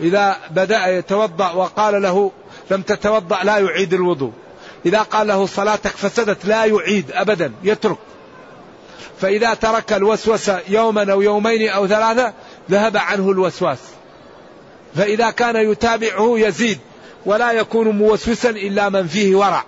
إذا 0.00 0.36
بدأ 0.50 0.86
يتوضأ 0.86 1.52
وقال 1.52 2.02
له 2.02 2.30
لم 2.70 2.82
تتوضأ 2.82 3.44
لا 3.44 3.58
يعيد 3.58 3.94
الوضوء. 3.94 4.32
إذا 4.86 5.02
قال 5.02 5.26
له 5.26 5.46
صلاتك 5.46 5.90
فسدت 5.90 6.44
لا 6.44 6.64
يعيد 6.64 7.12
أبدا 7.12 7.52
يترك. 7.62 7.98
فإذا 9.20 9.54
ترك 9.54 9.92
الوسوسة 9.92 10.60
يوما 10.68 11.12
أو 11.12 11.22
يومين 11.22 11.68
أو 11.68 11.86
ثلاثة 11.86 12.32
ذهب 12.70 12.96
عنه 12.96 13.30
الوسواس. 13.30 13.78
فإذا 14.96 15.30
كان 15.30 15.70
يتابعه 15.70 16.38
يزيد 16.38 16.78
ولا 17.26 17.52
يكون 17.52 17.88
موسوسا 17.88 18.50
إلا 18.50 18.88
من 18.88 19.06
فيه 19.06 19.36
ورع. 19.36 19.64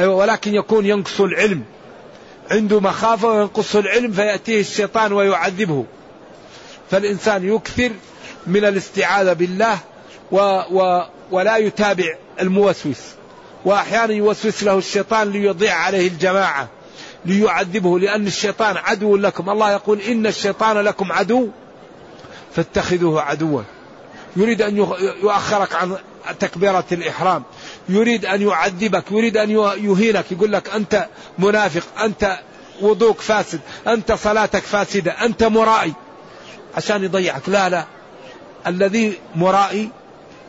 ولكن 0.00 0.54
يكون 0.54 0.86
ينقص 0.86 1.20
العلم. 1.20 1.62
عنده 2.50 2.80
مخافة 2.80 3.28
وينقص 3.28 3.76
العلم 3.76 4.12
فيأتيه 4.12 4.60
الشيطان 4.60 5.12
ويعذبه. 5.12 5.84
فالإنسان 6.90 7.54
يكثر 7.54 7.90
من 8.46 8.64
الاستعاذة 8.64 9.32
بالله 9.32 9.78
و 10.32 10.38
و 10.70 11.02
ولا 11.30 11.56
يتابع 11.56 12.14
الموسوس. 12.40 12.98
وأحيانا 13.64 14.12
يوسوس 14.12 14.62
له 14.62 14.78
الشيطان 14.78 15.30
ليضيع 15.30 15.74
عليه 15.74 16.08
الجماعة. 16.08 16.68
ليعذبه 17.24 17.98
لأن 17.98 18.26
الشيطان 18.26 18.76
عدو 18.76 19.16
لكم. 19.16 19.50
الله 19.50 19.72
يقول 19.72 20.00
إن 20.00 20.26
الشيطان 20.26 20.78
لكم 20.78 21.12
عدو 21.12 21.48
فاتخذوه 22.56 23.22
عدوا. 23.22 23.62
يريد 24.36 24.62
أن 24.62 24.76
يؤخرك 25.22 25.74
عن 25.74 25.96
تكبيرة 26.40 26.84
الإحرام. 26.92 27.42
يريد 27.88 28.26
أن 28.26 28.42
يعذبك 28.42 29.04
يريد 29.10 29.36
أن 29.36 29.50
يهينك. 29.50 30.32
يقول 30.32 30.52
لك 30.52 30.68
أنت 30.74 31.06
منافق 31.38 32.02
أنت 32.02 32.38
وضوك 32.80 33.20
فاسد 33.20 33.60
أنت 33.86 34.12
صلاتك 34.12 34.62
فاسدة 34.62 35.12
أنت 35.12 35.42
مرائي. 35.44 35.92
عشان 36.76 37.04
يضيعك. 37.04 37.48
لا 37.48 37.68
لا. 37.68 37.84
الذي 38.66 39.18
مرائي 39.34 39.90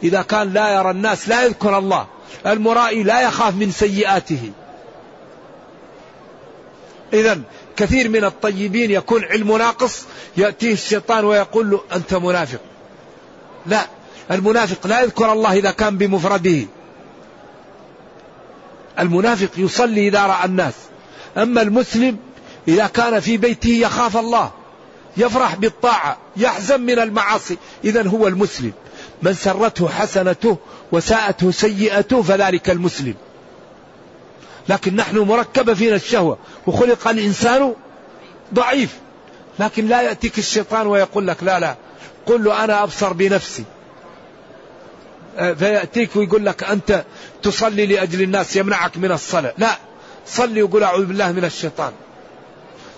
إذا 0.03 0.21
كان 0.21 0.53
لا 0.53 0.73
يرى 0.73 0.91
الناس 0.91 1.29
لا 1.29 1.45
يذكر 1.45 1.77
الله. 1.77 2.07
المرائي 2.47 3.03
لا 3.03 3.21
يخاف 3.21 3.55
من 3.55 3.71
سيئاته. 3.71 4.51
إذا 7.13 7.41
كثير 7.75 8.09
من 8.09 8.23
الطيبين 8.23 8.91
يكون 8.91 9.23
علم 9.23 9.57
ناقص 9.57 10.05
يأتيه 10.37 10.73
الشيطان 10.73 11.25
ويقول 11.25 11.69
له 11.69 11.81
أنت 11.95 12.13
منافق. 12.13 12.59
لا 13.65 13.87
المنافق 14.31 14.87
لا 14.87 15.01
يذكر 15.01 15.33
الله 15.33 15.53
إذا 15.53 15.71
كان 15.71 15.97
بمفرده. 15.97 16.65
المنافق 18.99 19.49
يصلي 19.57 20.07
إذا 20.07 20.25
رأى 20.25 20.45
الناس. 20.45 20.73
أما 21.37 21.61
المسلم 21.61 22.17
إذا 22.67 22.87
كان 22.87 23.19
في 23.19 23.37
بيته 23.37 23.69
يخاف 23.69 24.17
الله 24.17 24.51
يفرح 25.17 25.55
بالطاعة 25.55 26.17
يحزن 26.37 26.81
من 26.81 26.99
المعاصي 26.99 27.57
إذا 27.83 28.07
هو 28.07 28.27
المسلم. 28.27 28.71
من 29.21 29.33
سرته 29.33 29.89
حسنته 29.89 30.57
وساءته 30.91 31.51
سيئته 31.51 32.21
فذلك 32.21 32.69
المسلم. 32.69 33.15
لكن 34.69 34.95
نحن 34.95 35.17
مركبة 35.17 35.73
فينا 35.73 35.95
الشهوة. 35.95 36.37
وخلق 36.67 37.07
الإنسان 37.07 37.73
ضعيف. 38.53 38.97
لكن 39.59 39.87
لا 39.87 40.01
يأتيك 40.01 40.37
الشيطان 40.37 40.87
ويقول 40.87 41.27
لك 41.27 41.43
لا 41.43 41.59
لا. 41.59 41.75
قل 42.25 42.43
له 42.43 42.63
أنا 42.63 42.83
أبصر 42.83 43.13
بنفسي. 43.13 43.63
آه، 45.37 45.53
فيأتيك 45.53 46.15
ويقول 46.15 46.45
لك 46.45 46.63
أنت 46.63 47.05
تصلي 47.43 47.85
لأجل 47.85 48.21
الناس 48.21 48.55
يمنعك 48.55 48.97
من 48.97 49.11
الصلاة. 49.11 49.53
لا. 49.57 49.77
صلي 50.27 50.63
وقل 50.63 50.83
أعوذ 50.83 51.05
بالله 51.05 51.31
من 51.31 51.45
الشيطان. 51.45 51.91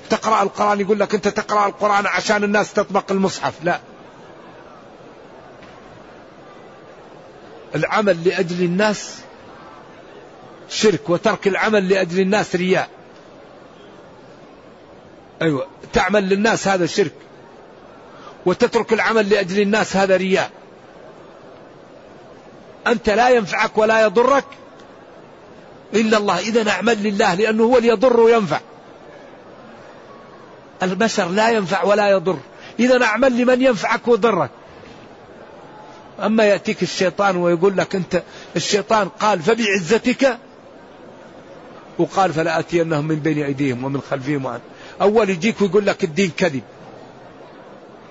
تقرأ 0.10 0.44
القرآن 0.44 0.80
يقول 0.80 1.00
لك 1.00 1.16
أنت 1.16 1.28
تقرأ 1.28 1.68
القرآن 1.68 2.06
عشان 2.08 2.44
الناس 2.44 2.74
تطبق 2.74 3.12
المصحف. 3.12 3.54
لا. 3.64 3.80
العمل 7.76 8.24
لأجل 8.28 8.66
الناس 8.66 9.16
شرك 10.70 11.10
وترك 11.10 11.48
العمل 11.48 11.90
لأجل 11.90 12.20
الناس 12.20 12.56
رياء. 12.56 12.90
أيوة 15.42 15.68
تعمل 15.94 16.30
للناس 16.30 16.68
هذا 16.68 16.86
شرك 16.86 17.14
وتترك 18.46 18.94
العمل 18.94 19.30
لأجل 19.30 19.62
الناس 19.62 19.96
هذا 19.96 20.18
رياء. 20.18 20.52
أنت 22.88 23.10
لا 23.10 23.30
ينفعك 23.30 23.78
ولا 23.78 24.02
يضرك 24.02 24.46
إلا 25.94 26.18
الله. 26.18 26.40
إذا 26.40 26.70
أعمل 26.70 27.04
لله 27.04 27.34
لأنه 27.34 27.64
هو 27.64 27.78
اللي 27.78 27.88
يضر 27.88 28.20
وينفع. 28.20 28.60
البشر 30.84 31.28
لا 31.28 31.50
ينفع 31.50 31.84
ولا 31.84 32.10
يضر. 32.10 32.38
إذا 32.80 33.04
أعمل 33.04 33.38
لمن 33.38 33.62
ينفعك 33.62 34.08
ويضرك 34.08 34.50
أما 36.20 36.44
يأتيك 36.44 36.84
الشيطان 36.84 37.38
ويقول 37.38 37.78
لك 37.78 37.96
أنت 37.96 38.24
الشيطان 38.56 39.10
قال 39.10 39.42
فبعزتك 39.42 40.38
وقال 42.00 42.34
فلا 42.34 42.60
أتينهم 42.60 43.08
من 43.08 43.16
بين 43.16 43.44
أيديهم 43.44 43.84
ومن 43.84 44.02
خلفهم 44.02 44.46
وعن 44.46 44.60
أول 45.02 45.30
يجيك 45.30 45.62
ويقول 45.62 45.86
لك 45.86 46.04
الدين 46.04 46.32
كذب. 46.38 46.64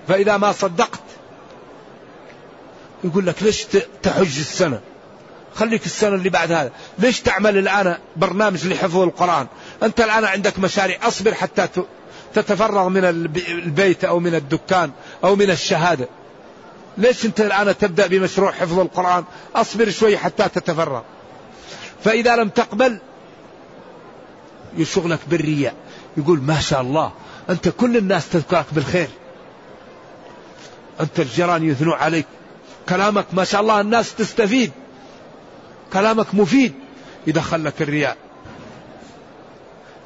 فإذا 0.07 0.37
ما 0.37 0.51
صدقت 0.51 1.01
يقول 3.03 3.25
لك 3.25 3.43
ليش 3.43 3.65
تحج 4.03 4.39
السنة؟ 4.39 4.79
خليك 5.55 5.85
السنة 5.85 6.15
اللي 6.15 6.29
بعد 6.29 6.51
هذا. 6.51 6.71
ليش 6.99 7.21
تعمل 7.21 7.57
الآن 7.57 7.97
برنامج 8.15 8.67
لحفظ 8.67 8.97
القرآن؟ 8.97 9.47
أنت 9.83 10.01
الآن 10.01 10.25
عندك 10.25 10.59
مشاريع 10.59 11.07
أصبر 11.07 11.33
حتى 11.33 11.67
تتفرغ 12.33 12.89
من 12.89 13.05
البيت 13.49 14.03
أو 14.03 14.19
من 14.19 14.35
الدكان 14.35 14.91
أو 15.23 15.35
من 15.35 15.49
الشهادة. 15.49 16.07
ليش 16.97 17.25
أنت 17.25 17.41
الآن 17.41 17.77
تبدأ 17.77 18.07
بمشروع 18.07 18.51
حفظ 18.51 18.79
القرآن؟ 18.79 19.23
أصبر 19.55 19.89
شوي 19.89 20.17
حتى 20.17 20.49
تتفرغ. 20.49 21.01
فإذا 22.03 22.35
لم 22.35 22.49
تقبل 22.49 22.99
يشغلك 24.77 25.19
بالرياء. 25.27 25.73
يقول 26.17 26.41
ما 26.41 26.59
شاء 26.59 26.81
الله 26.81 27.11
أنت 27.49 27.69
كل 27.69 27.97
الناس 27.97 28.29
تذكرك 28.29 28.65
بالخير. 28.71 29.09
أنت 30.99 31.19
الجيران 31.19 31.69
يثنوا 31.69 31.95
عليك. 31.95 32.25
كلامك 32.89 33.25
ما 33.33 33.43
شاء 33.43 33.61
الله 33.61 33.81
الناس 33.81 34.15
تستفيد. 34.15 34.71
كلامك 35.93 36.35
مفيد. 36.35 36.73
يدخل 37.27 37.63
لك 37.63 37.81
الرياء. 37.81 38.17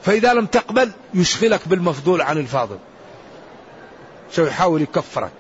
فإذا 0.04 0.34
لم 0.34 0.46
تقبل 0.46 0.92
يشغلك 1.14 1.68
بالمفضول 1.68 2.22
عن 2.22 2.38
الفاضل. 2.38 2.78
شو 4.36 4.44
يحاول 4.46 4.82
يكفرك 4.82 5.32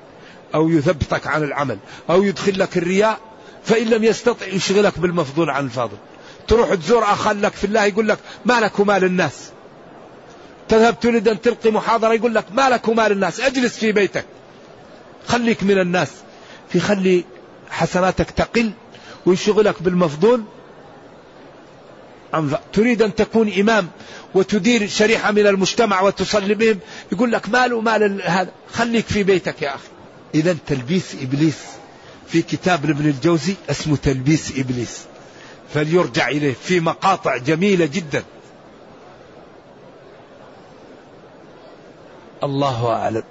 أو 0.55 0.69
يثبتك 0.69 1.27
عن 1.27 1.43
العمل 1.43 1.77
أو 2.09 2.23
يدخل 2.23 2.59
لك 2.59 2.77
الرياء 2.77 3.19
فإن 3.63 3.87
لم 3.87 4.03
يستطع 4.03 4.45
يشغلك 4.45 4.99
بالمفضول 4.99 5.49
عن 5.49 5.65
الفاضل. 5.65 5.97
تروح 6.49 6.73
تزور 6.73 7.03
أخا 7.03 7.33
لك 7.33 7.53
في 7.53 7.63
الله 7.63 7.83
يقول 7.85 8.07
لك 8.07 8.19
ما 8.45 8.59
لك 8.59 8.79
ومال 8.79 9.03
الناس. 9.03 9.49
تذهب 10.69 10.99
تريد 10.99 11.27
أن 11.27 11.41
تلقي 11.41 11.71
محاضرة 11.71 12.13
يقول 12.13 12.35
لك 12.35 12.45
ما 12.51 12.69
لك 12.69 12.87
ومال 12.87 13.11
الناس 13.11 13.39
أجلس 13.39 13.77
في 13.77 13.91
بيتك. 13.91 14.25
خليك 15.27 15.63
من 15.63 15.79
الناس. 15.79 16.11
في 16.69 16.79
خلي 16.79 17.25
حسناتك 17.69 18.31
تقل 18.31 18.71
ويشغلك 19.25 19.81
بالمفضول. 19.81 20.43
تريد 22.73 23.01
أن 23.01 23.15
تكون 23.15 23.53
إمام 23.53 23.87
وتدير 24.35 24.87
شريحة 24.87 25.31
من 25.31 25.47
المجتمع 25.47 26.01
وتصلي 26.01 26.53
بهم 26.53 26.79
يقول 27.11 27.31
لك 27.31 27.49
مال 27.49 28.21
هذا. 28.25 28.51
خليك 28.73 29.05
في 29.05 29.23
بيتك 29.23 29.61
يا 29.61 29.75
أخي. 29.75 29.87
إذا 30.35 30.57
تلبيس 30.67 31.15
إبليس. 31.21 31.57
في 32.27 32.41
كتاب 32.41 32.85
لابن 32.85 33.05
الجوزي 33.05 33.55
اسمه 33.69 33.95
تلبيس 33.95 34.53
إبليس. 34.57 34.99
فليرجع 35.73 36.27
إليه 36.27 36.53
في 36.53 36.79
مقاطع 36.79 37.37
جميلة 37.37 37.85
جدا. 37.85 38.23
الله 42.43 42.89
أعلم. 42.93 43.23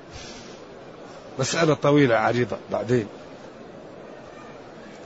مسألة 1.38 1.74
طويلة 1.74 2.16
عريضة 2.16 2.56
بعدين. 2.72 3.06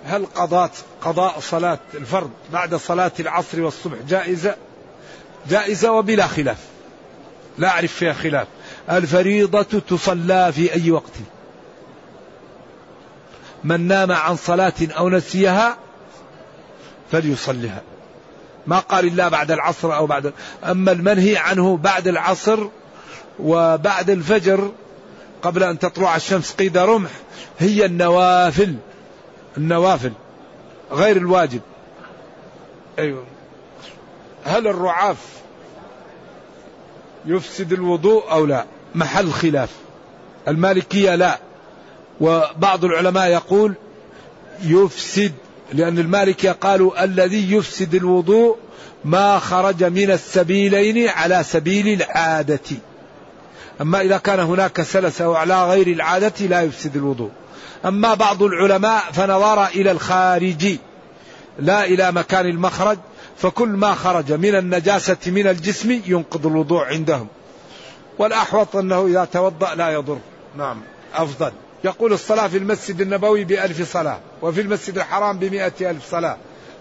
هل 0.05 0.27
قضاء 0.27 0.71
قضاء 1.03 1.41
صلاة 1.41 1.79
الفرض 1.95 2.31
بعد 2.53 2.75
صلاة 2.75 3.13
العصر 3.21 3.61
والصبح 3.61 3.99
جائزة؟ 4.09 4.57
جائزة 5.51 5.93
وبلا 5.93 6.27
خلاف. 6.27 6.59
لا 7.59 7.69
أعرف 7.69 7.93
فيها 7.93 8.13
خلاف. 8.13 8.47
الفريضة 8.91 9.63
تصلى 9.63 10.53
في 10.53 10.75
أي 10.75 10.91
وقت. 10.91 11.13
من 13.65 13.81
نام 13.89 14.13
عن 14.13 14.37
صلاة 14.37 14.73
أو 14.81 15.09
نسيها 15.09 15.77
فليصلها 17.13 17.83
ما 18.67 18.79
قال 18.79 19.07
إلا 19.07 19.29
بعد 19.29 19.51
العصر 19.51 19.97
أو 19.97 20.07
بعد 20.07 20.33
أما 20.65 20.93
المنهي 20.93 21.37
عنه 21.37 21.77
بعد 21.77 22.09
العصر 22.09 22.69
وبعد 23.39 24.11
الفجر 24.11 24.73
قبل 25.43 25.63
أن 25.63 25.79
تطلع 25.79 26.17
الشمس 26.17 26.53
قيد 26.53 26.79
رمح 26.79 27.11
هي 27.59 27.85
النوافل. 27.85 28.75
النوافل 29.57 30.13
غير 30.93 31.17
الواجب. 31.17 31.61
أيوة. 32.99 33.25
هل 34.45 34.67
الرعاف 34.67 35.17
يفسد 37.27 37.73
الوضوء 37.73 38.31
أو 38.31 38.47
لا؟ 38.47 38.65
محل 38.95 39.31
خلاف. 39.31 39.71
المالكية 40.49 41.15
لا. 41.15 41.39
وبعض 42.21 42.85
العلماء 42.85 43.29
يقول 43.29 43.75
يفسد 44.63 45.33
لأن 45.73 45.99
المالكية 45.99 46.53
قالوا 46.53 47.05
الذي 47.05 47.53
يفسد 47.53 47.95
الوضوء 47.95 48.57
ما 49.05 49.39
خرج 49.39 49.85
من 49.85 50.11
السبيلين 50.11 51.09
على 51.09 51.43
سبيل 51.45 51.89
العادة. 52.03 52.77
أما 53.81 54.01
إذا 54.01 54.19
كان 54.19 54.41
هناك 54.41 54.83
سلس 54.83 55.21
أو 55.21 55.35
على 55.35 55.65
غير 55.65 55.87
العادة 55.87 56.47
لا 56.47 56.63
يفسد 56.63 56.97
الوضوء. 56.97 57.31
أما 57.85 58.15
بعض 58.15 58.43
العلماء 58.43 59.03
فنظر 59.13 59.67
إلى 59.67 59.91
الخارج 59.91 60.77
لا 61.59 61.85
إلى 61.85 62.13
مكان 62.13 62.47
المخرج 62.47 62.99
فكل 63.37 63.69
ما 63.69 63.95
خرج 63.95 64.33
من 64.33 64.55
النجاسة 64.55 65.17
من 65.27 65.47
الجسم 65.47 66.01
ينقض 66.07 66.47
الوضوء 66.47 66.85
عندهم. 66.85 67.27
والأحوط 68.19 68.77
أنه 68.77 69.07
إذا 69.07 69.25
توضأ 69.25 69.75
لا 69.75 69.91
يضر. 69.91 70.19
نعم. 70.57 70.81
أفضل. 71.15 71.53
يقول 71.85 72.13
الصلاة 72.13 72.49
في 72.49 72.59
المسجد 72.59 73.01
النبوي 73.01 73.45
بألف 73.45 73.93
صلاة 73.93 74.19
وفي 74.43 74.61
المسجد 74.61 74.99
الحرام 74.99 75.39
بمئة 75.39 75.91
ألف 75.91 76.11
صلاة. 76.11 76.37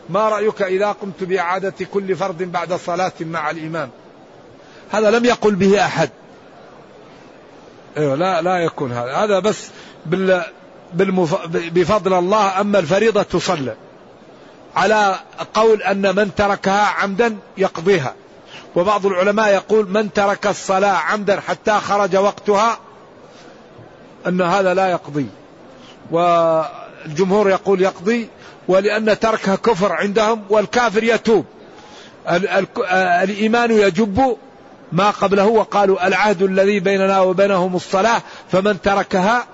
ما 0.09 0.29
رأيك 0.29 0.61
إذا 0.61 0.91
قمت 0.91 1.23
بإعادة 1.23 1.73
كل 1.93 2.15
فرد 2.15 2.51
بعد 2.51 2.73
صلاة 2.73 3.11
مع 3.21 3.49
الإمام؟ 3.49 3.89
هذا 4.91 5.11
لم 5.11 5.25
يقل 5.25 5.55
به 5.55 5.85
أحد. 5.85 6.09
أيوة 7.97 8.15
لا 8.15 8.41
لا 8.41 8.57
يكون 8.57 8.91
هذا. 8.91 9.11
هذا 9.11 9.39
بس 9.39 9.67
بال 10.05 10.43
بالمف... 10.93 11.45
بفضل 11.47 12.13
الله 12.13 12.61
أما 12.61 12.79
الفريضة 12.79 13.23
تصلى. 13.23 13.75
على 14.75 15.15
قول 15.53 15.81
أن 15.81 16.15
من 16.15 16.35
تركها 16.35 16.85
عمدا 16.85 17.37
يقضيها. 17.57 18.15
وبعض 18.75 19.05
العلماء 19.05 19.53
يقول 19.53 19.89
من 19.89 20.13
ترك 20.13 20.47
الصلاة 20.47 20.97
عمدا 20.97 21.39
حتى 21.39 21.71
خرج 21.71 22.15
وقتها 22.15 22.79
أن 24.27 24.41
هذا 24.41 24.73
لا 24.73 24.87
يقضي. 24.87 25.27
والجمهور 26.11 27.49
يقول 27.49 27.81
يقضي 27.81 28.29
ولأن 28.67 29.19
تركها 29.19 29.55
كفر 29.55 29.91
عندهم 29.93 30.43
والكافر 30.49 31.03
يتوب. 31.03 31.45
الإيمان 33.23 33.71
يجب 33.71 34.37
ما 34.91 35.09
قبله 35.09 35.45
وقالوا 35.45 36.07
العهد 36.07 36.41
الذي 36.41 36.79
بيننا 36.79 37.19
وبينهم 37.19 37.75
الصلاة 37.75 38.21
فمن 38.51 38.81
تركها 38.81 39.45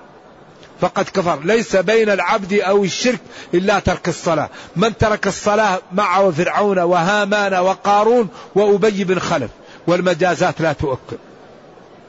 فقد 0.80 1.04
كفر. 1.04 1.40
ليس 1.44 1.76
بين 1.76 2.10
العبد 2.10 2.52
أو 2.52 2.84
الشرك 2.84 3.20
إلا 3.54 3.78
ترك 3.78 4.08
الصلاة. 4.08 4.48
من 4.76 4.96
ترك 4.96 5.26
الصلاة 5.26 5.80
معه 5.92 6.30
فرعون 6.30 6.78
وهامان 6.78 7.54
وقارون 7.54 8.28
وأبي 8.54 9.04
بن 9.04 9.18
خلف 9.18 9.50
والمجازات 9.86 10.60
لا 10.60 10.72
تؤكد. 10.72 11.18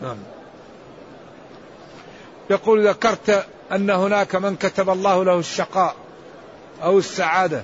نعم. 0.01 0.17
يقول 2.49 2.87
ذكرت 2.87 3.45
أن 3.71 3.89
هناك 3.89 4.35
من 4.35 4.55
كتب 4.55 4.89
الله 4.89 5.25
له 5.25 5.39
الشقاء 5.39 5.95
أو 6.83 6.97
السعادة. 6.97 7.63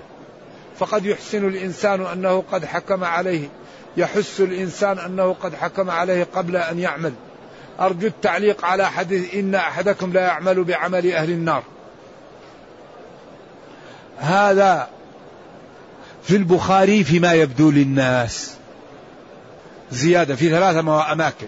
فقد 0.80 1.06
يحسن 1.06 1.48
الإنسان 1.48 2.06
أنه 2.06 2.44
قد 2.52 2.66
حكم 2.66 3.04
عليه. 3.04 3.50
يحس 3.98 4.40
الإنسان 4.40 5.00
أنه 5.00 5.34
قد 5.34 5.56
حكم 5.56 5.90
عليه 5.90 6.28
قبل 6.36 6.56
أن 6.56 6.80
يعمل. 6.80 7.14
أرجو 7.80 8.08
التعليق 8.08 8.66
على 8.66 8.92
حديث 8.92 9.36
إن 9.36 9.56
أحدكم 9.56 10.14
لا 10.14 10.22
يعمل 10.22 10.64
بعمل 10.64 11.12
أهل 11.12 11.30
النار. 11.30 11.64
هذا 14.18 14.88
في 16.24 16.36
البخاري 16.36 17.04
فيما 17.04 17.34
يبدو 17.34 17.72
للناس. 17.72 18.56
زيادة 19.92 20.36
في 20.36 20.50
ثلاثة 20.50 21.12
أماكن. 21.12 21.48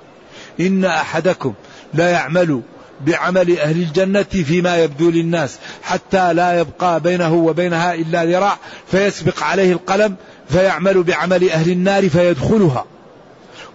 إن 0.59 0.85
أحدكم 0.85 1.53
لا 1.93 2.09
يعمل 2.09 2.61
بعمل 3.01 3.59
أهل 3.59 3.75
الجنة 3.75 4.23
فيما 4.23 4.77
يبدو 4.77 5.09
للناس 5.09 5.57
حتى 5.83 6.33
لا 6.33 6.59
يبقى 6.59 6.99
بينه 6.99 7.33
وبينها 7.33 7.93
إلا 7.93 8.25
ذراع 8.25 8.57
فيسبق 8.91 9.43
عليه 9.43 9.71
القلم 9.71 10.15
فيعمل 10.49 11.03
بعمل 11.03 11.49
أهل 11.49 11.71
النار 11.71 12.09
فيدخلها. 12.09 12.85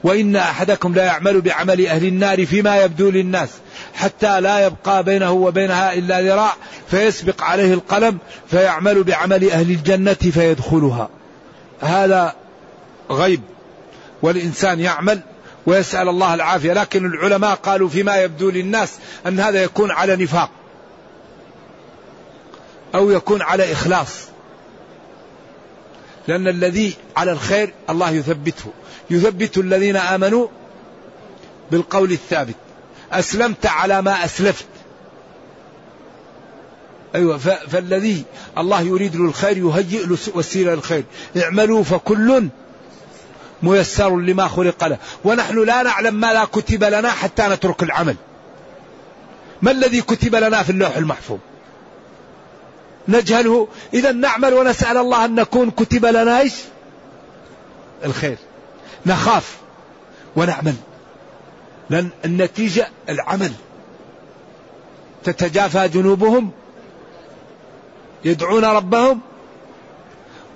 وإن 0.05 0.37
أحدكم 0.37 0.95
لا 0.95 1.05
يعمل 1.05 1.41
بعمل 1.41 1.87
أهل 1.87 2.05
النار 2.05 2.47
فيما 2.47 2.83
يبدو 2.83 3.11
للناس 3.11 3.49
حتى 3.95 4.41
لا 4.41 4.67
يبقى 4.67 5.05
بينه 5.05 5.33
وبينها 5.33 5.93
إلا 5.93 6.21
ذراع 6.21 6.55
فيسبق 6.91 7.43
عليه 7.43 7.75
القلم 7.75 8.19
فيعمل 8.51 9.03
بعمل 9.03 9.51
أهل 9.51 9.71
الجنة 9.71 10.15
فيدخلها. 10.15 11.09
هذا 11.81 12.35
غيب 13.11 13.41
والإنسان 14.23 14.81
يعمل 14.81 15.21
ويسأل 15.67 16.09
الله 16.09 16.35
العافية. 16.35 16.73
لكن 16.73 17.07
العلماء 17.07 17.55
قالوا 17.55 17.89
فيما 17.89 18.17
يبدو 18.17 18.51
للناس 18.51 18.93
أن 19.27 19.41
هذا 19.41 19.63
يكون 19.63 19.91
على 19.91 20.17
نفاق 20.17 20.51
أو 22.95 23.11
يكون 23.11 23.43
على 23.43 23.73
إخلاص. 23.73 24.09
لأن 26.29 26.49
الذي 26.49 26.95
على 27.17 27.33
الخير 27.33 27.75
الله 27.91 28.11
يثبته. 28.11 28.73
يثبت 29.11 29.59
الذين 29.59 29.97
آمنوا 29.97 30.49
بالقول 31.71 32.13
الثابت. 32.13 32.55
أسلمت 33.13 33.67
على 33.67 34.03
ما 34.03 34.25
أسلفت. 34.25 34.67
أيوة 37.15 37.39
فالذي 37.39 38.25
الله 38.59 38.81
يريد 38.81 39.17
له 39.17 39.25
الخير 39.25 39.57
يهيئ 39.57 40.07
له 40.07 40.19
وسيلة 40.35 40.75
الخير 40.75 41.05
اعملوا 41.37 41.83
فكل 41.83 42.49
ميسر 43.63 44.17
لما 44.17 44.49
خلق 44.49 44.85
له. 44.85 44.99
ونحن 45.25 45.65
لا 45.65 45.83
نعلم 45.83 46.15
ما 46.15 46.33
لا 46.33 46.45
كتب 46.45 46.85
لنا 46.85 47.11
حتى 47.11 47.43
نترك 47.43 47.83
العمل. 47.83 48.17
ما 49.63 49.71
الذي 49.71 50.01
كتب 50.01 50.35
لنا 50.35 50.63
في 50.63 50.71
اللوح 50.71 50.97
المحفوظ؟ 50.97 51.39
نجهله. 53.09 53.69
إذا 53.95 54.13
نعمل 54.13 54.55
ونسأل 54.55 54.97
الله 54.97 55.25
أن 55.25 55.35
نكون 55.35 55.71
كتب 55.71 56.07
لنا 56.07 56.41
إيش؟ 56.41 56.55
الخير. 58.05 58.37
نخاف 59.07 59.57
ونعمل 60.37 60.75
لأن 61.91 62.09
النتيجة 62.25 62.89
العمل. 63.09 63.53
تتجافى 65.25 65.89
جنوبهم. 65.89 66.51
يدعون 68.25 68.65
ربهم. 68.65 69.21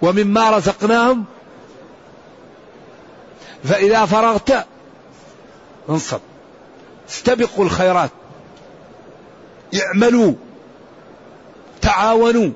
ومما 0.03 0.51
رزقناهم. 0.51 1.25
فإذا 3.65 4.05
فرغت 4.05 4.67
انصب. 5.89 6.21
استبقوا 7.09 7.65
الخيرات. 7.65 8.11
اعملوا. 9.75 10.33
تعاونوا. 11.81 12.51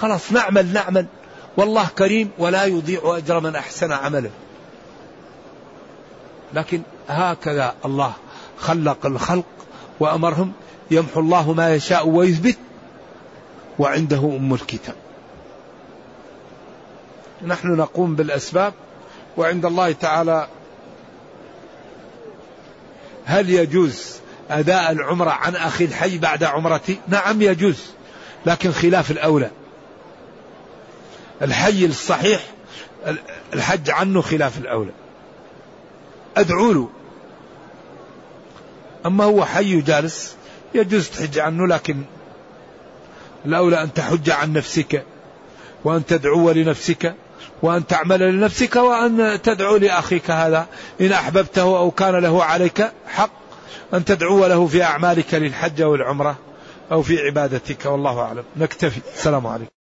خلاص 0.00 0.32
نعمل 0.32 0.72
نعمل. 0.72 1.06
والله 1.56 1.88
كريم 1.98 2.30
ولا 2.38 2.64
يضيع 2.64 3.00
أجر 3.04 3.40
من 3.40 3.56
أحسن 3.56 3.92
عمله. 3.92 4.30
لكن 6.54 6.82
هكذا 7.08 7.74
الله 7.84 8.12
خلق 8.58 9.06
الخلق 9.06 9.44
وأمرهم 10.00 10.52
يمحو 10.90 11.20
الله 11.20 11.52
ما 11.52 11.74
يشاء 11.74 12.08
ويثبت 12.08 12.58
وعنده 13.78 14.18
أم 14.18 14.54
الكتاب. 14.54 14.94
نحن 17.46 17.68
نقوم 17.68 18.14
بالأسباب. 18.14 18.72
وعند 19.36 19.64
الله 19.64 19.92
تعالى 19.92 20.48
هل 23.24 23.50
يجوز 23.50 24.16
أداء 24.50 24.92
العمرة 24.92 25.30
عن 25.30 25.56
أخي 25.56 25.84
الحي 25.84 26.18
بعد 26.18 26.44
عمرتي؟ 26.44 26.98
نعم 27.08 27.42
يجوز 27.42 27.86
لكن 28.46 28.72
خلاف 28.72 29.10
الأولى. 29.10 29.50
الحي 31.42 31.86
الصحيح 31.86 32.46
الحج 33.54 33.90
عنه 33.90 34.20
خلاف 34.20 34.58
الأولى. 34.58 34.92
أدعو 36.36 36.72
له. 36.72 36.88
أما 39.06 39.24
هو 39.24 39.44
حي 39.44 39.80
جالس 39.80 40.36
يجوز 40.74 41.08
تحج 41.08 41.38
عنه 41.38 41.66
لكن 41.66 42.02
الأولى 43.46 43.82
أن 43.82 43.92
تحج 43.92 44.30
عن 44.30 44.52
نفسك 44.52 45.04
وأن 45.84 46.06
تدعو 46.06 46.50
لنفسك. 46.50 47.14
وأن 47.62 47.86
تعمل 47.86 48.20
لنفسك 48.20 48.76
وأن 48.76 49.42
تدعو 49.42 49.76
لأخيك 49.76 50.30
هذا. 50.30 50.66
إن 51.00 51.12
أحببته 51.12 51.62
أو 51.62 51.90
كان 51.90 52.14
له 52.14 52.44
عليك 52.44 52.92
حق 53.06 53.30
أن 53.94 54.04
تدعو 54.04 54.46
له 54.46 54.66
في 54.66 54.82
أعمالك 54.82 55.34
للحج 55.34 55.82
والعمرة 55.82 56.36
أو 56.92 57.02
في 57.02 57.18
عبادتك 57.18 57.86
والله 57.86 58.20
أعلم. 58.20 58.44
نكتفي. 58.56 59.00
السلام 59.14 59.46
عليكم. 59.46 59.75